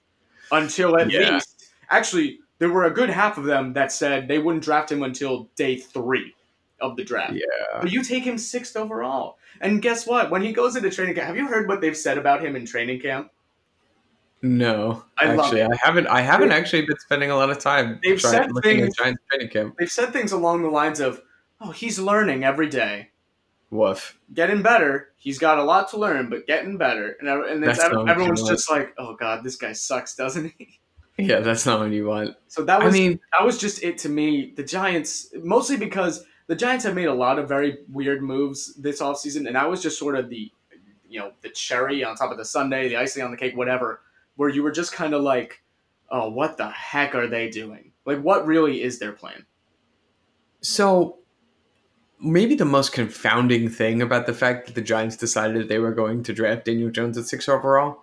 until 0.50 0.98
at 0.98 1.12
Yeah. 1.12 1.34
least 1.34 1.70
actually 1.90 2.40
there 2.58 2.70
were 2.70 2.86
a 2.86 2.90
good 2.90 3.08
half 3.08 3.38
of 3.38 3.44
them 3.44 3.72
that 3.74 3.92
said 3.92 4.26
they 4.26 4.40
wouldn't 4.40 4.64
draft 4.64 4.90
him 4.90 5.04
until 5.04 5.48
day 5.54 5.76
three 5.76 6.34
of 6.82 6.96
the 6.96 7.04
draft. 7.04 7.32
Yeah. 7.34 7.80
But 7.80 7.90
you 7.90 8.02
take 8.04 8.24
him 8.24 8.36
sixth 8.36 8.76
overall. 8.76 9.38
And 9.60 9.80
guess 9.80 10.06
what? 10.06 10.30
When 10.30 10.42
he 10.42 10.52
goes 10.52 10.76
into 10.76 10.90
training 10.90 11.14
camp, 11.14 11.28
have 11.28 11.36
you 11.36 11.46
heard 11.46 11.68
what 11.68 11.80
they've 11.80 11.96
said 11.96 12.18
about 12.18 12.44
him 12.44 12.56
in 12.56 12.66
training 12.66 13.00
camp? 13.00 13.30
No, 14.44 15.04
I 15.16 15.26
actually, 15.26 15.62
I 15.62 15.68
haven't. 15.80 16.08
I 16.08 16.20
haven't 16.20 16.50
actually 16.50 16.84
been 16.84 16.98
spending 16.98 17.30
a 17.30 17.36
lot 17.36 17.50
of 17.50 17.60
time 17.60 18.00
They've 18.02 18.18
trying, 18.18 18.32
said 18.32 18.50
things- 18.64 18.96
Giants 18.96 19.22
training 19.30 19.48
camp. 19.50 19.76
They've 19.78 19.90
said 19.90 20.12
things 20.12 20.32
along 20.32 20.62
the 20.62 20.68
lines 20.68 20.98
of, 20.98 21.22
"Oh, 21.60 21.70
he's 21.70 22.00
learning 22.00 22.42
every 22.42 22.68
day, 22.68 23.10
Woof. 23.70 24.18
getting 24.34 24.60
better. 24.60 25.10
He's 25.16 25.38
got 25.38 25.58
a 25.58 25.62
lot 25.62 25.90
to 25.90 25.96
learn, 25.96 26.28
but 26.28 26.48
getting 26.48 26.76
better." 26.76 27.16
And, 27.20 27.28
and 27.28 27.64
it's, 27.64 27.78
That's 27.78 27.92
not 27.92 27.98
what 27.98 28.06
you 28.06 28.10
everyone's 28.10 28.42
want. 28.42 28.52
just 28.56 28.68
like, 28.68 28.92
"Oh 28.98 29.14
God, 29.14 29.44
this 29.44 29.54
guy 29.54 29.74
sucks, 29.74 30.16
doesn't 30.16 30.52
he?" 30.58 30.80
Yeah, 31.18 31.40
that's 31.40 31.66
not 31.66 31.78
what 31.78 31.90
you 31.90 32.06
want. 32.06 32.36
So 32.48 32.64
that 32.64 32.82
was. 32.82 32.92
I 32.92 32.98
mean, 32.98 33.20
that 33.38 33.44
was 33.44 33.58
just 33.58 33.82
it 33.84 33.98
to 33.98 34.08
me. 34.08 34.54
The 34.56 34.64
Giants, 34.64 35.28
mostly 35.36 35.76
because 35.76 36.24
the 36.52 36.56
Giants 36.56 36.84
have 36.84 36.94
made 36.94 37.06
a 37.06 37.14
lot 37.14 37.38
of 37.38 37.48
very 37.48 37.78
weird 37.88 38.22
moves 38.22 38.74
this 38.74 39.00
offseason, 39.00 39.46
and 39.46 39.56
that 39.56 39.70
was 39.70 39.82
just 39.82 39.98
sort 39.98 40.16
of 40.16 40.28
the, 40.28 40.52
you 41.08 41.18
know, 41.18 41.32
the 41.40 41.48
cherry 41.48 42.04
on 42.04 42.14
top 42.14 42.30
of 42.30 42.36
the 42.36 42.44
sundae, 42.44 42.90
the 42.90 42.96
icing 42.98 43.22
on 43.22 43.30
the 43.30 43.38
cake, 43.38 43.56
whatever, 43.56 44.02
where 44.36 44.50
you 44.50 44.62
were 44.62 44.70
just 44.70 44.92
kind 44.92 45.14
of 45.14 45.22
like, 45.22 45.62
oh, 46.10 46.28
what 46.28 46.58
the 46.58 46.68
heck 46.68 47.14
are 47.14 47.26
they 47.26 47.48
doing? 47.48 47.92
Like, 48.04 48.20
what 48.20 48.46
really 48.46 48.82
is 48.82 48.98
their 48.98 49.12
plan? 49.12 49.46
So 50.60 51.20
maybe 52.20 52.54
the 52.54 52.66
most 52.66 52.92
confounding 52.92 53.70
thing 53.70 54.02
about 54.02 54.26
the 54.26 54.34
fact 54.34 54.66
that 54.66 54.74
the 54.74 54.82
Giants 54.82 55.16
decided 55.16 55.70
they 55.70 55.78
were 55.78 55.94
going 55.94 56.22
to 56.24 56.34
draft 56.34 56.66
Daniel 56.66 56.90
Jones 56.90 57.16
at 57.16 57.24
six 57.24 57.48
overall 57.48 58.02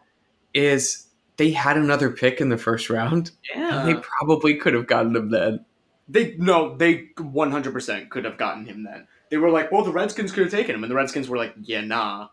is 0.55 1.05
they 1.37 1.51
had 1.51 1.77
another 1.77 2.09
pick 2.09 2.41
in 2.41 2.49
the 2.49 2.57
first 2.57 2.89
round. 2.89 3.29
And 3.53 3.87
they 3.87 3.93
probably 3.93 4.55
could 4.55 4.73
have 4.73 4.87
gotten 4.87 5.15
him 5.15 5.29
then. 5.29 5.65
They 6.09 6.35
no, 6.37 6.75
they 6.75 7.09
one 7.17 7.51
hundred 7.51 7.73
percent 7.73 8.09
could 8.09 8.25
have 8.25 8.37
gotten 8.37 8.65
him 8.65 8.83
then. 8.83 9.07
They 9.29 9.37
were 9.37 9.51
like, 9.51 9.71
well, 9.71 9.83
the 9.83 9.91
Redskins 9.91 10.31
could 10.31 10.43
have 10.43 10.51
taken 10.51 10.73
him, 10.73 10.83
and 10.83 10.89
the 10.89 10.95
Redskins 10.95 11.29
were 11.29 11.37
like, 11.37 11.53
yeah, 11.61 11.81
nah. 11.81 12.29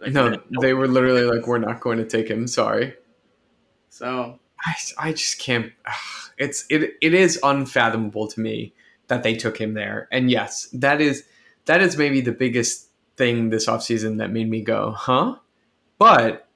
Like, 0.00 0.12
No, 0.12 0.34
they 0.60 0.74
were 0.74 0.88
literally 0.88 1.24
like, 1.24 1.46
"We're 1.46 1.58
not 1.58 1.80
going 1.80 1.98
to 1.98 2.06
take 2.06 2.28
him." 2.28 2.46
Sorry. 2.46 2.94
So 3.90 4.38
I, 4.64 4.74
I 4.98 5.12
just 5.12 5.38
can't. 5.38 5.72
It's 6.38 6.64
it 6.70 6.94
it 7.02 7.14
is 7.14 7.40
unfathomable 7.42 8.28
to 8.28 8.40
me 8.40 8.72
that 9.08 9.24
they 9.24 9.34
took 9.34 9.60
him 9.60 9.74
there. 9.74 10.06
And 10.12 10.30
yes, 10.30 10.68
that 10.72 11.00
is 11.00 11.24
that 11.64 11.82
is 11.82 11.96
maybe 11.96 12.20
the 12.20 12.32
biggest 12.32 12.88
thing 13.16 13.50
this 13.50 13.66
offseason 13.66 14.18
that 14.18 14.30
made 14.30 14.48
me 14.48 14.62
go, 14.62 14.92
huh? 14.92 15.36
But 15.98 16.46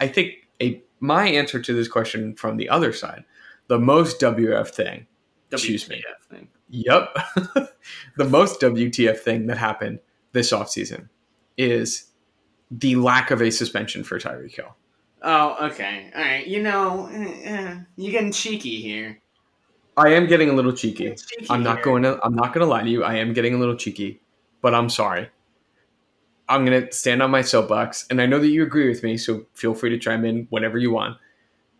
I 0.00 0.06
think 0.08 0.48
a 0.62 0.80
my 1.00 1.26
answer 1.26 1.60
to 1.60 1.74
this 1.74 1.88
question 1.88 2.34
from 2.36 2.56
the 2.56 2.68
other 2.68 2.92
side, 2.92 3.24
the 3.66 3.80
most 3.80 4.20
WF 4.20 4.68
thing. 4.68 5.06
Excuse 5.52 5.88
me. 5.88 5.96
WTF 5.96 6.30
thing. 6.30 6.48
Yep. 6.70 7.16
the 8.16 8.24
most 8.24 8.60
WTF 8.60 9.18
thing 9.18 9.46
that 9.46 9.58
happened 9.58 10.00
this 10.32 10.52
offseason 10.52 11.08
is 11.56 12.06
the 12.70 12.96
lack 12.96 13.30
of 13.30 13.40
a 13.40 13.50
suspension 13.50 14.02
for 14.02 14.18
Tyreek 14.18 14.54
Hill. 14.54 14.74
Oh, 15.22 15.56
okay. 15.66 16.10
All 16.14 16.22
right. 16.22 16.46
You 16.46 16.62
know, 16.62 17.08
eh, 17.12 17.40
eh, 17.44 17.78
you're 17.96 18.12
getting 18.12 18.32
cheeky 18.32 18.80
here. 18.80 19.20
I 19.96 20.10
am 20.10 20.26
getting 20.26 20.50
a 20.50 20.52
little 20.52 20.72
cheeky. 20.72 21.14
Cheeky 21.14 21.46
I'm 21.48 21.62
not 21.62 21.76
here. 21.76 21.84
going 21.84 22.02
to 22.02 22.20
I'm 22.22 22.34
not 22.34 22.52
going 22.52 22.64
to 22.64 22.70
lie 22.70 22.82
to 22.82 22.90
you. 22.90 23.02
I 23.02 23.14
am 23.14 23.32
getting 23.32 23.54
a 23.54 23.58
little 23.58 23.76
cheeky, 23.76 24.20
but 24.60 24.74
I'm 24.74 24.90
sorry. 24.90 25.30
I'm 26.48 26.64
going 26.64 26.86
to 26.86 26.92
stand 26.92 27.22
on 27.22 27.30
my 27.30 27.42
soapbox 27.42 28.06
and 28.10 28.20
I 28.20 28.26
know 28.26 28.38
that 28.38 28.48
you 28.48 28.62
agree 28.62 28.88
with 28.88 29.02
me, 29.02 29.16
so 29.16 29.46
feel 29.54 29.74
free 29.74 29.90
to 29.90 29.98
chime 29.98 30.24
in 30.24 30.46
whenever 30.50 30.78
you 30.78 30.92
want. 30.92 31.16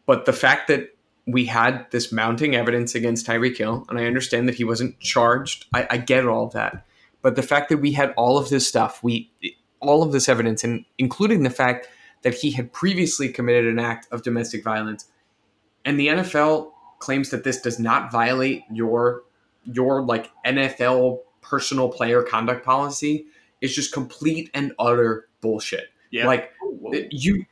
But 0.07 0.25
the 0.25 0.33
fact 0.33 0.69
that 0.69 0.96
we 1.27 1.45
had 1.47 1.87
this 1.91 2.13
mounting 2.13 2.55
evidence 2.55 2.95
against 2.95 3.27
Tyreek 3.27 3.57
Hill, 3.57 3.85
and 3.89 3.99
I 3.99 4.05
understand 4.05 4.49
that 4.49 4.55
he 4.55 4.65
wasn't 4.65 4.99
charged. 5.01 5.67
I, 5.75 5.87
I 5.91 5.97
get 5.99 6.27
all 6.27 6.47
of 6.47 6.53
that, 6.53 6.87
but 7.23 7.37
the 7.37 7.43
fact 7.43 7.69
that 7.71 7.79
we 7.79 7.93
had 7.93 8.15
all 8.17 8.39
of 8.39 8.49
this 8.49 8.67
stuff, 8.67 9.03
we 9.03 9.31
all 9.81 10.03
of 10.03 10.13
this 10.13 10.29
evidence, 10.29 10.63
and 10.65 10.85
including 10.99 11.43
the 11.43 11.51
fact 11.51 11.89
that 12.23 12.35
he 12.35 12.53
had 12.53 12.73
previously 12.73 13.29
committed 13.29 13.67
an 13.67 13.79
act 13.79 14.07
of 14.13 14.23
domestic 14.23 14.63
violence, 14.63 15.07
and 15.85 15.99
the 15.99 16.09
NFL 16.09 16.73
claims 16.99 17.31
that 17.31 17.45
this 17.45 17.61
does 17.61 17.79
not 17.79 18.11
violate 18.11 18.63
your 18.71 19.25
your 19.65 20.03
like 20.03 20.31
NFL 20.47 21.21
personal 21.43 21.89
player 21.89 22.23
conduct 22.23 22.65
policy 22.65 23.27
is 23.61 23.75
just 23.75 23.93
complete 23.93 24.51
and 24.55 24.73
utter 24.79 25.29
bullshit. 25.41 25.87
Yeah. 26.11 26.27
Like 26.27 26.53
oh, 26.63 26.71
Whoa. 26.71 27.03
you 27.11 27.47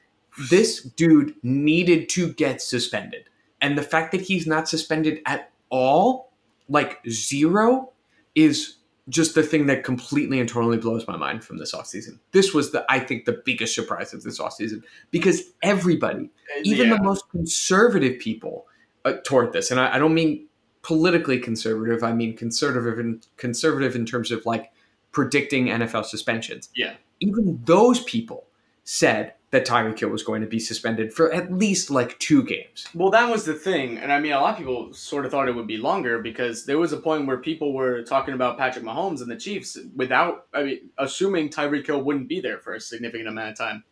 this 0.50 0.82
dude 0.82 1.34
needed 1.42 2.08
to 2.10 2.32
get 2.32 2.60
suspended. 2.60 3.24
And 3.64 3.78
the 3.78 3.82
fact 3.82 4.12
that 4.12 4.20
he's 4.20 4.46
not 4.46 4.68
suspended 4.68 5.20
at 5.24 5.50
all, 5.70 6.30
like 6.68 7.00
zero, 7.08 7.92
is 8.34 8.76
just 9.08 9.34
the 9.34 9.42
thing 9.42 9.64
that 9.68 9.84
completely 9.84 10.38
and 10.38 10.46
totally 10.46 10.76
blows 10.76 11.08
my 11.08 11.16
mind 11.16 11.42
from 11.42 11.56
this 11.56 11.74
offseason. 11.74 12.18
This 12.32 12.52
was 12.52 12.72
the 12.72 12.84
I 12.90 12.98
think 12.98 13.24
the 13.24 13.40
biggest 13.44 13.74
surprise 13.74 14.12
of 14.12 14.22
this 14.22 14.38
offseason 14.38 14.82
because 15.10 15.44
everybody, 15.62 16.30
even 16.62 16.88
Yeah. 16.88 16.96
the 16.98 17.02
most 17.02 17.26
conservative 17.30 18.18
people 18.18 18.66
uh, 19.06 19.14
toward 19.24 19.54
this, 19.54 19.70
and 19.70 19.80
I, 19.80 19.94
I 19.94 19.98
don't 19.98 20.12
mean 20.12 20.46
politically 20.82 21.38
conservative, 21.38 22.04
I 22.04 22.12
mean 22.12 22.36
conservative 22.36 22.98
and 22.98 23.26
conservative 23.38 23.96
in 23.96 24.04
terms 24.04 24.30
of 24.30 24.44
like 24.44 24.72
predicting 25.10 25.68
NFL 25.68 26.04
suspensions. 26.04 26.68
Yeah. 26.76 26.94
Even 27.20 27.62
those 27.64 28.04
people 28.04 28.44
said 28.84 29.32
that 29.54 29.64
Tyreek 29.64 30.00
Hill 30.00 30.08
was 30.08 30.24
going 30.24 30.40
to 30.40 30.48
be 30.48 30.58
suspended 30.58 31.14
for 31.14 31.32
at 31.32 31.52
least 31.52 31.88
like 31.88 32.18
two 32.18 32.42
games. 32.42 32.88
Well, 32.92 33.10
that 33.10 33.30
was 33.30 33.44
the 33.44 33.54
thing, 33.54 33.98
and 33.98 34.12
I 34.12 34.18
mean, 34.18 34.32
a 34.32 34.40
lot 34.40 34.54
of 34.54 34.58
people 34.58 34.92
sort 34.92 35.24
of 35.24 35.30
thought 35.30 35.48
it 35.48 35.54
would 35.54 35.68
be 35.68 35.76
longer 35.76 36.18
because 36.18 36.66
there 36.66 36.76
was 36.76 36.92
a 36.92 36.96
point 36.96 37.28
where 37.28 37.36
people 37.36 37.72
were 37.72 38.02
talking 38.02 38.34
about 38.34 38.58
Patrick 38.58 38.84
Mahomes 38.84 39.20
and 39.20 39.30
the 39.30 39.36
Chiefs 39.36 39.78
without, 39.94 40.46
I 40.52 40.62
mean, 40.64 40.90
assuming 40.98 41.50
Tyreek 41.50 41.86
Hill 41.86 42.02
wouldn't 42.02 42.28
be 42.28 42.40
there 42.40 42.58
for 42.58 42.74
a 42.74 42.80
significant 42.80 43.28
amount 43.28 43.50
of 43.50 43.56
time. 43.56 43.84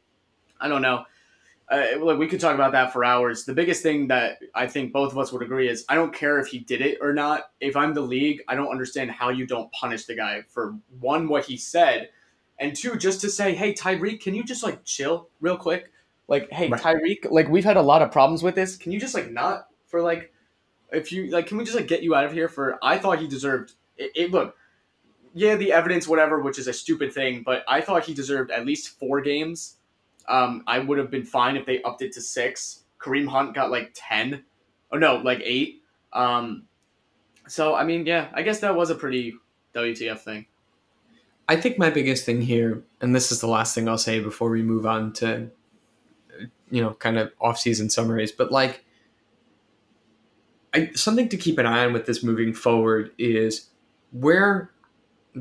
I 0.61 0.67
don't 0.67 0.83
know. 0.83 1.05
Uh, 1.71 2.17
we 2.17 2.27
could 2.27 2.41
talk 2.41 2.57
about 2.57 2.73
that 2.73 2.93
for 2.93 3.05
hours. 3.05 3.45
The 3.45 3.55
biggest 3.55 3.85
thing 3.85 4.09
that 4.09 4.39
I 4.57 4.67
think 4.67 4.93
both 4.93 5.13
of 5.13 5.19
us 5.19 5.33
would 5.33 5.43
agree 5.43 5.69
is 5.69 5.85
I 5.89 5.95
don't 5.95 6.13
care 6.13 6.41
if 6.41 6.49
he 6.49 6.59
did 6.59 6.81
it 6.81 6.99
or 7.01 7.15
not. 7.15 7.53
If 7.61 7.77
I'm 7.77 7.95
the 7.95 8.01
league, 8.01 8.43
I 8.49 8.57
don't 8.57 8.69
understand 8.69 9.13
how 9.13 9.29
you 9.31 9.47
don't 9.47 9.71
punish 9.71 10.07
the 10.07 10.17
guy 10.17 10.43
for 10.49 10.75
one 10.99 11.29
what 11.29 11.45
he 11.45 11.57
said, 11.57 12.11
and 12.63 12.77
two 12.77 12.97
just 12.97 13.21
to 13.23 13.29
say, 13.29 13.55
hey 13.55 13.75
Tyreek, 13.75 14.21
can 14.21 14.35
you 14.35 14.45
just 14.45 14.63
like 14.63 14.85
chill 14.85 15.29
real 15.41 15.57
quick? 15.57 15.91
Like, 16.29 16.51
hey 16.53 16.69
Right. 16.69 16.81
Tyreek, 16.81 17.31
like 17.31 17.49
we've 17.49 17.65
had 17.65 17.77
a 17.77 17.83
lot 17.83 18.03
of 18.03 18.13
problems 18.13 18.43
with 18.43 18.55
this. 18.55 18.77
Can 18.77 18.93
you 18.93 19.01
just 19.01 19.15
like 19.15 19.31
not 19.31 19.67
for 19.87 20.01
like, 20.01 20.33
if 20.93 21.11
you 21.11 21.31
like, 21.31 21.49
can 21.49 21.59
we 21.59 21.65
just 21.65 21.77
like 21.77 21.89
get 21.89 22.05
you 22.05 22.15
out 22.15 22.25
of 22.25 22.33
here 22.33 22.49
for? 22.49 22.79
I 22.81 22.99
thought 22.99 23.19
he 23.19 23.27
deserved 23.27 23.73
it. 23.97 24.13
it 24.15 24.31
look, 24.31 24.57
yeah, 25.35 25.57
the 25.57 25.73
evidence, 25.73 26.07
whatever, 26.07 26.41
which 26.41 26.59
is 26.59 26.69
a 26.69 26.73
stupid 26.73 27.13
thing, 27.13 27.43
but 27.45 27.65
I 27.67 27.81
thought 27.81 28.05
he 28.05 28.15
deserved 28.15 28.51
at 28.51 28.65
least 28.65 28.99
four 28.99 29.21
games. 29.21 29.77
Um, 30.29 30.63
I 30.67 30.79
would 30.79 30.99
have 30.99 31.11
been 31.11 31.25
fine 31.25 31.57
if 31.57 31.67
they 31.67 31.83
upped 31.83 32.03
it 32.03 32.13
to 32.13 32.21
six. 32.21 32.85
Kareem 33.01 33.27
Hunt 33.27 33.55
got 33.55 33.73
like 33.73 33.91
ten, 33.95 34.45
oh 34.93 34.99
no, 34.99 35.17
like 35.17 35.41
eight. 35.43 35.83
Um, 36.13 36.65
so 37.49 37.75
I 37.75 37.83
mean, 37.83 38.07
yeah, 38.07 38.29
I 38.33 38.43
guess 38.43 38.61
that 38.61 38.77
was 38.77 38.91
a 38.91 38.95
pretty 38.95 39.35
WTF 39.75 40.21
thing. 40.21 40.47
I 41.53 41.57
think 41.61 41.79
my 41.79 41.91
biggest 41.91 42.25
thing 42.25 42.41
here, 42.41 42.83
and 43.03 43.15
this 43.15 43.31
is 43.31 43.43
the 43.43 43.47
last 43.47 43.75
thing 43.75 43.87
I'll 43.87 43.99
say 43.99 44.21
before 44.21 44.49
we 44.49 44.63
move 44.63 44.87
on 44.87 45.13
to, 45.15 45.51
you 46.71 46.81
know, 46.81 46.95
kind 46.95 47.19
of 47.19 47.31
off-season 47.43 47.91
summaries, 47.91 48.33
but 48.33 48.51
like, 48.51 48.87
I, 50.73 50.91
something 50.95 51.29
to 51.29 51.37
keep 51.37 51.59
an 51.59 51.67
eye 51.67 51.85
on 51.85 51.93
with 51.93 52.07
this 52.07 52.25
moving 52.25 52.55
forward 52.55 53.11
is 53.19 53.69
where 54.13 54.71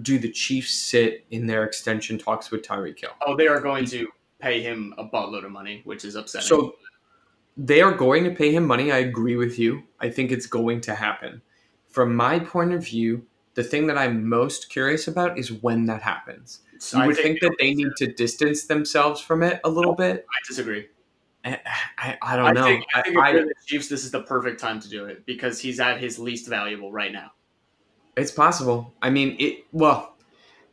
do 0.01 0.19
the 0.19 0.29
Chiefs 0.29 0.73
sit 0.73 1.25
in 1.31 1.47
their 1.47 1.63
extension 1.63 2.17
talks 2.17 2.51
with 2.51 2.61
Tyreek 2.61 2.99
Hill? 2.99 3.11
Oh, 3.25 3.37
they 3.37 3.47
are 3.47 3.61
going 3.61 3.85
to 3.85 4.09
pay 4.39 4.61
him 4.61 4.93
a 4.97 5.05
buttload 5.05 5.45
of 5.45 5.51
money, 5.51 5.81
which 5.85 6.03
is 6.03 6.15
upsetting. 6.15 6.45
So 6.45 6.75
they 7.55 7.81
are 7.81 7.93
going 7.93 8.25
to 8.25 8.31
pay 8.31 8.53
him 8.53 8.67
money. 8.67 8.91
I 8.91 8.97
agree 8.97 9.37
with 9.37 9.57
you. 9.57 9.83
I 10.01 10.09
think 10.09 10.33
it's 10.33 10.45
going 10.45 10.81
to 10.81 10.93
happen. 10.93 11.41
From 11.87 12.13
my 12.13 12.37
point 12.37 12.73
of 12.73 12.83
view, 12.83 13.25
the 13.53 13.63
thing 13.63 13.87
that 13.87 13.97
I'm 13.97 14.27
most 14.27 14.69
curious 14.69 15.07
about 15.07 15.37
is 15.37 15.51
when 15.51 15.85
that 15.87 16.01
happens. 16.01 16.59
So 16.79 16.97
You 16.97 17.03
I 17.03 17.07
would 17.07 17.17
think 17.17 17.39
that 17.41 17.55
they 17.59 17.73
need 17.73 17.89
to 17.97 18.07
distance 18.13 18.65
themselves 18.65 19.21
from 19.21 19.43
it 19.43 19.59
a 19.63 19.69
little 19.69 19.93
bit. 19.93 20.25
I 20.29 20.37
disagree. 20.47 20.87
I, 21.43 21.59
I, 21.97 22.17
I 22.21 22.35
don't 22.35 22.45
I 22.45 22.51
know. 22.53 22.63
think, 22.63 22.85
I 22.95 23.01
think 23.01 23.17
I- 23.17 23.29
if 23.29 23.35
you're 23.35 23.45
the 23.45 23.53
Chiefs, 23.65 23.87
this 23.87 24.03
is 24.05 24.11
the 24.11 24.21
perfect 24.23 24.59
time 24.59 24.79
to 24.79 24.89
do 24.89 25.05
it 25.05 25.25
because 25.25 25.59
he's 25.59 25.79
at 25.79 25.99
his 25.99 26.17
least 26.19 26.47
valuable 26.47 26.91
right 26.91 27.11
now. 27.11 27.31
it's 28.15 28.31
possible. 28.31 28.93
I 29.01 29.09
mean, 29.09 29.35
it. 29.39 29.65
Well, 29.71 30.15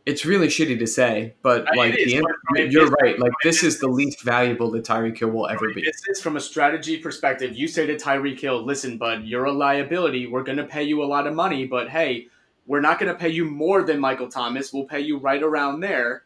it's 0.06 0.24
really 0.24 0.48
shitty 0.48 0.78
to 0.78 0.86
say, 0.86 1.34
but 1.42 1.68
I 1.70 1.74
like 1.76 1.94
the, 1.94 2.10
you're 2.10 2.22
business- 2.54 2.90
right. 3.02 3.18
Like 3.18 3.32
this 3.42 3.62
is 3.62 3.78
the 3.78 3.88
least 3.88 4.22
valuable 4.22 4.70
that 4.70 4.84
Tyreek 4.84 5.18
Hill 5.18 5.28
will 5.30 5.46
ever 5.48 5.72
be. 5.74 5.82
This 5.82 6.00
is 6.08 6.20
from 6.22 6.36
a 6.36 6.40
strategy 6.40 6.96
perspective. 6.98 7.54
You 7.54 7.68
say 7.68 7.84
to 7.86 7.96
Tyreek 7.96 8.40
Hill, 8.40 8.64
listen, 8.64 8.96
bud, 8.96 9.24
you're 9.24 9.44
a 9.44 9.52
liability. 9.52 10.26
We're 10.26 10.42
going 10.44 10.56
to 10.58 10.64
pay 10.64 10.82
you 10.84 11.02
a 11.02 11.06
lot 11.06 11.26
of 11.26 11.34
money, 11.34 11.66
but 11.66 11.88
hey, 11.90 12.28
we're 12.68 12.82
not 12.82 13.00
going 13.00 13.10
to 13.10 13.18
pay 13.18 13.30
you 13.30 13.46
more 13.46 13.82
than 13.82 13.98
Michael 13.98 14.28
Thomas. 14.28 14.72
We'll 14.72 14.84
pay 14.84 15.00
you 15.00 15.18
right 15.18 15.42
around 15.42 15.80
there. 15.80 16.24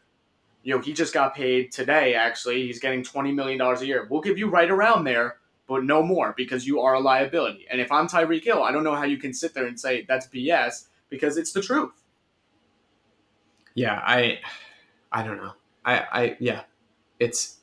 You 0.61 0.75
know, 0.75 0.81
he 0.81 0.91
just 0.91 1.13
got 1.13 1.33
paid 1.33 1.71
today, 1.71 2.15
actually. 2.15 2.67
He's 2.67 2.79
getting 2.79 3.01
$20 3.01 3.33
million 3.33 3.59
a 3.59 3.81
year. 3.83 4.07
We'll 4.09 4.21
give 4.21 4.37
you 4.37 4.49
right 4.49 4.69
around 4.69 5.05
there, 5.05 5.37
but 5.67 5.85
no 5.85 6.03
more 6.03 6.33
because 6.35 6.67
you 6.67 6.81
are 6.81 6.95
a 6.95 6.99
liability. 6.99 7.65
And 7.71 7.79
if 7.79 7.91
I'm 7.93 8.09
Tyreek 8.09 8.43
Hill, 8.43 8.61
I 8.61 8.73
don't 8.73 8.83
know 8.83 8.93
how 8.93 9.05
you 9.05 9.17
can 9.17 9.33
sit 9.33 9.53
there 9.53 9.67
and 9.67 9.79
say 9.79 10.05
that's 10.07 10.27
BS 10.27 10.87
because 11.09 11.37
it's 11.37 11.53
the 11.53 11.61
truth. 11.61 12.03
Yeah, 13.73 14.01
I, 14.05 14.39
I 15.13 15.23
don't 15.23 15.37
know. 15.37 15.53
I, 15.85 15.97
I, 16.11 16.37
yeah, 16.41 16.63
it's, 17.21 17.59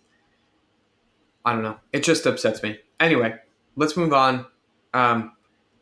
I 1.45 1.53
don't 1.53 1.63
know. 1.63 1.77
It 1.93 2.03
just 2.03 2.27
upsets 2.27 2.63
me. 2.63 2.79
Anyway, 2.99 3.35
let's 3.77 3.95
move 3.95 4.15
on. 4.15 4.47
Um, 4.95 5.33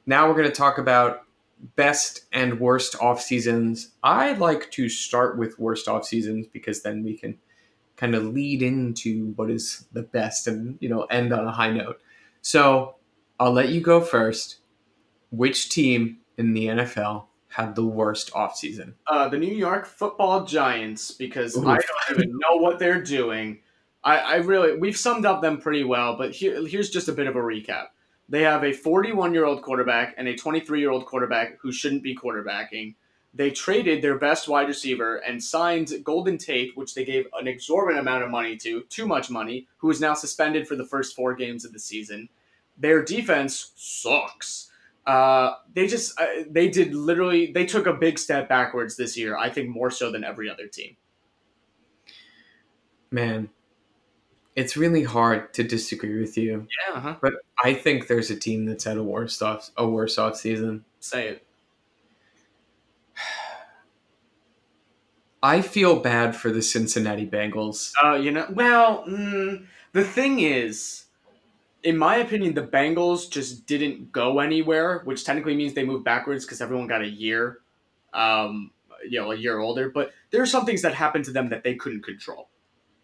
now 0.05 0.27
we're 0.29 0.35
going 0.35 0.49
to 0.49 0.53
talk 0.53 0.79
about 0.79 1.28
best 1.77 2.27
and 2.33 2.61
worst 2.61 2.97
off 3.01 3.21
seasons. 3.21 3.93
I 4.03 4.33
like 4.33 4.71
to 4.73 4.89
start 4.89 5.39
with 5.39 5.59
worst 5.59 5.89
off 5.89 6.07
seasons 6.07 6.47
because 6.47 6.83
then 6.83 7.03
we 7.03 7.17
can 7.17 7.39
kind 7.97 8.15
of 8.15 8.25
lead 8.25 8.63
into 8.63 9.33
what 9.35 9.51
is 9.51 9.87
the 9.93 10.03
best 10.03 10.47
and 10.47 10.79
you 10.81 10.89
know 10.89 11.03
end 11.05 11.33
on 11.33 11.47
a 11.47 11.53
high 11.53 11.71
note. 11.71 12.01
So 12.43 12.97
I'll 13.39 13.53
let 13.53 13.69
you 13.71 13.81
go 13.81 14.01
first. 14.01 14.59
Which 15.31 15.69
team 15.69 16.19
in 16.39 16.55
the 16.55 16.67
NFL 16.67 17.27
had 17.49 17.75
the 17.75 17.85
worst 17.85 18.31
off 18.35 18.57
season? 18.57 18.95
Uh, 19.07 19.29
the 19.29 19.37
New 19.37 19.55
York 19.55 19.87
Football 19.87 20.45
Giants 20.45 21.11
because 21.11 21.57
Ooh. 21.57 21.69
I 21.69 21.77
don't 21.77 22.19
even 22.19 22.39
know 22.39 22.57
what 22.57 22.79
they're 22.79 23.03
doing. 23.03 23.61
I, 24.03 24.19
I 24.19 24.37
really 24.37 24.79
we've 24.79 24.97
summed 24.97 25.27
up 25.27 25.43
them 25.43 25.61
pretty 25.61 25.85
well, 25.85 26.17
but 26.17 26.31
here, 26.31 26.67
here's 26.67 26.91
just 26.91 27.09
a 27.09 27.13
bit 27.13 27.27
of 27.27 27.37
a 27.37 27.41
recap. 27.41 27.87
They 28.29 28.43
have 28.43 28.65
a 28.65 28.73
41 28.73 29.33
year 29.33 29.45
old 29.45 29.63
quarterback 29.63 30.15
and 30.19 30.29
a 30.29 30.37
23 30.37 30.81
year 30.81 30.91
old 30.91 31.07
quarterback 31.07 31.59
who 31.61 31.73
shouldn't 31.73 32.03
be 32.03 32.15
quarterbacking. 32.15 32.95
They 33.35 33.51
traded 33.51 34.03
their 34.03 34.19
best 34.19 34.49
wide 34.49 34.69
receiver 34.69 35.17
and 35.17 35.43
signed 35.43 35.93
Golden 36.03 36.39
Tate, 36.39 36.77
which 36.77 36.95
they 36.95 37.05
gave 37.05 37.27
an 37.39 37.47
exorbitant 37.47 38.01
amount 38.01 38.25
of 38.25 38.31
money 38.31 38.57
to, 38.59 38.83
too 38.89 39.07
much 39.07 39.31
money, 39.31 39.67
who 39.79 39.91
is 39.91 40.01
now 40.01 40.15
suspended 40.15 40.67
for 40.67 40.77
the 40.77 40.87
first 40.87 41.15
four 41.15 41.35
games 41.35 41.65
of 41.65 41.73
the 41.73 41.79
season. 41.79 42.29
Their 42.79 43.03
defense 43.05 43.73
sucks. 43.77 44.71
Uh, 45.07 45.55
they 45.75 45.87
just 45.87 46.19
uh, 46.21 46.27
they 46.51 46.69
did 46.69 46.95
literally 46.95 47.51
they 47.53 47.65
took 47.65 47.87
a 47.87 47.95
big 47.95 48.19
step 48.19 48.49
backwards 48.49 48.97
this 48.97 49.17
year. 49.17 49.37
I 49.37 49.49
think 49.49 49.69
more 49.71 49.91
so 49.91 50.13
than 50.13 50.23
every 50.23 50.51
other 50.51 50.67
team. 50.67 50.97
Man, 53.11 53.49
it's 54.59 54.77
really 54.77 55.05
hard 55.05 55.55
to 55.55 55.63
disagree 55.63 56.19
with 56.21 56.37
you. 56.37 56.67
Yeah, 56.89 56.97
uh-huh. 56.97 57.17
But 57.23 57.35
I 57.63 57.75
think 57.75 58.09
there's 58.09 58.29
a 58.29 58.37
team 58.37 58.67
that's 58.67 58.83
had 58.83 58.97
a 58.97 59.03
worse 59.05 59.41
off 59.41 59.71
a 59.77 59.89
worse 59.89 60.19
off 60.19 60.35
season. 60.37 60.85
say 60.99 61.29
it. 61.29 61.47
I 65.41 65.63
feel 65.63 66.01
bad 66.01 66.35
for 66.35 66.51
the 66.51 66.61
Cincinnati 66.61 67.25
Bengals. 67.25 67.93
Uh, 68.03 68.15
you 68.15 68.33
know, 68.33 68.47
well, 68.51 69.05
mm, 69.09 69.65
the 69.93 70.03
thing 70.03 70.41
is, 70.41 71.05
in 71.85 71.97
my 71.97 72.17
opinion, 72.17 72.55
the 72.55 72.67
Bengals 72.67 73.31
just 73.31 73.65
didn't 73.65 74.11
go 74.11 74.41
anywhere, 74.41 75.03
which 75.05 75.25
technically 75.25 75.55
means 75.55 75.75
they 75.75 75.85
moved 75.85 76.05
backwards 76.05 76.45
because 76.45 76.61
everyone 76.61 76.89
got 76.89 77.03
a 77.03 77.09
year, 77.09 77.59
um, 78.13 78.73
you 79.09 79.21
know, 79.21 79.31
a 79.31 79.37
year 79.37 79.61
older. 79.61 79.89
But 79.89 80.11
there 80.33 80.43
are 80.43 80.47
some 80.47 80.67
things 80.67 80.83
that 80.83 80.95
happened 80.95 81.27
to 81.27 81.31
them 81.31 81.51
that 81.51 81.63
they 81.63 81.77
couldn't 81.77 82.03
control. 82.03 82.49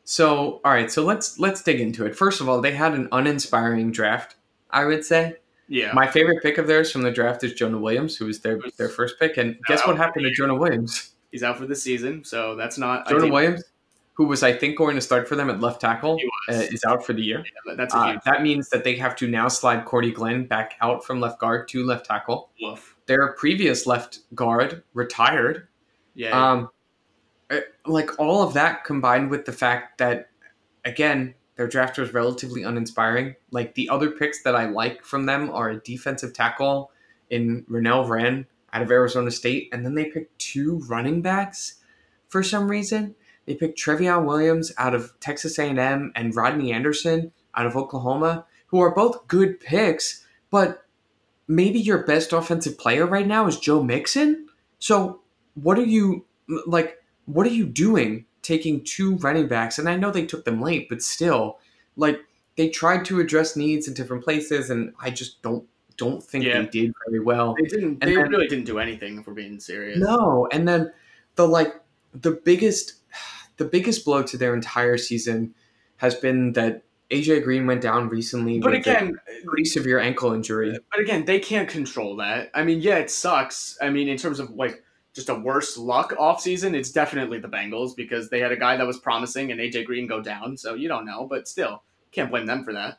So, 0.05 0.61
all 0.65 0.73
right, 0.73 0.91
so 0.91 1.03
let's 1.03 1.39
let's 1.39 1.63
dig 1.63 1.81
into 1.81 2.05
it. 2.07 2.15
First 2.15 2.41
of 2.41 2.49
all, 2.49 2.61
they 2.61 2.73
had 2.73 2.93
an 2.95 3.09
uninspiring 3.13 3.91
draft, 3.91 4.37
I 4.71 4.85
would 4.85 5.05
say. 5.05 5.37
Yeah, 5.67 5.93
My 5.95 6.07
favorite 6.07 6.43
pick 6.43 6.59
of 6.59 6.67
theirs 6.67 6.93
from 6.93 7.01
the 7.01 7.11
draft 7.11 7.43
is 7.43 7.55
Jonah 7.55 7.79
Williams, 7.79 8.17
who 8.17 8.27
was 8.27 8.41
their 8.41 8.59
their 8.77 8.91
first 8.91 9.19
pick. 9.19 9.39
And 9.39 9.57
guess 9.67 9.87
what 9.87 9.97
happened 9.97 10.27
to 10.27 10.31
Jonah 10.33 10.55
Williams? 10.55 11.15
he's 11.33 11.43
out 11.43 11.57
for 11.59 11.67
the 11.67 11.75
season, 11.75 12.23
so 12.23 12.55
that's 12.55 12.77
not 12.77 13.09
Jonah. 13.09 13.29
Williams, 13.33 13.65
who 14.13 14.27
was 14.27 14.43
I 14.43 14.53
think 14.53 14.77
going 14.77 14.95
to 14.95 15.01
start 15.01 15.27
for 15.27 15.37
them 15.37 15.49
at 15.49 15.61
left 15.61 15.81
tackle, 15.81 16.19
uh, 16.51 16.53
is 16.53 16.85
out 16.85 17.05
for 17.05 17.15
the 17.15 17.23
year. 17.23 17.43
Yeah, 17.67 17.75
that's 17.77 17.95
a 17.95 17.97
Uh, 17.99 18.19
that 18.27 18.43
means 18.43 18.69
that 18.69 18.85
they 18.85 18.95
have 18.97 19.17
to 19.17 19.27
now 19.27 19.49
slide 19.49 19.87
Cordy 19.87 20.13
Glenn 20.13 20.45
back 20.45 20.75
out 20.83 21.03
from 21.03 21.19
left 21.19 21.41
guard 21.41 21.67
to 21.69 21.83
left 21.83 22.05
tackle. 22.05 22.51
woof. 22.61 22.95
Their 23.07 23.33
previous 23.33 23.87
left 23.87 24.19
guard 24.35 24.83
retired. 24.93 25.67
Yeah, 26.15 26.39
Um, 26.53 26.69
Eh, 27.51 27.61
like 27.87 28.19
all 28.19 28.43
of 28.43 28.55
that 28.55 28.85
combined 28.85 29.31
with 29.31 29.45
the 29.45 29.53
fact 29.53 29.99
that, 29.99 30.31
again, 30.85 31.35
their 31.57 31.69
draft 31.69 31.99
was 31.99 32.13
relatively 32.15 32.63
uninspiring. 32.63 33.37
Like 33.51 33.75
the 33.75 33.89
other 33.89 34.11
picks 34.11 34.43
that 34.43 34.57
I 34.57 34.67
like 34.67 35.05
from 35.05 35.27
them 35.27 35.51
are 35.51 35.71
a 35.71 35.81
defensive 35.81 36.33
tackle 36.33 36.91
in 37.31 37.65
Renell 37.71 38.09
Wren 38.09 38.47
out 38.73 38.83
of 38.83 38.91
Arizona 38.91 39.31
State, 39.31 39.69
and 39.73 39.85
then 39.85 39.95
they 39.95 40.07
picked 40.07 40.39
two 40.39 40.79
running 40.89 41.23
backs 41.23 41.77
for 42.29 42.43
some 42.43 42.69
reason. 42.69 43.15
They 43.47 43.55
picked 43.55 43.79
Trayveon 43.79 44.25
Williams 44.25 44.73
out 44.79 44.95
of 44.95 45.13
Texas 45.21 45.59
A&M 45.59 46.13
and 46.15 46.35
Rodney 46.35 46.73
Anderson 46.73 47.33
out 47.55 47.67
of 47.67 47.77
Oklahoma, 47.77 48.47
who 48.67 48.81
are 48.81 48.95
both 48.95 49.29
good 49.29 49.61
picks, 49.61 50.27
but 50.51 50.85
maybe 51.47 51.79
your 51.79 52.05
best 52.05 52.33
offensive 52.33 52.79
player 52.79 53.07
right 53.07 53.27
now 53.27 53.47
is 53.47 53.59
Joe 53.59 53.83
Mixon. 53.83 54.49
So 54.79 55.21
what 55.55 55.79
are 55.79 55.85
you 55.85 56.25
like? 56.67 56.99
What 57.27 57.47
are 57.47 57.51
you 57.51 57.65
doing 57.67 58.27
taking 58.43 58.83
two 58.85 59.17
running 59.17 59.49
backs? 59.49 59.79
And 59.79 59.89
I 59.89 59.97
know 59.97 60.11
they 60.11 60.27
took 60.27 60.45
them 60.45 60.61
late, 60.61 60.89
but 60.89 61.03
still, 61.03 61.59
like 61.97 62.19
they 62.57 62.69
tried 62.69 63.05
to 63.07 63.21
address 63.21 63.57
needs 63.57 63.89
in 63.89 63.95
different 63.95 64.23
places, 64.25 64.71
and 64.71 64.93
I 65.01 65.11
just 65.11 65.43
don't 65.43 65.65
don't 65.97 66.23
think 66.23 66.45
Yeah. 66.45 66.61
they 66.63 66.67
did 66.67 66.93
very 67.09 67.21
well. 67.21 67.55
they 67.57 67.69
didn't. 67.69 67.99
and 68.03 68.11
They 68.11 68.17
then- 68.17 68.29
really 68.29 68.49
didn't 68.49 68.65
do 68.67 68.79
anything. 68.81 69.19
If 69.19 69.27
we're 69.29 69.35
being 69.35 69.61
serious. 69.61 69.99
No, 69.99 70.49
and 70.53 70.67
then 70.67 70.93
the 71.37 71.47
like 71.47 71.75
the 72.13 72.33
biggest 72.33 72.95
the 73.57 73.65
biggest 73.65 74.05
blow 74.05 74.23
to 74.25 74.37
their 74.37 74.55
entire 74.55 74.97
season 74.99 75.55
has 75.99 76.15
been 76.17 76.53
that 76.55 76.83
AJ 77.11 77.45
Green 77.45 77.67
went 77.67 77.81
down 77.81 78.09
recently 78.09 78.59
But 78.59 78.73
with 78.73 78.81
again, 78.81 79.17
a 79.29 79.47
pretty 79.47 79.65
severe 79.65 80.01
ankle 80.01 80.33
injury. 80.33 80.77
but 80.91 81.01
again, 81.01 81.25
they 81.27 81.39
can't 81.39 81.69
control 81.69 82.17
that. 82.17 82.51
I 82.55 82.65
mean, 82.65 82.81
yeah, 82.81 82.97
it 82.99 83.11
sucks. 83.11 83.79
I 83.81 83.91
mean, 83.91 84.09
in 84.09 84.17
terms 84.17 84.41
of 84.41 84.51
like 84.51 84.83
just 85.15 85.29
a 85.29 85.35
worse 85.35 85.79
luck 85.79 86.15
off 86.19 86.41
season, 86.41 86.75
it's 86.75 86.91
definitely 86.91 87.39
the 87.39 87.49
Bengals 87.49 87.97
because 87.97 88.29
they 88.29 88.41
had 88.41 88.53
a 88.53 88.57
guy 88.57 88.77
that 88.77 88.87
was 88.87 88.99
promising 88.99 89.53
and 89.53 89.61
AJ 89.61 89.87
Green 89.87 90.07
go 90.07 90.21
down. 90.21 90.57
So 90.57 90.75
you 90.75 90.89
don't 90.89 91.07
know, 91.07 91.27
but 91.29 91.49
still, 91.49 91.83
can't 92.13 92.31
blame 92.31 92.47
them 92.47 92.65
for 92.65 92.73
that. 92.73 92.99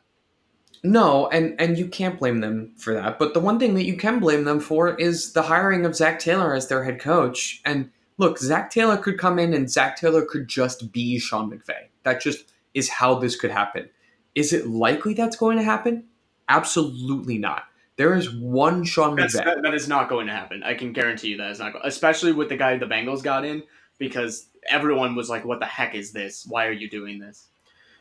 No, 0.82 1.28
and 1.28 1.58
and 1.60 1.78
you 1.78 1.88
can't 1.88 2.18
blame 2.18 2.40
them 2.40 2.72
for 2.76 2.94
that. 2.94 3.18
But 3.18 3.34
the 3.34 3.40
one 3.40 3.58
thing 3.58 3.74
that 3.74 3.84
you 3.84 3.96
can 3.96 4.18
blame 4.18 4.44
them 4.44 4.60
for 4.60 4.94
is 4.96 5.32
the 5.32 5.42
hiring 5.42 5.84
of 5.84 5.96
Zac 5.96 6.18
Taylor 6.18 6.54
as 6.54 6.68
their 6.68 6.84
head 6.84 7.00
coach. 7.00 7.60
And 7.64 7.90
look, 8.18 8.38
Zac 8.38 8.70
Taylor 8.70 8.96
could 8.96 9.18
come 9.18 9.38
in 9.38 9.54
and 9.54 9.70
Zac 9.70 9.96
Taylor 9.96 10.24
could 10.24 10.48
just 10.48 10.92
be 10.92 11.18
Sean 11.18 11.50
McVay. 11.50 11.88
That 12.02 12.20
just 12.20 12.52
is 12.74 12.88
how 12.88 13.14
this 13.14 13.36
could 13.36 13.50
happen. 13.50 13.88
Is 14.34 14.52
it 14.52 14.68
likely 14.68 15.14
that's 15.14 15.36
going 15.36 15.56
to 15.56 15.62
happen? 15.62 16.04
Absolutely 16.48 17.38
not. 17.38 17.64
There 17.96 18.14
is 18.14 18.30
one 18.34 18.84
Sean 18.84 19.16
McVay. 19.16 19.32
that, 19.44 19.62
that 19.62 19.74
is 19.74 19.88
not 19.88 20.08
going 20.08 20.26
to 20.26 20.32
happen. 20.32 20.62
I 20.62 20.74
can 20.74 20.92
guarantee 20.92 21.28
you 21.28 21.36
that 21.38 21.50
is 21.50 21.58
not 21.58 21.72
going. 21.72 21.84
Especially 21.86 22.32
with 22.32 22.48
the 22.48 22.56
guy 22.56 22.76
the 22.76 22.86
Bengals 22.86 23.22
got 23.22 23.44
in 23.44 23.62
because 23.98 24.48
everyone 24.68 25.14
was 25.14 25.30
like, 25.30 25.44
"What 25.44 25.60
the 25.60 25.66
heck 25.66 25.94
is 25.94 26.12
this? 26.12 26.44
Why 26.46 26.66
are 26.66 26.72
you 26.72 26.90
doing 26.90 27.18
this?" 27.18 27.46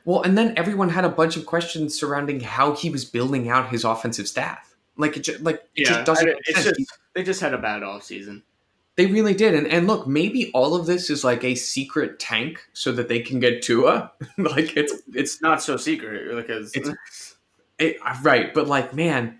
Well, 0.03 0.21
and 0.21 0.37
then 0.37 0.53
everyone 0.57 0.89
had 0.89 1.05
a 1.05 1.09
bunch 1.09 1.35
of 1.37 1.45
questions 1.45 1.97
surrounding 1.97 2.39
how 2.41 2.73
he 2.75 2.89
was 2.89 3.05
building 3.05 3.49
out 3.49 3.69
his 3.69 3.83
offensive 3.85 4.27
staff. 4.27 4.75
Like 4.97 5.17
it, 5.17 5.21
just, 5.21 5.41
like 5.41 5.63
it 5.75 5.85
just 5.85 6.05
doesn't. 6.05 6.27
I- 6.29 6.33
it's 6.45 6.63
sense. 6.63 6.77
just 6.77 6.91
they 7.13 7.23
just 7.23 7.41
had 7.41 7.53
a 7.53 7.57
bad 7.57 7.81
off 7.83 8.03
season. 8.03 8.43
They 8.97 9.05
really 9.07 9.33
did, 9.33 9.53
and 9.55 9.67
and 9.67 9.87
look, 9.87 10.07
maybe 10.07 10.51
all 10.53 10.75
of 10.75 10.85
this 10.85 11.09
is 11.09 11.23
like 11.23 11.43
a 11.43 11.55
secret 11.55 12.19
tank 12.19 12.61
so 12.73 12.91
that 12.93 13.07
they 13.07 13.19
can 13.21 13.39
get 13.39 13.61
Tua. 13.61 14.11
like 14.37 14.75
it's 14.77 14.91
it's 14.93 15.03
It's 15.13 15.41
not 15.41 15.61
so 15.63 15.77
secret 15.77 16.35
because 16.35 16.75
It's- 16.75 17.35
it, 17.77 17.97
right, 18.21 18.53
but 18.53 18.67
like 18.67 18.93
man, 18.93 19.37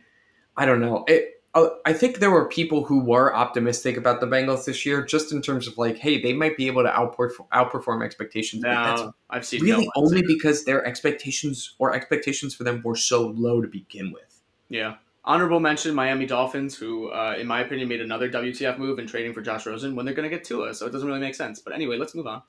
I 0.57 0.65
don't 0.65 0.79
know. 0.79 1.03
It, 1.07 1.35
uh, 1.55 1.69
I 1.85 1.93
think 1.93 2.19
there 2.19 2.31
were 2.31 2.49
people 2.49 2.83
who 2.83 2.99
were 2.99 3.33
optimistic 3.33 3.95
about 3.95 4.19
the 4.19 4.27
Bengals 4.27 4.65
this 4.65 4.85
year, 4.85 5.01
just 5.03 5.31
in 5.31 5.41
terms 5.41 5.67
of 5.67 5.77
like, 5.77 5.97
hey, 5.97 6.21
they 6.21 6.33
might 6.33 6.57
be 6.57 6.67
able 6.67 6.83
to 6.83 6.89
outperform, 6.89 7.47
outperform 7.53 8.03
expectations. 8.03 8.61
that's 8.61 9.03
I've 9.29 9.45
seen 9.45 9.63
really 9.63 9.85
no 9.85 9.91
only 9.95 10.21
ones. 10.21 10.27
because 10.27 10.65
their 10.65 10.85
expectations 10.85 11.75
or 11.79 11.93
expectations 11.93 12.53
for 12.53 12.65
them 12.65 12.81
were 12.83 12.97
so 12.97 13.27
low 13.27 13.61
to 13.61 13.67
begin 13.69 14.11
with. 14.11 14.41
Yeah. 14.67 14.95
Honorable 15.23 15.61
mention 15.61 15.95
Miami 15.95 16.25
Dolphins, 16.25 16.75
who, 16.75 17.09
uh, 17.09 17.35
in 17.39 17.47
my 17.47 17.61
opinion, 17.61 17.87
made 17.87 18.01
another 18.01 18.29
WTF 18.29 18.77
move 18.77 18.99
in 18.99 19.07
trading 19.07 19.33
for 19.33 19.41
Josh 19.41 19.65
Rosen 19.65 19.95
when 19.95 20.05
they're 20.05 20.13
going 20.13 20.29
to 20.29 20.35
get 20.35 20.43
Tua, 20.43 20.73
so 20.73 20.85
it 20.85 20.91
doesn't 20.91 21.07
really 21.07 21.21
make 21.21 21.35
sense. 21.35 21.61
But 21.61 21.73
anyway, 21.73 21.97
let's 21.97 22.13
move 22.13 22.27
on. 22.27 22.43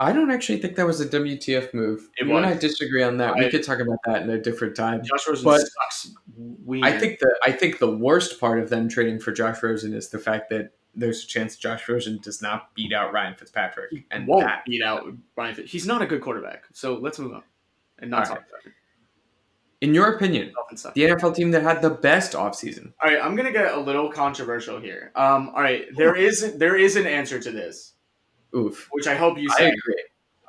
I 0.00 0.12
don't 0.12 0.30
actually 0.30 0.58
think 0.58 0.74
that 0.76 0.86
was 0.86 1.00
a 1.00 1.06
WTF 1.06 1.72
move. 1.72 2.08
It 2.18 2.26
you 2.26 2.36
and 2.36 2.44
I 2.44 2.54
disagree 2.54 3.02
on 3.04 3.16
that. 3.18 3.36
we 3.36 3.48
could 3.48 3.62
talk 3.62 3.78
about 3.78 3.98
that 4.06 4.22
in 4.22 4.30
a 4.30 4.38
different 4.40 4.74
time. 4.74 5.02
Josh 5.04 5.28
Rosen 5.28 5.44
But- 5.44 5.60
sucks. 5.60 6.14
We 6.64 6.82
I 6.82 6.98
think 6.98 7.20
the 7.20 7.32
I 7.46 7.52
think 7.52 7.78
the 7.78 7.94
worst 7.96 8.40
part 8.40 8.58
of 8.58 8.70
them 8.70 8.88
trading 8.88 9.20
for 9.20 9.30
Josh 9.32 9.62
Rosen 9.62 9.92
is 9.94 10.08
the 10.08 10.18
fact 10.18 10.50
that 10.50 10.70
there's 10.96 11.22
a 11.24 11.26
chance 11.26 11.56
Josh 11.56 11.88
Rosen 11.88 12.18
does 12.22 12.40
not 12.42 12.74
beat 12.74 12.92
out 12.92 13.12
Ryan 13.12 13.34
Fitzpatrick, 13.36 14.04
and 14.10 14.26
won't 14.26 14.44
that 14.46 14.64
beat 14.64 14.82
out 14.82 15.06
Ryan. 15.36 15.54
Fit- 15.54 15.66
He's 15.66 15.86
not 15.86 16.02
a 16.02 16.06
good 16.06 16.20
quarterback, 16.22 16.64
so 16.72 16.94
let's 16.94 17.18
move 17.18 17.32
on 17.34 17.42
and 18.00 18.10
not 18.10 18.20
All 18.28 18.36
talk 18.36 18.38
about 18.48 18.66
it. 18.66 18.72
in 19.80 19.92
your 19.94 20.14
opinion, 20.14 20.52
the 20.94 21.02
NFL 21.02 21.34
team 21.36 21.50
that 21.52 21.62
had 21.62 21.82
the 21.82 21.90
best 21.90 22.32
offseason. 22.32 22.92
All 23.02 23.10
right, 23.12 23.22
I'm 23.22 23.36
gonna 23.36 23.52
get 23.52 23.74
a 23.74 23.80
little 23.80 24.10
controversial 24.10 24.80
here. 24.80 25.12
Um, 25.14 25.50
all 25.50 25.60
right, 25.62 25.86
there 25.96 26.16
is 26.16 26.56
there 26.56 26.76
is 26.76 26.96
an 26.96 27.06
answer 27.06 27.38
to 27.38 27.50
this, 27.50 27.93
Oof. 28.54 28.88
which 28.92 29.06
I 29.06 29.14
hope 29.14 29.38
you 29.38 29.48
say. 29.50 29.66
I 29.66 29.68
agree. 29.68 30.02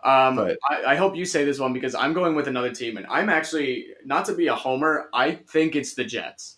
Um, 0.04 0.36
But- 0.36 0.58
I, 0.70 0.94
I 0.94 0.96
hope 0.96 1.16
you 1.16 1.26
say 1.26 1.44
this 1.46 1.58
one 1.60 1.74
because 1.74 1.96
I'm 1.96 2.14
going 2.14 2.36
with 2.36 2.48
another 2.48 2.72
team, 2.72 2.98
and 2.98 3.08
I'm 3.10 3.28
actually 3.30 3.88
not 4.06 4.26
to 4.26 4.34
be 4.36 4.48
a 4.48 4.56
homer. 4.56 5.10
I 5.14 5.32
think 5.32 5.76
it's 5.76 5.96
the 5.96 6.04
Jets. 6.04 6.58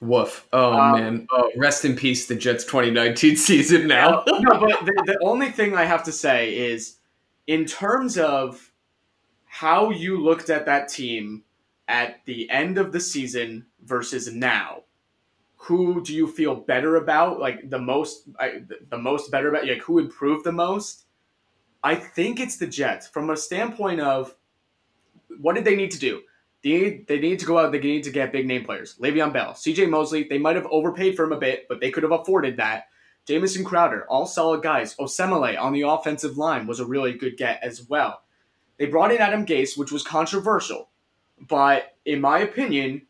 Woof. 0.00 0.46
Oh 0.52 0.72
Um, 0.74 0.92
man. 1.00 1.26
Oh, 1.32 1.50
rest 1.56 1.84
in 1.84 1.96
peace, 1.96 2.26
the 2.26 2.36
Jets 2.36 2.64
2019 2.64 3.36
season 3.48 3.88
now. 3.88 4.22
no, 4.26 4.60
but 4.60 4.84
the, 4.84 5.02
the 5.06 5.18
only 5.22 5.50
thing 5.50 5.74
I 5.74 5.84
have 5.84 6.04
to 6.04 6.12
say 6.12 6.54
is, 6.56 6.98
in 7.48 7.64
terms 7.64 8.16
of 8.18 8.70
how 9.46 9.90
you 9.90 10.22
looked 10.22 10.48
at 10.50 10.66
that 10.66 10.88
team 10.88 11.42
at 11.88 12.24
the 12.26 12.48
end 12.50 12.78
of 12.78 12.92
the 12.92 13.00
season 13.00 13.66
versus 13.84 14.32
now, 14.32 14.83
who 15.64 16.02
do 16.02 16.14
you 16.14 16.26
feel 16.26 16.54
better 16.54 16.96
about? 16.96 17.40
Like 17.40 17.70
the 17.70 17.78
most, 17.78 18.28
I, 18.38 18.62
the- 18.90 18.98
most 18.98 19.30
better 19.30 19.48
about? 19.48 19.66
Like 19.66 19.82
who 19.82 19.98
improved 19.98 20.44
the 20.44 20.52
most? 20.52 21.04
I 21.82 21.94
think 21.94 22.40
it's 22.40 22.56
the 22.56 22.66
Jets 22.66 23.08
from 23.08 23.30
a 23.30 23.36
standpoint 23.36 24.00
of 24.00 24.34
what 25.40 25.54
did 25.54 25.64
they 25.64 25.76
need 25.76 25.90
to 25.92 25.98
do? 25.98 26.22
They 26.62 26.70
need, 26.70 27.06
they 27.08 27.18
need 27.18 27.38
to 27.40 27.46
go 27.46 27.58
out. 27.58 27.72
They 27.72 27.78
need 27.78 28.04
to 28.04 28.10
get 28.10 28.32
big 28.32 28.46
name 28.46 28.64
players. 28.64 28.96
Le'Veon 28.98 29.32
Bell, 29.32 29.54
C.J. 29.54 29.86
Mosley. 29.86 30.24
They 30.24 30.38
might 30.38 30.56
have 30.56 30.66
overpaid 30.70 31.14
for 31.16 31.24
him 31.24 31.32
a 31.32 31.38
bit, 31.38 31.66
but 31.68 31.80
they 31.80 31.90
could 31.90 32.02
have 32.02 32.12
afforded 32.12 32.56
that. 32.56 32.84
Jamison 33.26 33.64
Crowder, 33.64 34.06
all 34.08 34.26
solid 34.26 34.62
guys. 34.62 34.94
Osemele 34.96 35.58
on 35.58 35.72
the 35.72 35.82
offensive 35.82 36.36
line 36.36 36.66
was 36.66 36.80
a 36.80 36.86
really 36.86 37.14
good 37.14 37.36
get 37.36 37.62
as 37.62 37.88
well. 37.88 38.22
They 38.78 38.86
brought 38.86 39.12
in 39.12 39.18
Adam 39.18 39.46
Gase, 39.46 39.78
which 39.78 39.92
was 39.92 40.02
controversial, 40.02 40.88
but 41.48 41.96
in 42.04 42.20
my 42.20 42.40
opinion, 42.40 43.02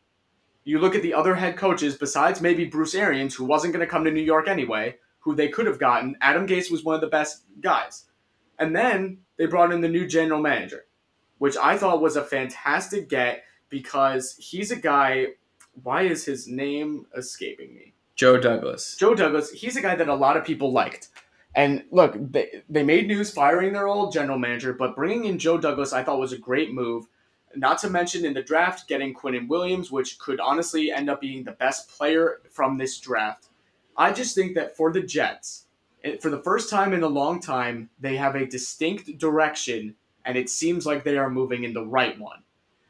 you 0.65 0.79
look 0.79 0.95
at 0.95 1.03
the 1.03 1.15
other 1.15 1.35
head 1.35 1.57
coaches 1.57 1.97
besides 1.97 2.41
maybe 2.41 2.65
Bruce 2.65 2.95
Arians, 2.95 3.35
who 3.35 3.45
wasn't 3.45 3.73
going 3.73 3.85
to 3.85 3.91
come 3.91 4.05
to 4.05 4.11
New 4.11 4.23
York 4.23 4.49
anyway, 4.49 4.97
who 5.21 5.35
they 5.35 5.49
could 5.49 5.67
have 5.67 5.79
gotten. 5.79 6.17
Adam 6.21 6.47
Gase 6.47 6.71
was 6.71 6.85
one 6.85 6.95
of 6.95 7.01
the 7.01 7.07
best 7.07 7.43
guys, 7.61 8.05
and 8.59 8.75
then 8.75 9.19
they 9.37 9.47
brought 9.47 9.73
in 9.73 9.81
the 9.81 9.89
new 9.89 10.07
general 10.07 10.41
manager, 10.41 10.87
which 11.39 11.57
I 11.57 11.77
thought 11.77 12.03
was 12.03 12.17
a 12.17 12.25
fantastic 12.25 13.09
get 13.09 13.45
because 13.69 14.37
he's 14.39 14.71
a 14.71 14.77
guy. 14.77 15.29
Why 15.83 16.03
is 16.03 16.25
his 16.25 16.47
name 16.47 17.07
escaping 17.17 17.75
me? 17.75 17.95
Joe 18.15 18.39
Douglas. 18.39 18.97
Joe 18.97 19.15
Douglas, 19.15 19.51
he's 19.51 19.77
a 19.77 19.83
guy 19.83 19.97
that 19.97 20.09
a 20.09 20.15
lot 20.15 20.37
of 20.37 20.45
people 20.45 20.73
liked. 20.73 21.09
And 21.57 21.85
look, 21.91 22.17
they, 22.19 22.62
they 22.69 22.83
made 22.83 23.07
news 23.07 23.31
firing 23.31 23.73
their 23.73 23.89
old 23.89 24.12
general 24.12 24.39
manager, 24.39 24.73
but 24.73 24.97
bringing 24.97 25.25
in 25.25 25.39
Joe 25.39 25.59
Douglas, 25.59 25.93
I 25.93 26.03
thought 26.03 26.19
was 26.19 26.33
a 26.33 26.39
great 26.39 26.73
move. 26.73 27.07
Not 27.57 27.78
to 27.78 27.90
mention 27.90 28.24
in 28.24 28.34
the 28.34 28.42
draft, 28.42 28.88
getting 28.88 29.14
Quinnen 29.14 29.48
Williams, 29.48 29.90
which 29.90 30.18
could 30.18 30.40
honestly 30.40 30.90
end 30.90 31.09
up 31.09 31.20
being 31.20 31.44
the 31.44 31.52
best 31.52 31.88
player 31.88 32.40
from 32.50 32.78
this 32.78 32.98
draft. 32.98 33.48
I 33.96 34.12
just 34.12 34.34
think 34.34 34.55
that 34.55 34.76
for 34.76 34.92
the 34.92 35.02
Jets, 35.02 35.66
it- 36.02 36.20
for 36.20 36.30
the 36.30 36.42
first 36.42 36.68
time 36.68 36.92
in 36.92 37.02
a 37.02 37.09
long 37.09 37.40
time, 37.40 37.90
they 38.00 38.16
have 38.16 38.34
a 38.34 38.46
distinct 38.46 39.18
direction, 39.18 39.94
and 40.24 40.36
it 40.36 40.50
seems 40.50 40.84
like 40.84 41.05
they 41.05 41.16
are 41.16 41.30
moving 41.30 41.64
in 41.64 41.72
the 41.72 41.84
right 41.84 42.18
one. 42.18 42.42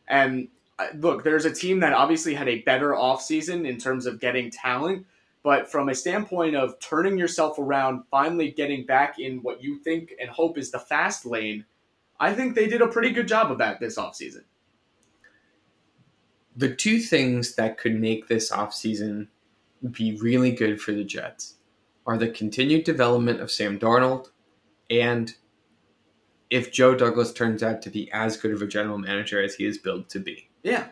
And 0.09 0.49
uh, 0.79 0.89
look, 0.97 1.23
there's 1.23 1.45
a 1.45 1.53
team 1.53 1.81
that 1.81 1.93
obviously 1.93 2.35
had 2.35 2.49
a 2.49 2.63
better 2.63 2.91
offseason 2.91 3.67
in 3.69 3.79
terms 3.79 4.07
of 4.07 4.21
getting 4.21 4.51
talent, 4.51 5.07
but 5.45 5.71
from 5.71 5.89
a 5.89 5.95
standpoint 5.95 6.57
of 6.57 6.79
turning 6.81 7.17
yourself 7.17 7.59
around, 7.59 8.03
finally 8.11 8.51
getting 8.51 8.85
back 8.85 9.19
in 9.19 9.43
what 9.43 9.63
you 9.63 9.79
think 9.79 10.15
and 10.21 10.31
hope 10.31 10.59
is 10.59 10.71
the 10.73 10.79
fast 10.81 11.25
lane, 11.25 11.65
I 12.19 12.33
think 12.35 12.55
they 12.55 12.67
did 12.67 12.83
a 12.83 12.89
pretty 12.89 13.11
good 13.11 13.29
job 13.29 13.53
of 13.53 13.59
that 13.59 13.79
this 13.79 13.99
offseason. 13.99 14.45
The 16.57 16.75
two 16.75 16.99
things 17.01 17.57
that 17.57 17.79
could 17.79 17.99
make 18.01 18.29
this 18.29 18.51
offseason 18.51 19.29
be 19.91 20.17
really 20.21 20.53
good 20.53 20.81
for 20.81 20.93
the 20.93 21.05
Jets 21.05 21.55
are 22.07 22.17
the 22.17 22.29
continued 22.29 22.85
development 22.85 23.41
of 23.41 23.51
Sam 23.51 23.79
Darnold 23.79 24.29
and 24.91 25.35
if 26.51 26.71
Joe 26.71 26.95
Douglas 26.95 27.33
turns 27.33 27.63
out 27.63 27.83
to 27.83 27.91
be 27.91 28.11
as 28.13 28.37
good 28.37 28.53
of 28.53 28.63
a 28.63 28.67
general 28.67 28.99
manager 28.99 29.43
as 29.43 29.55
he 29.57 29.65
is 29.67 29.79
billed 29.79 30.09
to 30.11 30.21
be. 30.21 30.49
Yeah. 30.63 30.89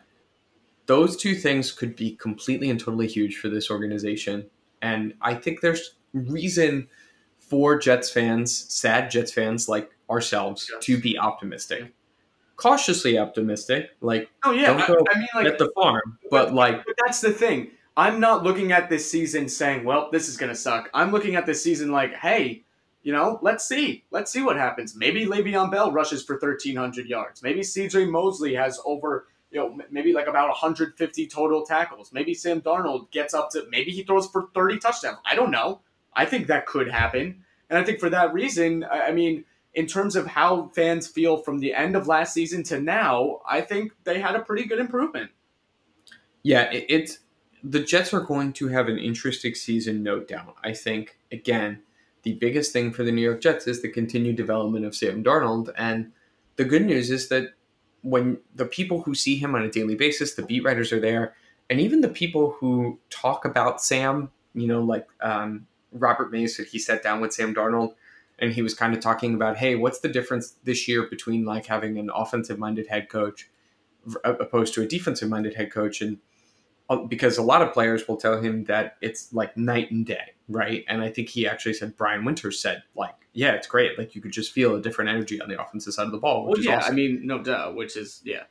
Those 0.87 1.17
two 1.17 1.35
things 1.37 1.71
could 1.71 1.95
be 1.95 2.17
completely 2.17 2.69
and 2.69 2.81
totally 2.81 3.07
huge 3.07 3.37
for 3.37 3.49
this 3.49 3.71
organization. 3.71 4.47
And 4.81 5.15
I 5.21 5.35
think 5.35 5.61
there's 5.61 5.95
reason 6.13 6.89
for 7.39 7.79
Jets 7.79 8.11
fans, 8.11 8.53
sad 8.75 9.11
Jets 9.11 9.33
fans 9.33 9.69
like 9.69 9.91
ourselves, 10.11 10.69
Yes. 10.73 10.85
to 10.87 11.01
be 11.01 11.17
optimistic. 11.19 11.93
Cautiously 12.57 13.19
optimistic, 13.19 13.91
like 14.01 14.31
Oh 14.45 14.53
yeah. 14.53 14.67
Don't 14.67 14.83
I, 14.83 14.87
go 14.87 15.05
I 15.11 15.19
mean, 15.19 15.29
like 15.35 15.47
at 15.47 15.59
the 15.59 15.71
farm, 15.75 16.19
but 16.31 16.55
like 16.55 16.85
But 16.85 16.95
that's 17.05 17.21
the 17.21 17.33
thing. 17.33 17.71
I'm 17.97 18.21
not 18.21 18.43
looking 18.43 18.73
at 18.73 18.89
this 18.89 19.11
season 19.11 19.49
saying, 19.49 19.85
"Well, 19.85 20.09
this 20.11 20.29
is 20.29 20.37
gonna 20.37 20.55
suck." 20.55 20.89
I'm 20.95 21.13
looking 21.13 21.35
at 21.37 21.45
this 21.45 21.63
season 21.63 21.91
like, 21.91 22.15
"Hey, 22.15 22.65
you 23.03 23.13
know, 23.13 23.39
let's 23.43 23.67
see, 23.67 24.05
let's 24.11 24.33
see 24.33 24.43
what 24.43 24.57
happens. 24.57 24.95
Maybe 24.97 25.27
Le'Veon 25.27 25.71
Bell 25.71 25.93
rushes 25.93 26.23
for 26.23 26.37
1,300 26.37 27.07
yards. 27.07 27.43
Maybe 27.43 27.63
C.J. 27.63 28.07
Mosley 28.07 28.55
has 28.55 28.81
over, 28.85 29.27
you 29.51 29.59
know, 29.59 29.79
maybe 29.91 30.13
like 30.13 30.29
about 30.29 30.49
150 30.49 31.27
total 31.27 31.67
tackles. 31.67 32.13
Maybe 32.13 32.33
Sam 32.33 32.61
Darnold 32.61 33.11
gets 33.11 33.35
up 33.35 33.51
to, 33.51 33.67
maybe 33.71 33.91
he 33.91 34.05
throws 34.05 34.29
for 34.29 34.49
30 34.55 34.79
touchdowns. 34.79 35.19
I 35.27 35.35
don't 35.35 35.51
know. 35.51 35.81
I 36.15 36.27
think 36.27 36.47
that 36.47 36.67
could 36.67 36.89
happen, 36.89 37.43
and 37.69 37.79
I 37.79 37.85
think 37.85 37.99
for 37.99 38.11
that 38.11 38.33
reason, 38.33 38.85
I, 38.85 39.09
I 39.09 39.13
mean. 39.13 39.45
In 39.75 39.87
terms 39.87 40.17
of 40.17 40.27
how 40.27 40.69
fans 40.75 41.07
feel 41.07 41.39
from 41.39 41.59
the 41.59 41.75
end 41.75 41.97
of 41.97 42.07
last 42.07 42.35
season 42.35 42.63
to 42.65 42.81
now, 42.81 43.41
I 43.49 43.63
think 43.63 43.93
they 44.05 44.21
had 44.21 44.35
a 44.35 44.41
pretty 44.41 44.65
good 44.65 44.79
improvement. 44.79 45.31
Yeah, 46.43 46.71
it, 46.71 46.87
it's 46.89 47.19
the 47.65 47.81
Jets 47.81 48.13
are 48.13 48.21
going 48.21 48.53
to 48.55 48.69
have 48.69 48.89
an 48.89 48.99
interesting 48.99 49.55
season, 49.55 50.03
no 50.03 50.21
doubt. 50.21 50.57
I 50.63 50.73
think 50.73 51.19
again, 51.31 51.81
the 52.23 52.35
biggest 52.35 52.73
thing 52.73 52.93
for 52.93 53.03
the 53.03 53.13
New 53.13 53.23
York 53.23 53.41
Jets 53.41 53.67
is 53.67 53.83
the 53.83 53.89
continued 53.89 54.37
development 54.37 54.85
of 54.85 54.95
Sam 54.95 55.25
Darnold, 55.25 55.73
and 55.77 56.13
the 56.57 56.65
good 56.65 56.85
news 56.85 57.11
is 57.11 57.29
that 57.29 57.55
when 58.03 58.39
the 58.55 58.67
people 58.67 59.03
who 59.03 59.15
see 59.15 59.37
him 59.37 59.55
on 59.55 59.63
a 59.63 59.71
daily 59.71 59.95
basis, 59.95 60.35
the 60.35 60.43
beat 60.43 60.65
writers 60.65 60.93
are 60.93 61.01
there, 61.01 61.35
and 61.71 61.81
even 61.81 62.01
the 62.01 62.09
people 62.09 62.57
who 62.59 62.99
talk 63.11 63.45
about 63.45 63.81
Sam, 63.81 64.31
you 64.55 64.67
know, 64.67 64.83
like 64.83 65.09
um, 65.21 65.67
Robert 65.93 66.33
Mays 66.33 66.57
said, 66.57 66.67
he 66.67 66.79
sat 66.79 67.03
down 67.03 67.21
with 67.21 67.33
Sam 67.33 67.55
Darnold. 67.55 67.95
And 68.39 68.53
he 68.53 68.63
was 68.63 68.75
kind 68.75 68.95
of 68.95 69.01
talking 69.01 69.35
about, 69.35 69.57
hey, 69.57 69.77
what's 69.77 70.01
the 70.01 70.09
difference 70.09 70.57
this 70.65 70.89
year 70.89 71.07
between 71.09 71.45
like 71.45 71.67
having 71.67 71.99
an 71.99 72.11
offensive-minded 72.15 72.89
head 72.89 73.09
coach 73.09 73.49
opposed 74.25 74.75
to 74.75 74.83
a 74.83 74.87
defensive-minded 74.87 75.55
head 75.55 75.71
coach? 75.71 76.01
And 76.01 76.19
uh, 76.91 76.97
because 76.97 77.39
a 77.39 77.43
lot 77.43 77.63
of 77.63 77.73
players 77.73 78.09
will 78.09 78.17
tell 78.17 78.41
him 78.41 78.65
that 78.65 78.97
it's 79.01 79.33
like 79.33 79.57
night 79.57 79.91
and 79.91 80.05
day, 80.05 80.33
right? 80.49 80.85
And 80.89 81.03
I 81.03 81.11
think 81.11 81.29
he 81.29 81.47
actually 81.47 81.75
said 81.75 81.97
Brian 81.97 82.25
Winters 82.25 82.61
said 82.61 82.83
like, 82.97 83.15
yeah, 83.33 83.53
it's 83.53 83.67
great. 83.67 83.99
Like 83.99 84.15
you 84.15 84.21
could 84.21 84.33
just 84.33 84.53
feel 84.53 84.75
a 84.75 84.83
different 84.83 85.11
energy 85.11 85.41
on 85.41 85.49
the 85.49 85.63
offensive 85.63 85.95
side 85.95 86.07
of 86.07 86.13
the 86.13 86.19
ball, 86.19 86.47
which 86.47 86.53
Well, 86.53 86.61
is 86.61 86.67
yeah, 86.67 86.79
awesome. 86.79 86.93
I 86.93 86.97
mean, 86.97 87.21
no 87.25 87.43
duh, 87.43 87.71
which 87.73 87.97
is 87.97 88.21
yeah. 88.25 88.45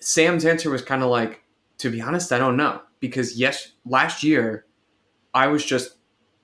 Sam's 0.00 0.44
answer 0.44 0.68
was 0.68 0.82
kind 0.82 1.02
of 1.02 1.10
like, 1.10 1.42
to 1.78 1.90
be 1.90 2.00
honest, 2.00 2.32
I 2.32 2.38
don't 2.38 2.56
know 2.56 2.82
because 3.00 3.38
yes, 3.38 3.72
last 3.84 4.22
year 4.22 4.66
I 5.34 5.46
was 5.48 5.64
just 5.64 5.96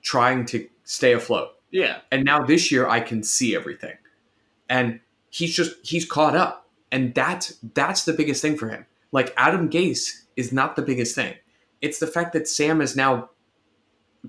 trying 0.03 0.47
to 0.47 0.69
stay 0.85 1.13
afloat, 1.13 1.49
Yeah, 1.73 1.99
and 2.13 2.25
now 2.25 2.45
this 2.45 2.71
year 2.71 2.89
I 2.89 3.01
can 3.01 3.25
see 3.25 3.57
everything, 3.57 3.97
and 4.69 5.01
he's 5.31 5.57
just 5.57 5.75
he's 5.83 6.05
caught 6.05 6.37
up, 6.37 6.69
and 6.93 7.15
that's 7.15 7.59
that's 7.75 8.05
the 8.05 8.13
biggest 8.13 8.41
thing 8.43 8.57
for 8.57 8.69
him. 8.69 8.87
Like 9.11 9.35
Adam 9.37 9.69
Gase 9.69 10.23
is 10.37 10.53
not 10.53 10.77
the 10.77 10.83
biggest 10.83 11.15
thing; 11.17 11.35
it's 11.81 11.99
the 11.99 12.07
fact 12.07 12.33
that 12.35 12.47
Sam 12.47 12.81
is 12.81 12.95
now 12.95 13.31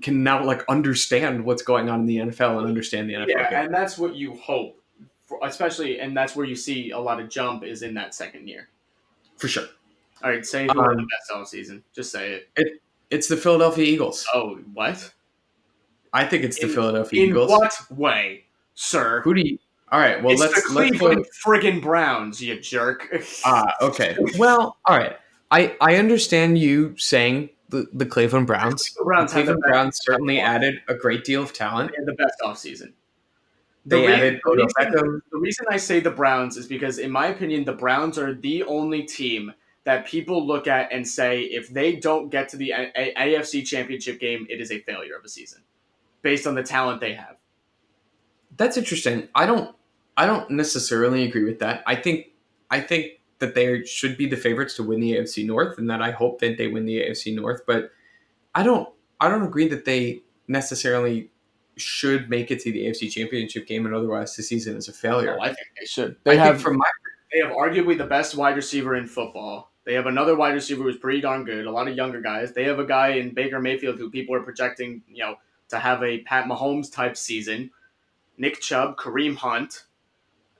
can 0.02 0.24
now 0.24 0.44
like 0.44 0.64
understand 0.68 1.44
what's 1.44 1.62
going 1.62 1.88
on 1.88 2.00
in 2.00 2.06
the 2.06 2.16
NFL 2.16 2.58
and 2.58 2.66
understand 2.66 3.08
the 3.08 3.14
NFL 3.14 3.28
yeah, 3.28 3.50
game. 3.50 3.64
and 3.66 3.74
that's 3.74 3.96
what 3.96 4.16
you 4.16 4.34
hope, 4.34 4.82
for, 5.26 5.38
especially, 5.44 6.00
and 6.00 6.16
that's 6.16 6.34
where 6.34 6.46
you 6.46 6.56
see 6.56 6.90
a 6.90 6.98
lot 6.98 7.20
of 7.20 7.28
jump 7.28 7.62
is 7.62 7.82
in 7.82 7.94
that 7.94 8.14
second 8.14 8.48
year. 8.48 8.68
for 9.36 9.48
sure. 9.48 9.66
All 10.22 10.30
right, 10.30 10.44
say 10.44 10.66
who 10.66 10.78
won 10.78 10.96
the 10.96 11.02
Um, 11.02 11.08
best 11.10 11.30
all 11.34 11.44
season. 11.44 11.84
Just 11.94 12.10
say 12.10 12.42
it. 12.56 12.80
It's 13.10 13.28
the 13.28 13.36
Philadelphia 13.36 13.84
Eagles. 13.84 14.26
Oh, 14.34 14.56
what? 14.72 15.12
I 16.14 16.24
think 16.24 16.44
it's 16.44 16.58
the 16.58 16.66
in- 16.68 16.72
Philadelphia 16.72 17.22
In 17.24 17.28
Eagles. 17.30 17.50
what 17.50 17.74
way, 17.90 18.44
sir? 18.74 19.20
Who 19.22 19.34
do 19.34 19.40
you? 19.42 19.58
All 19.92 20.00
right. 20.00 20.22
Well, 20.22 20.32
it's 20.32 20.40
let's 20.40 20.54
the 20.54 20.72
let's 20.74 20.90
Cleveland 20.98 21.26
friggin' 21.44 21.82
Browns, 21.82 22.40
you 22.42 22.58
jerk. 22.60 23.22
Ah, 23.44 23.74
okay. 23.82 24.16
Well, 24.38 24.76
all 24.86 24.96
right. 24.96 25.16
I 25.50 25.76
I 25.80 25.96
understand 25.96 26.58
you 26.58 26.94
saying 26.96 27.50
the 27.68 27.86
the 27.92 28.06
Cleveland 28.06 28.46
Browns. 28.46 28.94
the 28.94 29.04
Browns 29.04 29.32
The 29.32 29.34
Cleveland 29.42 29.62
Browns 29.62 29.98
certainly 30.02 30.40
added 30.40 30.80
a 30.88 30.94
great 30.94 31.24
deal 31.24 31.42
of 31.42 31.52
talent. 31.52 31.92
in 31.98 32.04
the 32.06 32.12
best 32.14 32.34
offseason. 32.42 32.92
The 33.86 33.96
They 33.96 34.06
added 34.12 34.40
the 34.44 34.50
reason- 34.52 34.68
Beckham. 34.78 35.20
The 35.30 35.38
reason 35.38 35.66
I 35.70 35.76
say 35.76 36.00
the 36.00 36.10
Browns 36.10 36.56
is 36.56 36.66
because, 36.66 36.98
in 36.98 37.10
my 37.10 37.26
opinion, 37.26 37.64
the 37.64 37.74
Browns 37.74 38.18
are 38.18 38.32
the 38.32 38.62
only 38.64 39.02
team 39.02 39.52
that 39.84 40.06
people 40.06 40.44
look 40.46 40.66
at 40.66 40.90
and 40.90 41.06
say 41.06 41.42
if 41.42 41.68
they 41.68 41.96
don't 41.96 42.30
get 42.30 42.48
to 42.48 42.56
the 42.56 42.70
A- 42.70 42.90
A- 42.96 43.14
AFC 43.36 43.62
Championship 43.62 44.18
game, 44.18 44.46
it 44.48 44.58
is 44.62 44.72
a 44.72 44.78
failure 44.80 45.14
of 45.16 45.24
a 45.24 45.28
season, 45.28 45.60
based 46.24 46.48
on 46.48 46.56
the 46.56 46.62
talent 46.64 47.00
they 47.00 47.14
have. 47.14 47.36
That's 48.56 48.76
interesting. 48.76 49.28
I 49.36 49.46
don't 49.46 49.76
I 50.16 50.26
don't 50.26 50.50
necessarily 50.50 51.24
agree 51.24 51.44
with 51.44 51.60
that. 51.60 51.84
I 51.86 51.94
think 51.94 52.32
I 52.70 52.80
think 52.80 53.20
that 53.38 53.54
they 53.54 53.84
should 53.84 54.16
be 54.16 54.26
the 54.26 54.36
favorites 54.36 54.74
to 54.76 54.82
win 54.82 55.00
the 55.00 55.12
AFC 55.12 55.46
North, 55.46 55.78
and 55.78 55.88
that 55.90 56.02
I 56.02 56.10
hope 56.10 56.40
that 56.40 56.56
they 56.56 56.66
win 56.66 56.86
the 56.86 57.00
AFC 57.00 57.36
North. 57.36 57.62
But 57.66 57.90
I 58.54 58.64
don't 58.64 58.88
I 59.20 59.28
don't 59.28 59.42
agree 59.42 59.68
that 59.68 59.84
they 59.84 60.22
necessarily 60.48 61.30
should 61.76 62.30
make 62.30 62.50
it 62.50 62.60
to 62.60 62.72
the 62.72 62.86
AFC 62.86 63.10
Championship 63.10 63.66
game, 63.66 63.86
and 63.86 63.94
otherwise 63.94 64.34
the 64.34 64.42
season 64.42 64.76
is 64.76 64.88
a 64.88 64.92
failure. 64.92 65.36
No, 65.36 65.42
I 65.42 65.46
think 65.46 65.66
they 65.78 65.86
should. 65.86 66.16
They 66.24 66.32
think 66.32 66.42
have 66.42 66.62
from 66.62 66.78
my 66.78 66.86
they 67.32 67.40
have 67.40 67.52
arguably 67.52 67.98
the 67.98 68.06
best 68.06 68.36
wide 68.36 68.56
receiver 68.56 68.94
in 68.94 69.06
football. 69.06 69.72
They 69.84 69.94
have 69.94 70.06
another 70.06 70.36
wide 70.36 70.54
receiver 70.54 70.84
who's 70.84 70.96
pretty 70.96 71.20
darn 71.20 71.44
good. 71.44 71.66
A 71.66 71.70
lot 71.70 71.88
of 71.88 71.96
younger 71.96 72.20
guys. 72.20 72.52
They 72.52 72.64
have 72.64 72.78
a 72.78 72.86
guy 72.86 73.08
in 73.08 73.34
Baker 73.34 73.60
Mayfield 73.60 73.98
who 73.98 74.10
people 74.10 74.34
are 74.34 74.40
projecting, 74.40 75.02
you 75.08 75.24
know, 75.24 75.34
to 75.74 75.80
have 75.80 76.02
a 76.02 76.18
Pat 76.20 76.46
Mahomes 76.46 76.92
type 76.92 77.16
season. 77.16 77.70
Nick 78.38 78.60
Chubb, 78.60 78.96
Kareem 78.96 79.36
Hunt. 79.36 79.84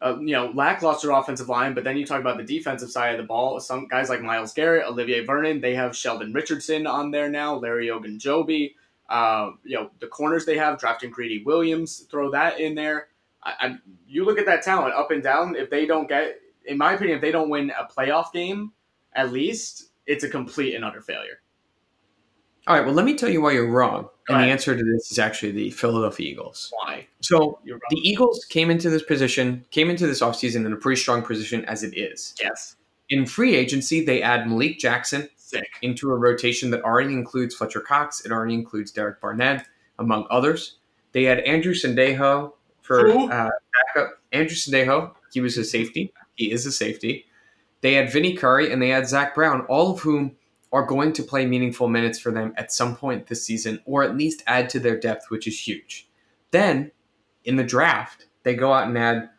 Uh, 0.02 0.18
you 0.20 0.32
know, 0.32 0.50
lackluster 0.54 1.12
offensive 1.12 1.48
line, 1.48 1.72
but 1.72 1.82
then 1.82 1.96
you 1.96 2.04
talk 2.04 2.20
about 2.20 2.36
the 2.36 2.44
defensive 2.44 2.90
side 2.90 3.12
of 3.14 3.18
the 3.18 3.26
ball. 3.26 3.58
Some 3.58 3.88
guys 3.88 4.10
like 4.10 4.20
Myles 4.20 4.52
Garrett, 4.52 4.86
Olivier 4.86 5.24
Vernon, 5.24 5.62
they 5.62 5.74
have 5.74 5.96
Sheldon 5.96 6.34
Richardson 6.34 6.86
on 6.86 7.10
there 7.10 7.30
now, 7.30 7.54
Larry 7.54 7.86
Ogunjobi. 7.86 8.74
Uh, 9.08 9.52
you 9.62 9.76
know, 9.76 9.90
the 10.00 10.06
corners 10.06 10.44
they 10.44 10.58
have, 10.58 10.78
drafting 10.78 11.10
Greedy 11.10 11.42
Williams, 11.44 12.00
throw 12.10 12.30
that 12.32 12.60
in 12.60 12.74
there. 12.74 13.08
I, 13.42 13.54
I, 13.60 13.78
you 14.06 14.26
look 14.26 14.38
at 14.38 14.44
that 14.46 14.62
talent 14.62 14.94
up 14.94 15.10
and 15.10 15.22
down. 15.22 15.56
If 15.56 15.70
they 15.70 15.86
don't 15.86 16.08
get, 16.08 16.38
in 16.66 16.76
my 16.76 16.94
opinion, 16.94 17.16
if 17.16 17.22
they 17.22 17.32
don't 17.32 17.48
win 17.48 17.70
a 17.70 17.86
playoff 17.86 18.30
game, 18.32 18.72
at 19.14 19.32
least 19.32 19.90
it's 20.06 20.24
a 20.24 20.28
complete 20.28 20.74
and 20.74 20.84
utter 20.84 21.00
failure. 21.00 21.40
All 22.66 22.76
right. 22.76 22.84
Well, 22.84 22.94
let 22.94 23.04
me 23.04 23.14
tell 23.14 23.28
you 23.28 23.42
why 23.42 23.52
you're 23.52 23.70
wrong, 23.70 24.08
Go 24.26 24.34
and 24.34 24.44
the 24.44 24.48
answer 24.48 24.74
to 24.76 24.82
this 24.82 25.10
is 25.12 25.18
actually 25.18 25.52
the 25.52 25.70
Philadelphia 25.70 26.30
Eagles. 26.30 26.72
Why? 26.72 27.06
So 27.20 27.58
the 27.64 27.96
Eagles 27.98 28.44
came 28.46 28.70
into 28.70 28.88
this 28.88 29.02
position, 29.02 29.64
came 29.70 29.90
into 29.90 30.06
this 30.06 30.20
offseason 30.20 30.64
in 30.64 30.72
a 30.72 30.76
pretty 30.76 31.00
strong 31.00 31.22
position 31.22 31.64
as 31.66 31.82
it 31.82 31.96
is. 31.96 32.34
yes, 32.42 32.76
In 33.10 33.26
free 33.26 33.54
agency, 33.54 34.04
they 34.04 34.22
add 34.22 34.48
Malik 34.48 34.78
Jackson 34.78 35.28
sick. 35.36 35.68
into 35.82 36.10
a 36.10 36.14
rotation 36.16 36.70
that 36.70 36.82
already 36.82 37.12
includes 37.12 37.54
Fletcher 37.54 37.80
Cox. 37.80 38.24
It 38.24 38.32
already 38.32 38.54
includes 38.54 38.90
Derek 38.90 39.20
Barnett, 39.20 39.66
among 39.98 40.26
others. 40.30 40.78
They 41.12 41.26
add 41.26 41.40
Andrew 41.40 41.74
Sendejo 41.74 42.54
for 42.80 43.10
Who? 43.10 43.30
uh, 43.30 43.50
backup. 43.94 44.18
Andrew 44.32 44.56
Sendejo, 44.56 45.12
he 45.34 45.40
was 45.42 45.58
a 45.58 45.64
safety. 45.64 46.12
He 46.36 46.50
is 46.50 46.64
a 46.64 46.72
safety. 46.72 47.26
They 47.82 47.92
had 47.92 48.10
Vinny 48.10 48.34
Curry 48.34 48.72
and 48.72 48.80
they 48.80 48.88
had 48.88 49.06
Zach 49.06 49.34
Brown, 49.34 49.60
all 49.66 49.92
of 49.92 50.00
whom 50.00 50.34
are 50.74 50.84
going 50.84 51.12
to 51.14 51.22
play 51.22 51.46
meaningful 51.46 51.88
minutes 51.88 52.18
for 52.18 52.30
them 52.32 52.52
at 52.58 52.70
some 52.72 52.94
point 52.96 53.28
this 53.28 53.46
season, 53.46 53.80
or 53.86 54.02
at 54.02 54.16
least 54.16 54.42
add 54.46 54.68
to 54.68 54.78
their 54.80 54.98
depth, 54.98 55.30
which 55.30 55.46
is 55.46 55.58
huge. 55.58 56.08
Then, 56.50 56.90
in 57.44 57.56
the 57.56 57.64
draft, 57.64 58.26
they 58.42 58.54
go 58.54 58.72
out 58.72 58.88
and 58.88 58.98
add 58.98 59.30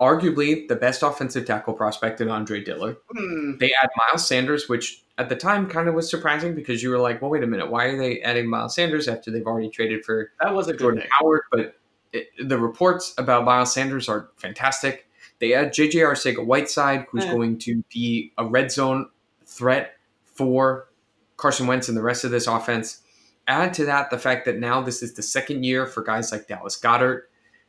arguably 0.00 0.68
the 0.68 0.76
best 0.76 1.02
offensive 1.02 1.46
tackle 1.46 1.74
prospect 1.74 2.20
in 2.20 2.28
Andre 2.28 2.62
Dillard. 2.62 2.96
Hmm. 3.16 3.56
They 3.58 3.72
add 3.82 3.88
Miles 3.96 4.26
Sanders, 4.26 4.68
which 4.68 5.02
at 5.18 5.28
the 5.30 5.36
time 5.36 5.66
kind 5.68 5.88
of 5.88 5.94
was 5.94 6.10
surprising 6.10 6.54
because 6.54 6.82
you 6.82 6.90
were 6.90 6.98
like, 6.98 7.22
well, 7.22 7.30
wait 7.30 7.42
a 7.42 7.46
minute, 7.46 7.70
why 7.70 7.86
are 7.86 7.96
they 7.96 8.20
adding 8.20 8.48
Miles 8.50 8.74
Sanders 8.74 9.08
after 9.08 9.30
they've 9.30 9.46
already 9.46 9.70
traded 9.70 10.04
for 10.04 10.30
That 10.40 10.54
was 10.54 10.68
a 10.68 10.76
Jordan. 10.76 11.04
Howard? 11.18 11.42
But 11.50 11.76
it, 12.12 12.28
the 12.38 12.58
reports 12.58 13.14
about 13.16 13.44
Miles 13.44 13.72
Sanders 13.72 14.08
are 14.08 14.28
fantastic. 14.36 15.08
They 15.38 15.54
add 15.54 15.72
JJ 15.72 15.94
Arcega 15.94 16.44
Whiteside, 16.44 17.06
who's 17.10 17.24
Eh. 17.24 17.32
going 17.32 17.58
to 17.60 17.82
be 17.92 18.32
a 18.36 18.44
red 18.46 18.70
zone 18.70 19.08
threat 19.46 19.95
for 20.36 20.88
Carson 21.36 21.66
Wentz 21.66 21.88
and 21.88 21.96
the 21.96 22.02
rest 22.02 22.24
of 22.24 22.30
this 22.30 22.46
offense. 22.46 23.00
Add 23.48 23.74
to 23.74 23.84
that 23.86 24.10
the 24.10 24.18
fact 24.18 24.44
that 24.46 24.58
now 24.58 24.80
this 24.80 25.02
is 25.02 25.14
the 25.14 25.22
second 25.22 25.64
year 25.64 25.86
for 25.86 26.02
guys 26.02 26.32
like 26.32 26.48
Dallas 26.48 26.78
Goedert, 26.78 27.22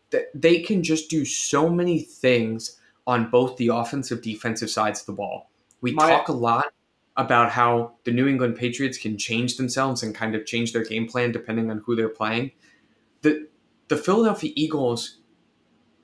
that 0.09 0.25
they 0.33 0.59
can 0.59 0.81
just 0.83 1.09
do 1.09 1.25
so 1.25 1.69
many 1.69 1.99
things 1.99 2.79
on 3.05 3.29
both 3.29 3.57
the 3.57 3.67
offensive 3.69 4.21
defensive 4.21 4.69
sides 4.69 5.01
of 5.01 5.05
the 5.05 5.13
ball. 5.13 5.51
We 5.81 5.91
My- 5.93 6.09
talk 6.09 6.29
a 6.29 6.33
lot 6.33 6.65
about 7.15 7.51
how 7.51 7.93
the 8.03 8.11
New 8.11 8.27
England 8.27 8.55
Patriots 8.55 8.97
can 8.97 9.17
change 9.17 9.57
themselves 9.57 10.03
and 10.03 10.13
kind 10.13 10.35
of 10.35 10.45
change 10.45 10.73
their 10.73 10.83
game 10.83 11.07
plan 11.07 11.31
depending 11.31 11.69
on 11.71 11.79
who 11.85 11.95
they're 11.95 12.09
playing. 12.09 12.51
The 13.21 13.47
the 13.89 13.97
Philadelphia 13.97 14.51
Eagles 14.55 15.19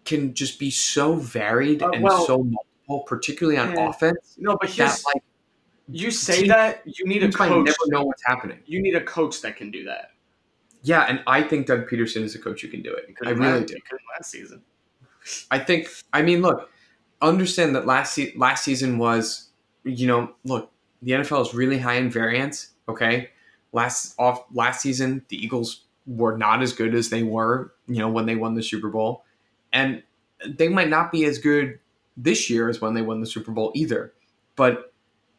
can 0.05 0.34
just 0.34 0.57
be 0.59 0.70
so 0.72 1.16
varied 1.16 1.82
Uh, 1.84 1.89
and 1.93 2.03
well- 2.03 2.26
so 2.26 2.38
multiple, 2.43 3.01
particularly 3.07 3.57
on 3.59 3.72
Yeah. 3.74 3.89
offense. 3.89 4.36
No, 4.38 4.57
but 4.59 4.70
That 4.78 5.01
like 5.14 5.24
you 5.89 6.11
say 6.11 6.39
team- 6.41 6.47
that 6.49 6.81
you 6.86 7.05
need 7.05 7.23
a 7.23 7.31
coach. 7.31 7.65
never 7.65 7.77
know 7.88 8.03
what's 8.03 8.23
happening. 8.25 8.59
You 8.65 8.81
need 8.81 8.95
a 8.95 9.03
coach 9.03 9.41
that 9.41 9.55
can 9.57 9.71
do 9.71 9.84
that. 9.86 10.11
Yeah, 10.84 11.03
and 11.03 11.21
I 11.27 11.43
think 11.43 11.67
Doug 11.67 11.88
Pederson 11.89 12.23
is 12.23 12.36
a 12.36 12.39
coach 12.39 12.61
who 12.61 12.67
can 12.67 12.81
do 12.81 12.93
it. 12.93 13.13
I 13.25 13.29
really 13.31 13.59
last- 13.61 13.67
do. 13.67 13.75
Last 14.17 14.31
season. 14.31 14.61
I 15.49 15.59
think. 15.59 15.88
I 16.11 16.21
mean, 16.21 16.41
look, 16.41 16.69
understand 17.21 17.75
that 17.75 17.86
last 17.86 18.13
se- 18.13 18.34
last 18.36 18.63
season 18.65 18.97
was, 18.97 19.49
you 19.86 20.07
know, 20.07 20.34
look, 20.43 20.71
the 21.01 21.13
NFL 21.13 21.41
is 21.47 21.53
really 21.53 21.77
high 21.79 21.95
in 21.95 22.09
variance. 22.09 22.69
Okay, 22.89 23.29
last 23.71 24.15
off 24.19 24.43
last 24.53 24.81
season, 24.81 25.23
the 25.29 25.38
Eagles 25.43 25.86
were 26.05 26.38
not 26.38 26.61
as 26.61 26.73
good 26.73 26.93
as 26.93 27.09
they 27.09 27.23
were, 27.23 27.73
you 27.88 27.99
know, 27.99 28.09
when 28.09 28.25
they 28.25 28.36
won 28.36 28.55
the 28.55 28.63
Super 28.63 28.89
Bowl, 28.89 29.23
and 29.71 30.03
they 30.45 30.67
might 30.67 30.89
not 30.89 31.13
be 31.13 31.23
as 31.23 31.38
good 31.39 31.79
this 32.17 32.49
year 32.49 32.67
as 32.67 32.81
when 32.81 32.93
they 32.93 33.01
won 33.01 33.21
the 33.21 33.25
Super 33.27 33.51
Bowl 33.53 33.71
either. 33.73 34.13
But 34.57 34.93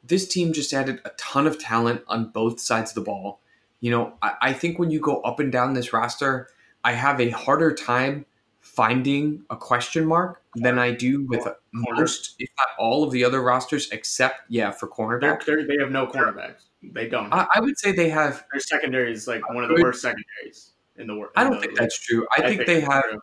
this 0.07 0.29
team 0.29 0.53
just 0.53 0.73
added 0.73 1.01
a 1.05 1.11
ton 1.11 1.47
of 1.47 1.59
talent 1.59 2.03
on 2.09 2.31
both 2.31 2.61
sides 2.61 2.91
of 2.91 2.95
the 2.95 3.01
ball. 3.01 3.41
You 3.81 3.91
know, 3.91 4.15
I, 4.23 4.33
I 4.43 4.53
think 4.53 4.79
when 4.79 4.91
you 4.91 5.01
go 5.01 5.21
up 5.23 5.41
and 5.41 5.51
down 5.51 5.75
this 5.75 5.93
roster, 5.93 6.49
I 6.85 6.93
have 6.93 7.21
a 7.21 7.31
harder 7.31 7.75
time 7.75 8.27
finding 8.61 9.43
a 9.51 9.57
question 9.57 10.07
mark 10.07 10.43
than 10.55 10.79
I 10.79 10.91
do 10.91 11.27
with 11.27 11.47
most, 11.73 12.35
if 12.39 12.49
not 12.59 12.69
all, 12.79 13.05
of 13.05 13.11
the 13.11 13.25
other 13.25 13.43
rosters, 13.43 13.91
except 13.91 14.43
yeah, 14.49 14.71
for 14.71 14.89
They're, 15.21 15.41
they're, 15.45 15.67
they 15.67 15.77
have 15.81 15.91
no 15.91 16.07
cornerbacks. 16.07 16.65
They 16.83 17.09
don't. 17.09 17.33
I, 17.33 17.47
I 17.55 17.61
would 17.61 17.79
say 17.79 17.93
they 17.93 18.09
have. 18.09 18.45
Their 18.53 18.61
secondary 18.61 19.13
is 19.13 19.27
like 19.27 19.47
one 19.53 19.65
of 19.65 19.71
the 19.71 19.83
worst 19.83 20.03
secondaries 20.03 20.73
in 20.97 21.07
the 21.07 21.15
world. 21.15 21.33
I 21.37 21.45
don't 21.45 21.61
think 21.61 21.77
that's 21.77 21.99
true. 21.99 22.27
I, 22.37 22.43
think, 22.43 22.67
they 22.67 22.81
have. 22.81 23.03
true. 23.03 23.21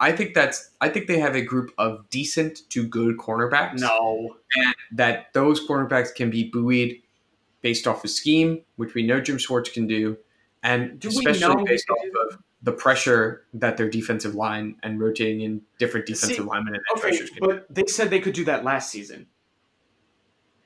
I 0.00 0.12
think 0.12 0.34
that's. 0.34 0.70
I 0.80 0.88
think 0.88 1.06
they 1.06 1.18
have 1.18 1.36
a 1.36 1.42
group 1.42 1.72
of 1.78 2.08
decent 2.10 2.68
to 2.70 2.86
good 2.86 3.18
cornerbacks. 3.18 3.78
No, 3.80 4.36
and 4.56 4.74
that 4.92 5.32
those 5.34 5.64
cornerbacks 5.66 6.14
can 6.14 6.30
be 6.30 6.44
buoyed 6.50 6.96
based 7.60 7.86
off 7.86 8.02
of 8.02 8.10
scheme, 8.10 8.62
which 8.76 8.94
we 8.94 9.02
know 9.02 9.20
Jim 9.20 9.36
Schwartz 9.36 9.68
can 9.70 9.86
do, 9.86 10.16
and 10.62 10.98
Do 10.98 11.08
especially 11.08 11.64
based 11.64 11.88
off 11.90 11.98
of 12.32 12.38
the 12.62 12.72
pressure 12.72 13.44
that 13.54 13.76
their 13.76 13.88
defensive 13.90 14.34
line 14.34 14.76
and 14.82 14.98
rotating 14.98 15.42
in 15.42 15.62
different 15.78 16.06
defensive 16.06 16.36
See, 16.36 16.42
linemen 16.42 16.74
and 16.74 16.82
okay, 16.98 17.10
rushers 17.10 17.30
can 17.30 17.42
do. 17.42 17.46
but 17.46 17.66
they 17.74 17.84
said 17.86 18.08
they 18.10 18.20
could 18.20 18.34
do 18.34 18.44
that 18.46 18.64
last 18.64 18.90
season. 18.90 19.26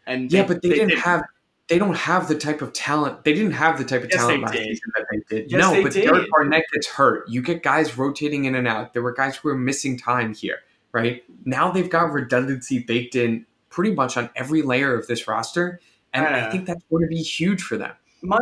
And 0.06 0.30
Yeah, 0.32 0.44
but 0.46 0.62
they, 0.62 0.68
didn't 0.70 0.88
did. 0.90 0.98
have. 0.98 1.22
They 1.68 1.78
don't 1.78 1.96
have 1.96 2.28
the 2.28 2.34
type 2.34 2.60
of 2.60 2.72
talent. 2.74 3.24
They 3.24 3.32
didn't 3.32 3.52
have 3.52 3.78
the 3.78 3.84
type 3.84 4.02
of 4.04 4.10
Yes, 4.10 4.20
talent 4.20 4.42
last 4.42 4.52
did. 4.52 4.64
season 4.64 4.92
that 4.96 5.06
they 5.10 5.36
did. 5.36 5.50
Yes, 5.50 5.60
no, 5.60 5.70
they 5.72 5.82
but 5.82 5.92
did. 5.92 6.04
Derek 6.04 6.28
Barnett 6.30 6.64
gets 6.74 6.86
hurt. 6.86 7.26
You 7.28 7.40
get 7.40 7.62
guys 7.62 7.96
rotating 7.96 8.44
in 8.44 8.54
and 8.54 8.68
out. 8.68 8.92
There 8.92 9.02
were 9.02 9.14
guys 9.14 9.36
who 9.36 9.48
were 9.48 9.56
missing 9.56 9.96
time 9.98 10.34
here, 10.34 10.58
right? 10.92 11.24
Now 11.46 11.70
they've 11.70 11.88
got 11.88 12.12
redundancy 12.12 12.80
baked 12.80 13.14
in 13.14 13.46
pretty 13.70 13.94
much 13.94 14.16
on 14.18 14.28
every 14.36 14.60
layer 14.60 14.94
of 14.94 15.06
this 15.06 15.26
roster, 15.26 15.80
and 16.12 16.26
I 16.26 16.50
think 16.50 16.66
that's 16.66 16.84
going 16.90 17.02
to 17.02 17.08
be 17.08 17.22
huge 17.22 17.62
for 17.62 17.78
them. 17.78 17.92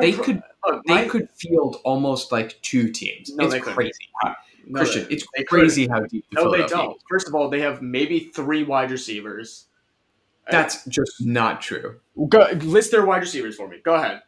They 0.00 0.12
pro- 0.12 0.24
could- 0.24 0.42
look, 0.66 0.82
They 0.86 0.94
my- 0.94 1.08
could 1.08 1.28
field 1.36 1.76
almost 1.84 2.32
like 2.32 2.60
two 2.62 2.90
teams. 2.90 3.34
No, 3.34 3.46
it's 3.50 3.64
crazy, 3.64 3.92
how, 4.22 4.34
no, 4.66 4.80
Christian. 4.80 5.06
It's 5.10 5.24
crazy 5.48 5.86
how 5.88 6.00
deep. 6.00 6.24
The 6.32 6.42
No, 6.42 6.50
they 6.50 6.66
don't. 6.66 7.00
First 7.08 7.28
of 7.28 7.34
all, 7.36 7.48
they 7.50 7.60
have 7.60 7.82
maybe 7.82 8.30
three 8.34 8.62
wide 8.64 8.90
receivers. 8.90 9.66
That's 10.50 10.84
just 10.86 11.24
not 11.24 11.60
true. 11.62 12.00
Go, 12.28 12.46
list 12.62 12.90
their 12.90 13.06
wide 13.06 13.22
receivers 13.22 13.56
for 13.56 13.68
me. 13.68 13.78
Go 13.84 13.94
ahead. 13.94 14.22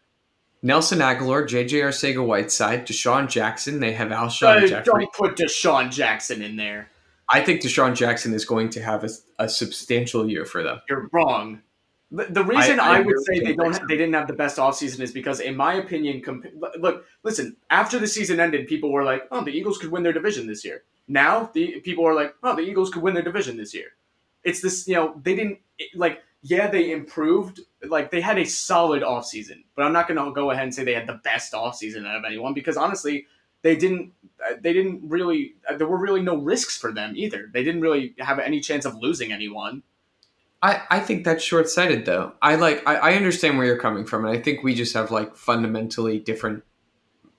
Nelson 0.63 1.01
Agholor, 1.01 1.47
J.J. 1.47 1.81
Arcega 1.81 2.25
Whiteside, 2.27 2.87
DeSean 2.87 3.29
Jackson. 3.29 3.81
They 3.81 3.93
have 3.93 4.09
Alshon 4.09 4.63
Uh, 4.65 4.67
Jeffery. 4.67 4.85
don't 4.85 5.13
put 5.13 5.37
DeSean 5.37 5.91
Jackson 5.91 6.41
in 6.41 6.57
there. 6.57 6.89
I 7.31 7.43
think 7.43 7.61
DeSean 7.61 7.95
Jackson 7.95 8.33
is 8.33 8.45
going 8.45 8.71
to 8.71 8.83
have 8.83 9.05
a, 9.05 9.11
a 9.39 9.49
substantial 9.49 10.29
year 10.29 10.47
for 10.47 10.63
them. 10.63 10.81
You're 10.89 11.09
wrong. 11.13 11.61
The, 12.11 12.25
the 12.27 12.45
reason 12.45 12.79
I 12.79 12.97
I, 12.97 12.99
would 13.01 13.07
really 13.09 13.25
say 13.25 13.45
they 13.45 13.55
don't 13.57 13.75
so. 13.75 13.83
they 13.89 13.97
didn't 13.97 14.15
have 14.15 14.29
the 14.29 14.35
best 14.35 14.57
offseason 14.59 15.01
is 15.01 15.11
because 15.11 15.41
in 15.41 15.57
my 15.57 15.75
opinion 15.75 16.21
comp- 16.23 16.47
look 16.79 17.05
listen 17.25 17.57
after 17.71 17.99
the 17.99 18.07
season 18.07 18.39
ended 18.39 18.69
people 18.69 18.93
were 18.93 19.03
like 19.03 19.27
oh 19.33 19.43
the 19.43 19.51
Eagles 19.51 19.79
could 19.79 19.91
win 19.91 20.05
their 20.05 20.13
division 20.13 20.47
this 20.47 20.65
year 20.65 20.85
now 21.09 21.51
the 21.55 21.81
people 21.81 22.07
are 22.07 22.15
like 22.15 22.35
oh 22.45 22.55
the 22.55 22.63
Eagles 22.63 22.91
could 22.91 23.03
win 23.03 23.15
their 23.15 23.23
division 23.23 23.57
this 23.57 23.75
year 23.75 23.89
it's 24.45 24.61
this 24.61 24.87
you 24.87 24.95
know 24.95 25.21
they 25.23 25.35
didn't 25.35 25.59
like 25.95 26.23
yeah 26.43 26.69
they 26.69 26.93
improved 26.93 27.61
like 27.89 28.11
they 28.11 28.21
had 28.21 28.39
a 28.39 28.45
solid 28.45 29.03
offseason 29.03 29.65
but 29.75 29.85
I'm 29.85 29.93
not 29.93 30.09
going 30.09 30.23
to 30.23 30.33
go 30.33 30.51
ahead 30.51 30.65
and 30.65 30.75
say 30.75 30.85
they 30.85 30.95
had 30.95 31.07
the 31.07 31.21
best 31.25 31.53
offseason 31.53 32.07
out 32.07 32.17
of 32.17 32.25
anyone 32.25 32.55
because 32.55 32.77
honestly 32.77 33.27
they 33.63 33.77
didn't 33.77 34.13
uh, 34.45 34.55
they 34.61 34.73
didn't 34.73 35.09
really 35.09 35.55
uh, 35.69 35.77
there 35.77 35.87
were 35.87 35.99
really 35.99 36.23
no 36.23 36.37
risks 36.37 36.77
for 36.77 36.93
them 36.93 37.15
either 37.17 37.51
they 37.53 37.65
didn't 37.65 37.81
really 37.81 38.15
have 38.19 38.39
any 38.39 38.61
chance 38.61 38.85
of 38.85 38.95
losing 38.97 39.33
anyone 39.33 39.83
I, 40.65 40.81
I 40.89 41.01
think 41.01 41.25
that's 41.25 41.45
short 41.45 41.69
sighted 41.69 42.07
though. 42.07 42.33
I 42.41 42.55
like 42.55 42.83
I, 42.87 42.97
I 42.97 43.13
understand 43.17 43.59
where 43.59 43.67
you're 43.67 43.79
coming 43.79 44.07
from, 44.07 44.25
and 44.25 44.35
I 44.35 44.41
think 44.41 44.63
we 44.63 44.75
just 44.75 44.95
have 44.95 45.11
like 45.11 45.37
fundamentally 45.37 46.19
different 46.19 46.65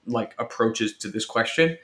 like 0.06 0.32
approaches 0.38 0.96
to 0.98 1.08
this 1.08 1.24
question. 1.24 1.76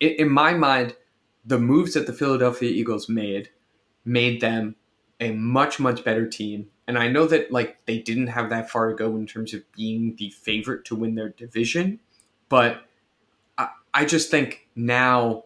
In, 0.00 0.10
in 0.18 0.28
my 0.28 0.52
mind, 0.52 0.96
the 1.44 1.60
moves 1.60 1.94
that 1.94 2.08
the 2.08 2.12
Philadelphia 2.12 2.70
Eagles 2.70 3.08
made 3.08 3.50
made 4.04 4.40
them 4.40 4.76
a 5.20 5.32
much 5.32 5.78
much 5.78 6.04
better 6.04 6.26
team. 6.26 6.68
And 6.86 6.98
I 6.98 7.08
know 7.08 7.26
that 7.26 7.52
like 7.52 7.84
they 7.86 7.98
didn't 7.98 8.28
have 8.28 8.50
that 8.50 8.70
far 8.70 8.88
to 8.88 8.96
go 8.96 9.16
in 9.16 9.26
terms 9.26 9.54
of 9.54 9.62
being 9.72 10.16
the 10.16 10.30
favorite 10.30 10.84
to 10.86 10.96
win 10.96 11.14
their 11.14 11.28
division, 11.28 12.00
but 12.48 12.84
I, 13.58 13.68
I 13.94 14.04
just 14.04 14.30
think 14.30 14.68
now 14.74 15.44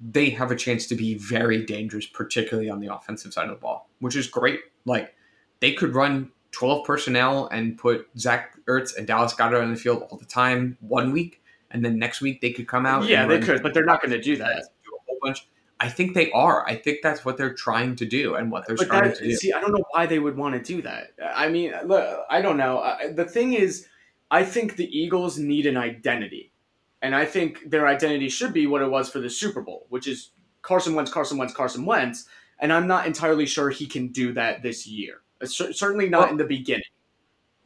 they 0.00 0.30
have 0.30 0.50
a 0.50 0.56
chance 0.56 0.86
to 0.88 0.94
be 0.94 1.14
very 1.14 1.64
dangerous, 1.64 2.06
particularly 2.06 2.70
on 2.70 2.80
the 2.80 2.94
offensive 2.94 3.32
side 3.32 3.48
of 3.48 3.56
the 3.56 3.60
ball, 3.60 3.88
which 4.00 4.14
is 4.14 4.26
great. 4.26 4.60
Like 4.84 5.14
they 5.60 5.72
could 5.72 5.94
run 5.94 6.30
12 6.52 6.86
personnel 6.86 7.46
and 7.48 7.76
put 7.78 8.08
Zach 8.18 8.56
Ertz 8.66 8.96
and 8.96 9.06
Dallas 9.06 9.34
Goedert 9.34 9.62
on 9.62 9.72
the 9.72 9.78
field 9.78 10.06
all 10.10 10.18
the 10.18 10.24
time 10.24 10.76
one 10.80 11.12
week, 11.12 11.42
and 11.70 11.84
then 11.84 11.98
next 11.98 12.20
week 12.20 12.40
they 12.40 12.52
could 12.52 12.68
come 12.68 12.86
out. 12.86 13.06
yeah 13.06 13.26
they 13.26 13.40
could 13.40 13.62
but 13.62 13.74
they're 13.74 13.84
not 13.84 14.02
going 14.02 14.12
to 14.12 14.20
do 14.20 14.36
that 14.36 14.64
do 14.84 14.90
a 14.94 15.00
whole 15.06 15.18
bunch. 15.22 15.46
I 15.80 15.88
think 15.88 16.14
they 16.14 16.30
are. 16.32 16.66
I 16.66 16.74
think 16.74 16.98
that's 17.02 17.24
what 17.24 17.36
they're 17.36 17.54
trying 17.54 17.94
to 17.96 18.06
do 18.06 18.34
and 18.34 18.50
what 18.50 18.66
they're 18.66 18.76
But 18.76 18.88
trying 18.88 19.04
that, 19.10 19.18
to 19.18 19.24
do. 19.24 19.34
see, 19.36 19.52
I 19.52 19.60
don't 19.60 19.72
know 19.72 19.84
why 19.92 20.06
they 20.06 20.18
would 20.18 20.36
want 20.36 20.54
to 20.54 20.60
do 20.60 20.82
that. 20.82 21.12
I 21.34 21.48
mean, 21.48 21.72
look, 21.84 22.20
I 22.28 22.42
don't 22.42 22.56
know. 22.56 22.80
I- 22.80 23.12
The 23.12 23.24
thing 23.24 23.52
is, 23.54 23.86
I 24.30 24.44
think 24.44 24.76
the 24.76 24.86
Eagles 24.98 25.38
need 25.38 25.66
an 25.66 25.76
identity, 25.76 26.52
and 27.00 27.14
I 27.14 27.24
think 27.24 27.70
their 27.70 27.86
identity 27.86 28.28
should 28.28 28.52
be 28.52 28.66
what 28.66 28.82
it 28.82 28.90
was 28.90 29.08
for 29.08 29.20
the 29.20 29.30
Super 29.30 29.60
Bowl, 29.62 29.86
which 29.88 30.06
is 30.08 30.30
Carson 30.62 30.94
Wentz, 30.94 31.12
Carson 31.12 31.38
Wentz, 31.38 31.54
Carson 31.54 31.84
Wentz. 31.86 32.26
And 32.60 32.72
I'm 32.72 32.88
not 32.88 33.06
entirely 33.06 33.46
sure 33.46 33.70
he 33.70 33.86
can 33.86 34.08
do 34.08 34.32
that 34.32 34.62
this 34.64 34.84
year. 34.84 35.20
Uh, 35.40 35.46
cer- 35.46 35.72
Certainly 35.72 36.08
not 36.08 36.22
Well- 36.22 36.30
in 36.32 36.36
the 36.38 36.44
beginning. 36.44 36.82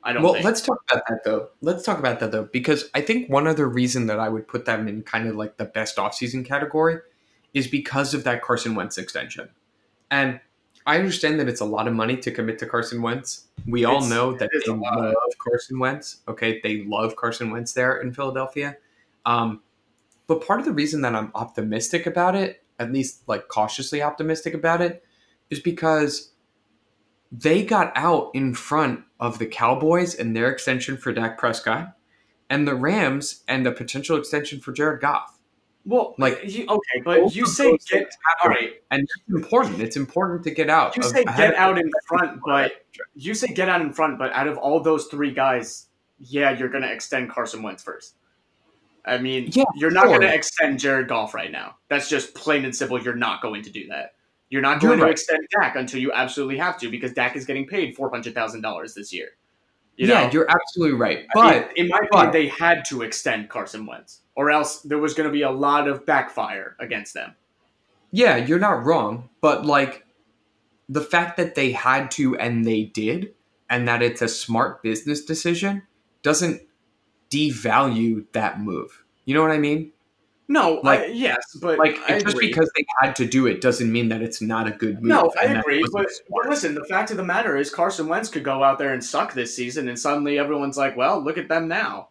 I 0.04 0.12
don't 0.12 0.22
well, 0.22 0.34
think. 0.34 0.44
let's 0.44 0.60
talk 0.60 0.82
about 0.90 1.04
that 1.08 1.24
though. 1.24 1.48
Let's 1.62 1.82
talk 1.84 1.98
about 1.98 2.20
that 2.20 2.30
though, 2.32 2.44
because 2.52 2.90
I 2.92 3.00
think 3.00 3.30
one 3.30 3.46
other 3.46 3.68
reason 3.68 4.06
that 4.08 4.18
I 4.18 4.28
would 4.28 4.48
put 4.48 4.64
them 4.66 4.86
in 4.88 5.02
kind 5.02 5.28
of 5.28 5.36
like 5.36 5.56
the 5.56 5.64
best 5.64 5.96
offseason 5.96 6.44
category 6.44 6.98
is 7.54 7.66
because 7.66 8.14
of 8.14 8.24
that 8.24 8.42
Carson 8.42 8.74
Wentz 8.74 8.98
extension. 8.98 9.48
And 10.10 10.40
I 10.86 10.98
understand 10.98 11.38
that 11.38 11.48
it's 11.48 11.60
a 11.60 11.64
lot 11.64 11.86
of 11.86 11.94
money 11.94 12.16
to 12.16 12.30
commit 12.30 12.58
to 12.58 12.66
Carson 12.66 13.02
Wentz. 13.02 13.44
We 13.66 13.84
all 13.84 13.96
It's- 13.96 14.10
know 14.10 14.32
that 14.34 14.50
they 14.52 14.72
love 14.72 15.14
Carson 15.38 15.78
Wentz. 15.78 16.22
Okay, 16.26 16.60
they 16.62 16.84
love 16.84 17.14
Carson 17.16 17.50
Wentz 17.50 17.72
there 17.72 17.96
in 18.00 18.12
Philadelphia. 18.12 18.76
Um, 19.24 19.62
but 20.26 20.44
part 20.44 20.58
of 20.60 20.66
the 20.66 20.72
reason 20.72 21.02
that 21.02 21.14
I'm 21.14 21.30
optimistic 21.34 22.06
about 22.06 22.34
it, 22.34 22.64
at 22.78 22.92
least 22.92 23.28
like 23.28 23.48
cautiously 23.48 24.02
optimistic 24.02 24.54
about 24.54 24.80
it, 24.80 25.04
is 25.50 25.60
because 25.60 26.32
they 27.30 27.64
got 27.64 27.92
out 27.94 28.30
in 28.34 28.54
front 28.54 29.04
of 29.20 29.38
the 29.38 29.46
Cowboys 29.46 30.14
and 30.14 30.34
their 30.34 30.50
extension 30.50 30.96
for 30.96 31.12
Dak 31.12 31.38
Prescott, 31.38 31.96
and 32.50 32.66
the 32.66 32.74
Rams 32.74 33.44
and 33.48 33.64
the 33.64 33.72
potential 33.72 34.18
extension 34.18 34.60
for 34.60 34.72
Jared 34.72 35.00
Goff. 35.00 35.38
Well, 35.84 36.14
like, 36.18 36.40
you, 36.44 36.66
okay, 36.68 37.02
but 37.04 37.34
you 37.34 37.46
say 37.46 37.70
get 37.72 37.82
things 37.82 38.08
all 38.42 38.50
right. 38.50 38.74
and 38.90 39.02
it's 39.02 39.14
important. 39.34 39.80
It's 39.80 39.96
important 39.96 40.44
to 40.44 40.50
get 40.50 40.70
out. 40.70 40.96
You 40.96 41.02
say 41.02 41.24
get 41.24 41.54
out 41.54 41.78
in 41.78 41.90
front, 42.06 42.40
but 42.46 42.72
you 43.14 43.34
say 43.34 43.48
get 43.48 43.68
out 43.68 43.80
in 43.80 43.92
front, 43.92 44.18
but 44.18 44.32
out 44.32 44.46
of 44.46 44.58
all 44.58 44.80
those 44.80 45.06
three 45.06 45.32
guys, 45.32 45.86
yeah, 46.18 46.50
you're 46.56 46.68
going 46.68 46.82
to 46.84 46.92
extend 46.92 47.30
Carson 47.30 47.62
Wentz 47.62 47.82
first. 47.82 48.14
I 49.04 49.18
mean, 49.18 49.48
Yeah, 49.52 49.64
you're 49.74 49.90
not 49.90 50.02
sure. 50.04 50.18
going 50.18 50.20
to 50.20 50.32
extend 50.34 50.78
Jared 50.78 51.08
Goff 51.08 51.34
right 51.34 51.50
now. 51.50 51.76
That's 51.88 52.08
just 52.08 52.34
plain 52.34 52.64
and 52.64 52.74
simple. 52.74 53.02
You're 53.02 53.16
not 53.16 53.42
going 53.42 53.62
to 53.62 53.70
do 53.70 53.88
that. 53.88 54.14
You're 54.48 54.62
not 54.62 54.80
You're 54.82 54.90
going 54.90 55.00
to 55.00 55.04
right. 55.06 55.12
extend 55.12 55.40
Dak 55.50 55.74
until 55.76 56.00
you 56.00 56.12
absolutely 56.12 56.58
have 56.58 56.78
to 56.80 56.90
because 56.90 57.12
Dak 57.12 57.34
is 57.34 57.44
getting 57.44 57.66
paid 57.66 57.96
four 57.96 58.10
hundred 58.10 58.34
thousand 58.34 58.60
dollars 58.60 58.94
this 58.94 59.12
year. 59.12 59.30
You 59.96 60.06
yeah, 60.08 60.24
know? 60.26 60.30
you're 60.30 60.48
absolutely 60.50 60.96
right. 60.96 61.26
I 61.36 61.50
mean, 61.52 61.62
But 61.62 61.76
in 61.76 61.88
my 61.88 61.98
but- 62.10 62.28
opinion, 62.28 62.32
they 62.32 62.48
had 62.48 62.84
to 62.90 63.02
extend 63.02 63.48
Carson 63.50 63.84
Wentz, 63.86 64.20
or 64.34 64.50
else 64.50 64.80
there 64.82 64.98
was 64.98 65.14
going 65.14 65.28
to 65.28 65.32
be 65.32 65.42
a 65.42 65.50
lot 65.50 65.88
of 65.88 66.06
backfire 66.06 66.76
against 66.80 67.14
them. 67.14 67.34
yeah, 68.10 68.36
you're 68.36 68.58
not 68.58 68.84
wrong. 68.84 69.28
But 69.40 69.64
like 69.66 70.04
the 70.88 71.00
fact 71.00 71.36
that 71.38 71.54
they 71.54 71.72
had 71.72 72.10
to 72.12 72.36
and 72.36 72.64
they 72.64 72.84
did, 72.84 73.34
and 73.70 73.88
that 73.88 74.02
it's 74.02 74.20
a 74.22 74.28
smart 74.28 74.82
business 74.82 75.24
decision, 75.24 75.82
doesn't 76.22 76.60
devalue 77.30 78.24
that 78.32 78.60
move. 78.60 79.04
You 79.24 79.34
know 79.34 79.42
what 79.42 79.50
I 79.50 79.58
mean? 79.58 79.92
No, 80.48 80.80
Like- 80.82 81.00
I, 81.00 81.06
yes, 81.06 81.56
but 81.62 81.78
Like 81.78 81.96
just 82.20 82.36
because 82.38 82.70
they 82.76 82.84
had 83.00 83.16
to 83.16 83.26
do 83.26 83.46
it 83.46 83.60
doesn't 83.62 83.90
mean 83.90 84.08
that 84.10 84.20
it's 84.20 84.42
not 84.42 84.66
a 84.66 84.72
good 84.72 84.96
move. 84.96 85.04
No, 85.04 85.32
I 85.40 85.44
agree, 85.44 85.82
but, 85.92 86.08
but 86.28 86.46
listen, 86.48 86.74
the 86.74 86.84
fact 86.84 87.10
of 87.10 87.16
the 87.16 87.24
matter 87.24 87.56
is 87.56 87.70
Carson 87.70 88.06
Wentz 88.08 88.28
could 88.28 88.44
go 88.44 88.62
out 88.62 88.78
there 88.78 88.92
and 88.92 89.02
suck 89.02 89.32
this 89.32 89.56
season, 89.56 89.88
and 89.88 89.98
suddenly 89.98 90.38
everyone's 90.38 90.76
like, 90.76 90.94
"Well, 90.96 91.22
look 91.24 91.38
at 91.38 91.48
them 91.48 91.68
now." 91.68 92.08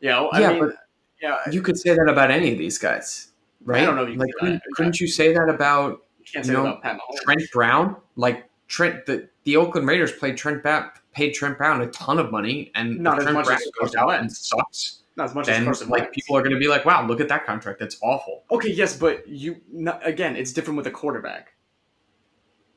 You 0.00 0.08
know, 0.08 0.30
I 0.32 0.40
Yeah, 0.40 0.48
mean, 0.52 0.58
but 0.60 0.76
yeah, 1.20 1.38
you 1.50 1.62
could 1.62 1.78
say 1.78 1.94
that 1.94 2.08
about 2.08 2.30
any 2.30 2.52
of 2.52 2.58
these 2.58 2.78
guys, 2.78 3.28
right? 3.64 3.82
I 3.82 3.86
don't 3.86 3.96
know 3.96 4.06
you 4.06 4.16
like 4.16 4.30
couldn't, 4.38 4.62
couldn't 4.74 5.00
you 5.00 5.06
say 5.06 5.32
that 5.32 5.48
about 5.48 6.02
you 6.34 6.42
you 6.42 6.52
know, 6.52 6.74
about 6.76 7.00
Trent 7.24 7.42
Brown? 7.52 7.96
Like 8.16 8.48
Trent, 8.68 9.06
the 9.06 9.28
the 9.44 9.56
Oakland 9.56 9.88
Raiders 9.88 10.12
played 10.12 10.36
Trent 10.36 10.62
ba- 10.62 10.92
paid 11.12 11.32
Trent 11.32 11.58
Brown 11.58 11.80
a 11.80 11.86
ton 11.88 12.18
of 12.18 12.30
money, 12.30 12.70
and 12.74 12.98
Not 12.98 13.18
as 13.18 13.24
Trent 13.24 13.34
much 13.34 13.46
Brown 13.46 13.58
as 13.58 13.70
goes 13.80 13.94
out 13.96 14.10
and 14.10 14.30
sucks. 14.30 15.00
Not 15.16 15.24
as 15.24 15.34
much 15.34 15.48
as 15.48 15.56
Then 15.56 15.64
Carson 15.64 15.88
like 15.88 16.02
Wentz. 16.02 16.14
people 16.14 16.36
are 16.36 16.40
going 16.40 16.54
to 16.54 16.58
be 16.58 16.68
like, 16.68 16.84
"Wow, 16.84 17.06
look 17.06 17.20
at 17.20 17.28
that 17.28 17.44
contract. 17.44 17.80
That's 17.80 17.98
awful." 18.02 18.44
Okay, 18.50 18.70
yes, 18.70 18.96
but 18.96 19.26
you 19.28 19.56
not, 19.72 20.06
again, 20.06 20.36
it's 20.36 20.52
different 20.52 20.76
with 20.76 20.86
a 20.86 20.90
quarterback. 20.90 21.54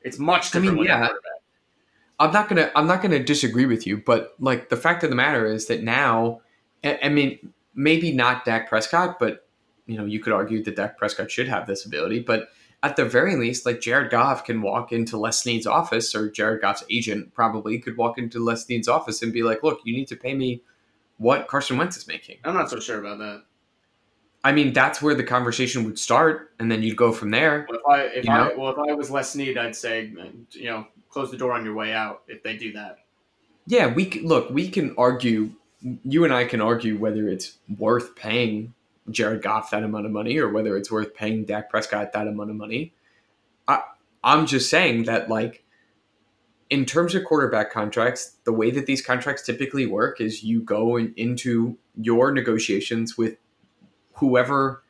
It's 0.02 0.18
much 0.18 0.54
I 0.54 0.58
mean, 0.58 0.62
different 0.62 0.78
with 0.80 0.88
yeah. 0.88 0.96
a 0.96 1.06
quarterback. 1.06 1.30
I'm 2.18 2.32
not 2.32 2.48
gonna 2.48 2.70
I'm 2.76 2.86
not 2.86 3.02
gonna 3.02 3.22
disagree 3.22 3.66
with 3.66 3.86
you, 3.86 3.98
but 3.98 4.34
like 4.38 4.68
the 4.68 4.76
fact 4.76 5.04
of 5.04 5.10
the 5.10 5.16
matter 5.16 5.46
is 5.46 5.66
that 5.66 5.82
now, 5.82 6.40
I, 6.82 6.98
I 7.04 7.08
mean, 7.08 7.53
maybe 7.74 8.12
not 8.12 8.44
Dak 8.44 8.68
Prescott, 8.68 9.18
but 9.18 9.46
you 9.86 9.96
know, 9.98 10.04
you 10.04 10.20
could 10.20 10.32
argue 10.32 10.62
that 10.64 10.76
Dak 10.76 10.96
Prescott 10.96 11.30
should 11.30 11.48
have 11.48 11.66
this 11.66 11.84
ability, 11.84 12.20
but 12.20 12.48
at 12.84 12.96
the 12.96 13.04
very 13.04 13.34
least, 13.36 13.64
like 13.64 13.80
Jared 13.80 14.10
Goff 14.10 14.44
can 14.44 14.60
walk 14.60 14.92
into 14.92 15.16
Les 15.16 15.40
Snead's 15.40 15.66
office, 15.66 16.14
or 16.14 16.30
Jared 16.30 16.60
Goff's 16.60 16.84
agent 16.90 17.32
probably 17.32 17.78
could 17.78 17.96
walk 17.96 18.18
into 18.18 18.38
Les 18.38 18.66
Snead's 18.66 18.88
office 18.88 19.22
and 19.22 19.32
be 19.32 19.42
like, 19.42 19.62
"Look, 19.62 19.80
you 19.84 19.96
need 19.96 20.06
to 20.08 20.16
pay 20.16 20.34
me 20.34 20.62
what 21.16 21.48
Carson 21.48 21.78
Wentz 21.78 21.96
is 21.96 22.06
making." 22.06 22.38
I'm 22.44 22.52
not 22.52 22.68
so 22.68 22.78
sure 22.78 22.98
about 22.98 23.18
that. 23.18 23.44
I 24.44 24.52
mean, 24.52 24.74
that's 24.74 25.00
where 25.00 25.14
the 25.14 25.24
conversation 25.24 25.84
would 25.84 25.98
start, 25.98 26.52
and 26.58 26.70
then 26.70 26.82
you'd 26.82 26.98
go 26.98 27.10
from 27.10 27.30
there. 27.30 27.66
Well, 27.70 27.78
if 27.78 27.86
I 27.88 28.00
if 28.18 28.28
I 28.28 28.48
know? 28.48 28.54
well 28.58 28.72
if 28.72 28.90
I 28.90 28.92
was 28.92 29.10
Les 29.10 29.30
Snead, 29.30 29.56
I'd 29.56 29.74
say 29.74 30.12
you 30.50 30.66
know 30.66 30.86
close 31.08 31.30
the 31.30 31.38
door 31.38 31.52
on 31.52 31.64
your 31.64 31.74
way 31.74 31.94
out 31.94 32.22
if 32.28 32.42
they 32.42 32.58
do 32.58 32.72
that. 32.74 32.98
Yeah, 33.66 33.94
we 33.94 34.04
can, 34.04 34.26
look. 34.26 34.50
We 34.50 34.68
can 34.68 34.94
argue. 34.98 35.52
You 36.02 36.24
and 36.24 36.32
I 36.32 36.44
can 36.44 36.62
argue 36.62 36.96
whether 36.96 37.28
it's 37.28 37.58
worth 37.78 38.16
paying 38.16 38.72
Jared 39.10 39.42
Goff 39.42 39.70
that 39.70 39.84
amount 39.84 40.06
of 40.06 40.12
money 40.12 40.38
or 40.38 40.48
whether 40.48 40.76
it's 40.78 40.90
worth 40.90 41.14
paying 41.14 41.44
Dak 41.44 41.68
Prescott 41.68 42.12
that 42.14 42.26
amount 42.26 42.48
of 42.48 42.56
money. 42.56 42.94
I, 43.68 43.82
I'm 44.22 44.46
just 44.46 44.70
saying 44.70 45.04
that, 45.04 45.28
like, 45.28 45.62
in 46.70 46.86
terms 46.86 47.14
of 47.14 47.24
quarterback 47.24 47.70
contracts, 47.70 48.36
the 48.44 48.52
way 48.52 48.70
that 48.70 48.86
these 48.86 49.02
contracts 49.02 49.44
typically 49.44 49.84
work 49.84 50.22
is 50.22 50.42
you 50.42 50.62
go 50.62 50.96
in, 50.96 51.12
into 51.16 51.76
your 52.00 52.32
negotiations 52.32 53.18
with 53.18 53.36
whoever, 54.14 54.82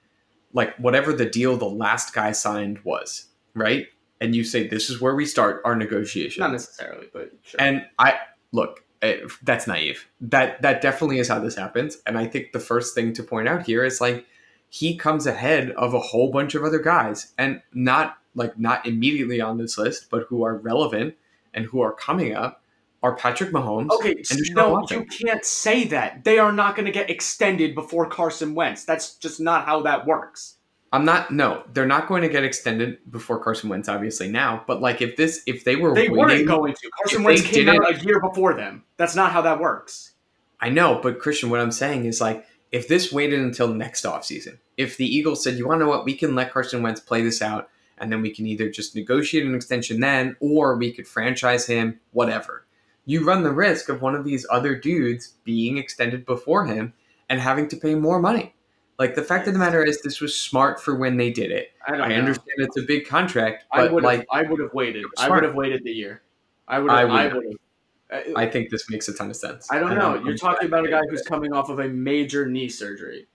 like, 0.53 0.77
whatever 0.77 1.13
the 1.13 1.27
deal 1.27 1.57
the 1.57 1.65
last 1.65 2.15
guy 2.15 2.31
signed 2.31 2.79
was, 2.85 3.27
right? 3.55 3.89
And 4.21 4.37
you 4.37 4.45
say, 4.45 4.69
this 4.69 4.89
is 4.89 5.01
where 5.01 5.17
we 5.17 5.27
start 5.27 5.61
our 5.65 5.75
negotiation. 5.75 6.41
Not 6.43 6.53
necessarily, 6.53 7.09
but 7.13 7.33
sure. 7.43 7.61
And 7.61 7.85
I 7.99 8.15
look, 8.53 8.84
eh, 9.05 9.21
that's 9.43 9.67
naive. 9.67 10.09
That 10.21 10.63
that 10.63 10.81
definitely 10.81 11.19
is 11.19 11.29
how 11.29 11.39
this 11.39 11.57
happens. 11.57 11.99
And 12.07 12.19
I 12.19 12.27
think 12.27 12.53
the 12.53 12.61
first 12.61 12.95
thing 12.95 13.13
to 13.15 13.23
point 13.23 13.49
out 13.49 13.67
here 13.67 13.85
is 13.85 14.01
like 14.01 14.27
he 14.69 14.97
comes 14.97 15.27
ahead 15.27 15.71
of 15.73 15.95
a 15.95 16.01
whole 16.01 16.31
bunch 16.31 16.55
of 16.55 16.65
other 16.65 16.81
guys, 16.81 17.33
and 17.39 17.63
not 17.73 18.19
like 18.35 18.59
not 18.59 18.87
immediately 18.87 19.41
on 19.41 19.59
this 19.59 19.79
list, 19.79 20.11
but 20.11 20.27
who 20.29 20.45
are 20.45 20.57
relevant 20.57 21.15
and 21.53 21.67
who 21.67 21.81
are 21.81 21.93
coming 21.93 22.35
up 22.35 22.63
are 23.03 23.15
Patrick 23.15 23.51
Mahomes. 23.51 23.91
Okay, 23.91 24.17
no, 24.53 24.71
Watson. 24.71 25.01
you 25.01 25.07
can't 25.07 25.45
say 25.45 25.85
that. 25.85 26.25
They 26.25 26.39
are 26.39 26.53
not 26.53 26.75
going 26.75 26.87
to 26.87 26.93
get 26.93 27.11
extended 27.11 27.75
before 27.75 28.09
Carson 28.09 28.55
Wentz. 28.55 28.85
That's 28.85 29.15
just 29.17 29.41
not 29.41 29.67
how 29.67 29.83
that 29.83 30.07
works. 30.07 30.57
I'm 30.95 31.05
not. 31.05 31.33
No, 31.33 31.65
they're 31.73 31.87
not 31.87 32.07
going 32.07 32.23
to 32.23 32.29
get 32.29 32.45
extended 32.45 32.99
before 33.11 33.43
Carson 33.43 33.69
Wentz, 33.69 33.89
obviously 33.89 34.29
now. 34.29 34.63
But 34.65 34.81
like 34.81 35.03
if 35.03 35.17
this, 35.17 35.43
if 35.45 35.65
they 35.65 35.75
were 35.75 35.93
They 35.93 36.09
waiting, 36.09 36.17
weren't 36.17 36.47
going 36.47 36.73
to. 36.73 36.91
Carson 36.97 37.25
Wentz 37.25 37.43
came 37.43 37.69
out 37.69 37.93
a 37.93 37.99
year 38.05 38.21
before 38.21 38.55
them. 38.55 38.85
That's 38.97 39.17
not 39.17 39.33
how 39.33 39.43
that 39.43 39.59
works. 39.59 40.13
I 40.61 40.69
know, 40.69 41.01
but 41.03 41.19
Christian, 41.19 41.51
what 41.51 41.59
I'm 41.59 41.73
saying 41.73 42.05
is 42.05 42.21
like, 42.21 42.47
if 42.71 42.87
this 42.87 43.13
waited 43.13 43.41
until 43.41 43.67
next 43.67 44.05
offseason, 44.05 44.59
if 44.77 44.97
the 44.97 45.05
Eagles 45.05 45.43
said, 45.43 45.59
you 45.59 45.67
want 45.67 45.81
to 45.81 45.85
know 45.85 45.91
what, 45.91 46.05
we 46.05 46.15
can 46.15 46.37
let 46.37 46.53
Carson 46.53 46.81
Wentz 46.81 47.01
play 47.01 47.23
this 47.23 47.43
out, 47.43 47.69
and 47.99 48.13
then 48.13 48.23
we 48.23 48.31
can 48.31 48.47
either 48.47 48.71
just 48.71 48.95
negotiate 48.95 49.45
an 49.45 49.55
extension 49.57 49.99
then, 49.99 50.37
or 50.39 50.77
we 50.77 50.93
could 50.93 51.09
franchise 51.09 51.67
him, 51.67 51.99
whatever. 52.13 52.67
You 53.05 53.25
run 53.25 53.43
the 53.43 53.51
risk 53.51 53.89
of 53.89 54.01
one 54.01 54.15
of 54.15 54.25
these 54.25 54.47
other 54.49 54.77
dudes 54.77 55.35
being 55.43 55.77
extended 55.77 56.25
before 56.25 56.67
him 56.67 56.95
and 57.29 57.41
having 57.41 57.67
to 57.69 57.77
pay 57.77 57.97
more 57.97 58.21
money. 58.21 58.55
Like 58.99 59.15
the 59.17 59.23
fact 59.23 59.47
of 59.49 59.53
the 59.55 59.59
matter 59.59 59.83
is, 59.83 60.01
this 60.03 60.21
was 60.21 60.37
smart 60.39 60.81
for 60.81 60.95
when 60.95 61.17
they 61.17 61.31
did 61.31 61.51
it. 61.51 61.71
I 61.87 61.93
don't 61.93 62.01
I 62.03 62.09
know. 62.11 62.15
understand 62.17 62.49
it's 62.59 62.77
a 62.77 62.83
big 62.83 63.07
contract, 63.09 63.65
I 63.73 63.83
but 63.83 63.93
would 63.93 64.05
have. 64.05 64.19
like, 64.19 64.27
I 64.31 64.43
would 64.43 64.61
have 64.61 64.73
waited. 64.73 65.05
I 65.19 65.29
would 65.29 65.43
have 65.43 65.55
waited 65.57 65.83
the 65.85 65.91
year. 65.93 66.23
I 66.69 66.79
would 66.79 66.91
I 66.91 67.01
have. 67.01 67.11
I 67.11 67.25
would 67.27 67.35
would 67.35 67.45
have. 67.45 68.27
Uh, 68.29 68.39
I 68.39 68.47
think 68.47 68.71
this 68.71 68.89
makes 68.91 69.09
a 69.09 69.15
ton 69.15 69.31
of 69.31 69.37
sense. 69.37 69.67
I 69.73 69.79
don't 69.81 69.91
And 69.91 69.99
know. 69.99 70.15
I'm- 70.15 70.27
You're 70.27 70.37
talking 70.37 70.69
about 70.69 70.87
a 70.87 70.91
guy 70.91 71.01
who's 71.11 71.23
coming 71.23 71.53
off 71.53 71.69
of 71.71 71.81
a 71.81 71.89
major 71.89 72.47
knee 72.47 72.69
surgery. 72.69 73.27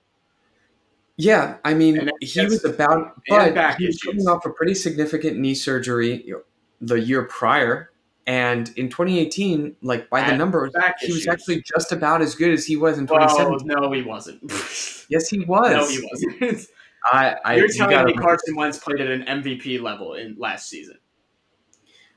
Yeah, 1.17 1.57
I 1.65 1.73
mean, 1.73 2.09
he 2.21 2.45
was 2.45 2.63
about, 2.63 3.21
but 3.27 3.75
he 3.77 3.87
was 3.87 3.99
coming 3.99 4.25
off 4.29 4.45
a 4.45 4.49
pretty 4.51 4.73
significant 4.73 5.37
knee 5.37 5.53
surgery 5.55 6.31
the 6.79 6.95
year 6.95 7.23
prior, 7.23 7.91
and 8.25 8.69
in 8.77 8.87
2018, 8.87 9.75
like 9.81 10.09
by 10.09 10.21
the 10.29 10.37
numbers, 10.37 10.71
he 11.01 11.11
was 11.11 11.27
actually 11.27 11.61
just 11.63 11.91
about 11.91 12.21
as 12.21 12.35
good 12.35 12.53
as 12.53 12.65
he 12.65 12.77
was 12.77 12.97
in 12.97 13.05
Well, 13.05 13.27
2017. 13.27 13.67
no, 13.67 13.91
he 13.91 14.01
wasn't. 14.01 14.49
yes, 15.09 15.27
he 15.29 15.39
was. 15.41 15.71
no, 15.71 15.87
he 15.87 16.07
wasn't. 16.09 16.67
I, 17.11 17.35
I, 17.45 17.55
You're 17.55 17.67
you 17.67 17.73
telling 17.73 17.95
gotta- 17.95 18.07
me 18.07 18.13
Carson 18.13 18.55
Wentz 18.55 18.77
played 18.79 18.99
at 19.01 19.09
an 19.09 19.23
MVP 19.41 19.81
level 19.81 20.13
in 20.15 20.35
last 20.37 20.69
season. 20.69 20.97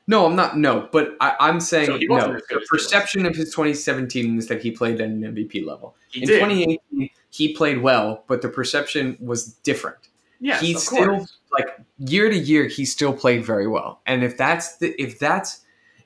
No, 0.08 0.26
I'm 0.26 0.34
not. 0.34 0.58
No, 0.58 0.88
but 0.92 1.16
I, 1.20 1.36
I'm 1.38 1.60
saying 1.60 1.86
So 1.86 1.96
no. 1.96 1.98
The 2.32 2.42
was. 2.56 2.66
perception 2.68 3.24
of 3.24 3.36
his 3.36 3.50
2017 3.50 4.36
is 4.38 4.48
that 4.48 4.60
he 4.60 4.72
played 4.72 5.00
at 5.00 5.08
an 5.08 5.22
MVP 5.22 5.64
level. 5.64 5.94
He 6.10 6.22
in 6.22 6.26
did. 6.28 6.40
2018, 6.40 7.10
he 7.30 7.54
played 7.54 7.78
well, 7.82 8.24
but 8.26 8.42
the 8.42 8.48
perception 8.48 9.16
was 9.20 9.54
different. 9.62 10.08
Yeah, 10.40 10.58
he 10.58 10.74
of 10.74 10.80
still 10.80 11.06
course. 11.18 11.38
like 11.52 11.68
year 11.98 12.28
to 12.28 12.36
year 12.36 12.66
he 12.66 12.84
still 12.84 13.12
played 13.12 13.44
very 13.44 13.68
well 13.68 14.00
and 14.06 14.24
if 14.24 14.36
that's 14.36 14.76
the 14.78 14.92
if 15.00 15.20
that's 15.20 15.60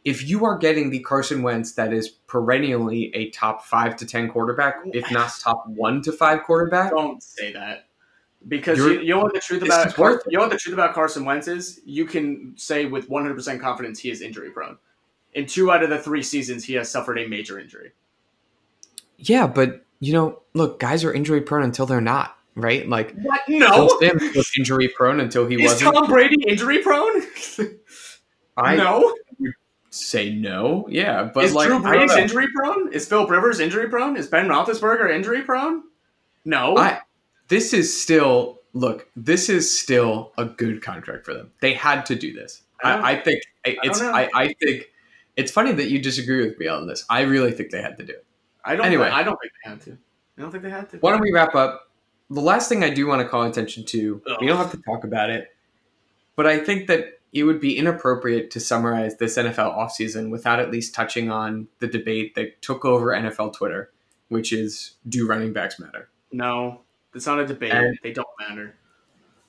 if 0.07 0.27
you 0.27 0.45
are 0.47 0.57
getting 0.57 0.89
the 0.89 1.01
carson 1.01 1.43
wentz 1.43 1.73
that 1.73 1.93
is 1.93 2.09
perennially 2.09 3.15
a 3.15 3.29
top 3.31 3.65
five 3.67 3.97
to 3.97 4.07
ten 4.07 4.31
quarterback 4.31 4.77
if 4.95 5.11
not 5.11 5.31
top 5.41 5.67
one 5.67 6.01
to 6.01 6.13
five 6.13 6.43
quarterback 6.45 6.93
Don't 6.93 7.23
say 7.23 7.53
that. 7.53 7.89
Because 8.49 8.79
you, 8.79 9.01
you 9.01 9.15
know 9.15 9.21
what 9.21 9.35
the 9.35 9.41
truth 9.41 9.63
about 9.63 9.93
Car- 9.95 10.23
you 10.29 10.39
know 10.39 10.45
what 10.45 10.51
the 10.51 10.57
truth 10.59 10.75
about 10.75 10.95
Carson 10.95 11.25
Wentz 11.25 11.49
is? 11.49 11.81
You 11.85 12.05
can 12.05 12.55
say 12.57 12.85
with 12.87 13.11
100% 13.11 13.61
confidence 13.61 13.99
he 13.99 14.09
is 14.11 14.21
injury 14.23 14.51
prone. 14.51 14.79
In 15.35 15.47
two 15.47 15.73
out 15.73 15.83
of 15.83 15.91
the 15.91 15.99
three 15.99 16.23
seasons, 16.23 16.65
he 16.65 16.75
has 16.75 16.89
suffered 16.89 17.19
a 17.19 17.27
major 17.27 17.59
injury. 17.59 17.93
yeah 19.19 19.47
but 19.49 19.85
you 19.99 20.13
know 20.13 20.41
look 20.55 20.79
guys 20.79 21.03
are 21.03 21.13
injury 21.13 21.41
prone 21.41 21.65
until 21.65 21.87
they're 21.87 22.01
not 22.01 22.39
right 22.55 22.89
like 22.89 23.15
What? 23.23 23.41
No. 23.49 23.89
Was 24.01 24.53
injury 24.59 24.89
prone 24.89 25.19
until 25.21 25.47
he 25.47 25.57
Is 25.57 25.73
wasn't 25.73 25.95
Tom 25.95 26.07
Brady 26.07 26.37
injury 26.47 26.83
prone? 26.83 27.23
i 28.57 28.77
no. 28.77 29.15
Say 29.97 30.31
no 30.31 30.87
yeah 30.89 31.25
but 31.25 31.45
is 31.45 31.55
like 31.55 31.69
Drew 31.69 31.79
Brees 31.81 32.17
injury 32.17 32.47
prone? 32.55 32.93
Is 32.93 33.09
Phil 33.09 33.27
Rivers 33.27 33.61
injury 33.61 33.89
prone? 33.89 34.17
Is 34.17 34.27
Ben 34.27 34.49
Roethlisberger 34.49 35.11
injury 35.13 35.43
prone? 35.43 35.83
No. 36.47 36.77
I, 36.77 37.01
this 37.49 37.73
is 37.73 38.01
still 38.01 38.61
look. 38.73 39.09
This 39.17 39.49
is 39.49 39.79
still 39.79 40.33
a 40.39 40.45
good 40.45 40.83
contract 40.83 41.25
for 41.25 41.35
them. 41.35 41.51
They 41.61 41.75
had 41.75 42.07
to 42.07 42.15
do 42.15 42.33
this. 42.33 42.63
I 42.83 43.13
I, 43.13 43.17
think 43.21 43.43
it's. 43.65 44.01
I, 44.01 44.29
I 44.35 44.55
think 44.55 44.91
it's 45.37 45.51
funny 45.51 45.73
that 45.73 45.91
you 45.91 45.99
disagree 45.99 46.47
with 46.47 46.59
me 46.59 46.69
on 46.69 46.87
this. 46.87 47.05
I 47.11 47.23
really 47.23 47.53
think 47.53 47.71
they 47.71 47.83
had 47.83 47.97
to 47.99 48.05
do 48.05 48.13
it. 48.13 48.25
I 48.65 48.77
don't. 48.77 48.87
anyway. 48.87 49.09
I 49.09 49.23
don't 49.23 49.39
think 49.41 49.53
they 49.65 49.71
had 49.71 49.81
to. 49.83 49.99
I 50.39 50.43
don't 50.43 50.51
think 50.51 50.63
they 50.63 50.71
had 50.71 50.89
to. 50.91 50.99
Why 50.99 51.11
don't 51.11 51.21
we 51.21 51.33
wrap 51.33 51.55
up? 51.55 51.91
The 52.31 52.41
last 52.41 52.69
thing 52.69 52.85
I 52.85 52.91
do 52.91 53.07
want 53.07 53.23
to 53.23 53.29
call 53.29 53.43
attention 53.45 53.85
to. 53.87 54.23
Ugh. 54.29 54.37
We 54.41 54.47
don't 54.47 54.59
have 54.59 54.73
to 54.73 54.83
talk 54.83 55.05
about 55.05 55.31
it, 55.31 55.49
but 56.37 56.47
I 56.47 56.59
think 56.59 56.87
that 56.89 57.16
it 57.33 57.45
would 57.45 57.61
be 57.61 57.77
inappropriate 57.77 58.51
to 58.53 58.61
summarize 58.61 59.17
this 59.17 59.37
NFL 59.37 59.77
offseason 59.77 60.31
without 60.31 60.59
at 60.61 60.71
least 60.71 60.95
touching 60.95 61.31
on 61.31 61.69
the 61.81 61.87
debate 61.87 62.35
that 62.35 62.63
took 62.63 62.85
over 62.85 63.09
NFL 63.09 63.55
Twitter, 63.55 63.93
which 64.29 64.53
is 64.53 64.95
do 65.09 65.27
running 65.27 65.53
backs 65.53 65.79
matter? 65.79 66.09
No, 66.33 66.83
it's 67.15 67.27
not 67.27 67.39
a 67.39 67.47
debate. 67.47 67.73
And- 67.73 67.99
they 68.03 68.13
don't 68.13 68.29
matter. 68.49 68.77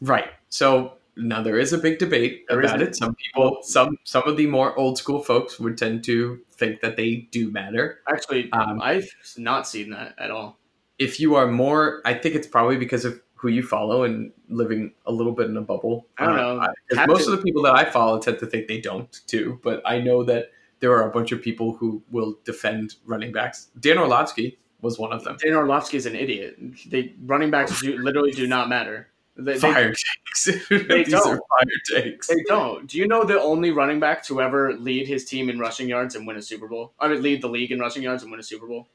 Right. 0.02 0.30
So 0.50 0.94
now 1.16 1.42
there 1.42 1.58
is 1.58 1.74
a 1.74 1.78
big 1.78 1.98
debate 1.98 2.46
There 2.48 2.60
about 2.60 2.82
it. 2.82 2.96
Some 2.96 3.16
people, 3.16 3.60
some 3.64 3.98
some 4.04 4.24
of 4.28 4.38
the 4.38 4.46
more 4.48 4.78
old 4.78 4.98
school 4.98 5.24
folks 5.24 5.60
would 5.60 5.78
tend 5.78 6.04
to 6.06 6.40
think 6.54 6.82
that 6.82 6.96
they 6.96 7.28
do 7.32 7.52
matter. 7.52 8.02
Actually, 8.08 8.52
Um, 8.52 8.82
I've 8.82 9.10
not 9.38 9.68
seen 9.68 9.90
that 9.92 10.14
at 10.18 10.30
all. 10.32 10.60
If 11.00 11.20
you 11.20 11.36
are 11.36 11.48
more, 11.48 12.02
I 12.06 12.14
think 12.14 12.36
it's 12.36 12.48
probably 12.48 12.78
because 12.78 13.06
of 13.06 13.22
who 13.38 13.48
you 13.50 13.64
follow 13.64 14.04
and 14.04 14.32
living 14.50 14.92
a 15.06 15.12
little 15.12 15.32
bit 15.32 15.48
in 15.50 15.56
a 15.58 15.62
bubble. 15.62 16.06
I 16.18 16.26
don't 16.26 16.36
know. 16.36 16.58
Uh, 16.58 16.66
'cause 16.68 16.74
Captain- 16.98 17.14
most 17.14 17.28
of 17.28 17.32
the 17.38 17.44
people 17.44 17.62
that 17.64 17.74
I 17.76 17.86
follow 17.86 18.20
tend 18.20 18.40
to 18.40 18.46
think 18.46 18.68
they 18.68 18.82
don't 18.82 19.12
too. 19.28 19.60
But 19.64 19.82
I 19.86 20.00
know 20.00 20.24
that 20.24 20.52
there 20.80 20.92
are 20.92 21.08
a 21.10 21.12
bunch 21.12 21.32
of 21.32 21.42
people 21.42 21.74
who 21.74 22.02
will 22.12 22.38
defend 22.44 22.96
running 23.06 23.32
backs. 23.32 23.68
Dan 23.80 23.98
Orlovsky 23.98 24.58
was 24.82 25.00
one 25.00 25.12
of 25.14 25.24
them. 25.24 25.38
Dan 25.44 25.54
Orlovsky 25.56 25.98
is 25.98 26.06
an 26.06 26.16
idiot. 26.16 26.58
They 26.88 27.14
running 27.26 27.50
backs 27.52 27.80
do, 27.82 27.98
literally 27.98 28.32
do 28.32 28.48
not 28.48 28.70
matter. 28.70 29.08
They, 29.36 29.54
they- 29.54 29.60
Fire 29.60 29.90
takes. 29.94 30.46
These 30.70 31.10
don't. 31.12 31.24
fire 31.50 32.02
takes. 32.02 32.28
They 32.28 32.42
don't. 32.48 32.88
Do 32.88 32.98
you 32.98 33.08
know 33.08 33.24
the 33.24 33.40
only 33.40 33.70
running 33.72 34.00
back 34.00 34.24
to 34.26 34.42
ever 34.42 34.74
lead 34.74 35.08
his 35.08 35.26
team 35.26 35.50
in 35.50 35.60
rushing 35.60 35.88
yards 35.88 36.16
and 36.16 36.26
win 36.26 36.38
a 36.38 36.42
Super 36.42 36.68
Bowl? 36.68 36.94
I 37.00 37.08
mean, 37.08 37.22
lead 37.22 37.42
the 37.44 37.48
league 37.50 37.72
in 37.72 37.80
rushing 37.80 38.02
yards 38.02 38.24
and 38.24 38.32
win 38.32 38.40
a 38.40 38.44
Super 38.44 38.66
Bowl. 38.68 38.88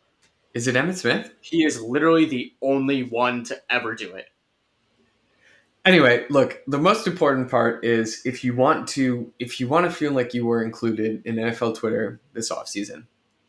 Is 0.54 0.66
it 0.66 0.74
Emmitt 0.74 0.96
Smith? 0.96 1.32
He 1.40 1.64
is 1.64 1.80
literally 1.80 2.26
the 2.26 2.52
only 2.60 3.02
one 3.02 3.42
to 3.44 3.60
ever 3.70 3.94
do 3.94 4.14
it. 4.14 4.26
Anyway, 5.84 6.26
look, 6.30 6.62
the 6.66 6.78
most 6.78 7.06
important 7.06 7.50
part 7.50 7.84
is 7.84 8.22
if 8.24 8.44
you 8.44 8.54
want 8.54 8.88
to 8.88 9.32
if 9.40 9.58
you 9.58 9.66
want 9.66 9.84
to 9.84 9.90
feel 9.90 10.12
like 10.12 10.32
you 10.32 10.46
were 10.46 10.62
included 10.62 11.22
in 11.24 11.36
NFL 11.36 11.76
Twitter 11.76 12.20
this 12.34 12.52
offseason, 12.52 13.06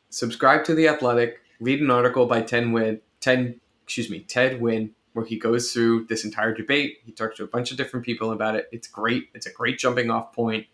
subscribe 0.09 0.63
to 0.65 0.73
The 0.73 0.87
Athletic, 0.87 1.41
read 1.59 1.79
an 1.79 1.91
article 1.91 2.25
by 2.25 2.41
Ted 2.41 2.63
Nguyen, 2.63 3.01
Ten 3.19 3.59
excuse 3.83 4.09
me, 4.09 4.21
Ted 4.21 4.59
Nguyen, 4.59 4.91
where 5.13 5.25
he 5.25 5.37
goes 5.37 5.71
through 5.71 6.05
this 6.05 6.25
entire 6.25 6.53
debate. 6.53 6.99
He 7.05 7.11
talks 7.11 7.37
to 7.37 7.43
a 7.43 7.47
bunch 7.47 7.69
of 7.69 7.77
different 7.77 8.05
people 8.05 8.31
about 8.31 8.55
it. 8.55 8.67
It's 8.71 8.87
great. 8.87 9.29
It's 9.35 9.45
a 9.45 9.51
great 9.51 9.77
jumping 9.77 10.09
off 10.09 10.33
point. 10.33 10.65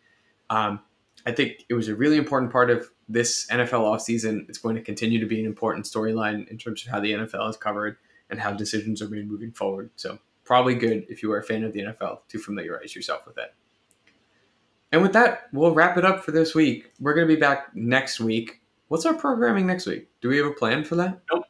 Um, 0.49 0.79
I 1.29 1.31
think 1.35 1.65
it 1.69 1.75
was 1.75 1.87
a 1.87 1.95
really 1.95 2.17
important 2.17 2.51
part 2.51 2.71
of 2.71 2.89
this 3.07 3.45
NFL 3.47 3.81
offseason. 3.83 4.49
It's 4.49 4.57
going 4.57 4.75
to 4.75 4.81
continue 4.81 5.19
to 5.19 5.25
be 5.27 5.39
an 5.39 5.45
important 5.45 5.85
storyline 5.85 6.47
in 6.49 6.57
terms 6.57 6.83
of 6.83 6.91
how 6.91 6.99
the 6.99 7.11
NFL 7.11 7.49
is 7.51 7.57
covered 7.57 7.97
and 8.29 8.39
how 8.39 8.51
decisions 8.53 9.01
are 9.01 9.09
made 9.09 9.29
moving 9.29 9.51
forward. 9.51 9.91
So 9.95 10.17
probably 10.43 10.73
good 10.73 11.05
if 11.07 11.21
you 11.21 11.31
are 11.31 11.37
a 11.37 11.43
fan 11.43 11.63
of 11.63 11.73
the 11.73 11.81
NFL 11.81 12.21
to 12.29 12.39
familiarize 12.39 12.95
yourself 12.95 13.27
with 13.27 13.37
it. 13.37 13.53
And 14.91 15.03
with 15.03 15.13
that, 15.13 15.43
we'll 15.53 15.73
wrap 15.75 15.97
it 15.97 16.05
up 16.05 16.23
for 16.23 16.31
this 16.31 16.55
week. 16.55 16.91
We're 16.99 17.13
going 17.13 17.27
to 17.27 17.33
be 17.33 17.39
back 17.39 17.75
next 17.75 18.19
week. 18.19 18.61
What's 18.87 19.05
our 19.05 19.13
programming 19.13 19.67
next 19.67 19.85
week? 19.85 20.07
Do 20.21 20.29
we 20.29 20.37
have 20.37 20.47
a 20.47 20.51
plan 20.53 20.83
for 20.83 20.95
that? 20.95 21.21
Nope. 21.31 21.43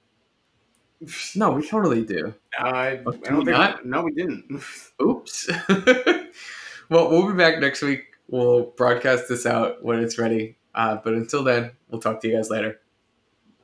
No, 1.35 1.51
we 1.51 1.65
totally 1.65 2.03
do. 2.03 2.33
I, 2.59 2.99
Oh, 3.05 3.11
I 3.11 3.15
do 3.15 3.19
don't 3.23 3.39
we 3.39 3.45
think. 3.45 3.57
not? 3.57 3.85
No, 3.85 4.03
we 4.03 4.11
didn't. 4.11 4.61
Oops. 5.01 5.49
well, 6.89 7.09
we'll 7.09 7.31
be 7.31 7.37
back 7.37 7.59
next 7.61 7.81
week. 7.81 8.08
We'll 8.29 8.65
broadcast 8.65 9.27
this 9.27 9.45
out 9.45 9.83
when 9.83 9.99
it's 9.99 10.17
ready. 10.17 10.57
Uh, 10.75 10.97
but 11.03 11.13
until 11.13 11.43
then, 11.43 11.71
we'll 11.89 12.01
talk 12.01 12.21
to 12.21 12.27
you 12.27 12.35
guys 12.35 12.49
later. 12.49 12.79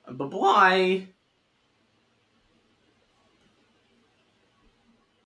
Bye 0.09 0.25
bye. 0.25 1.07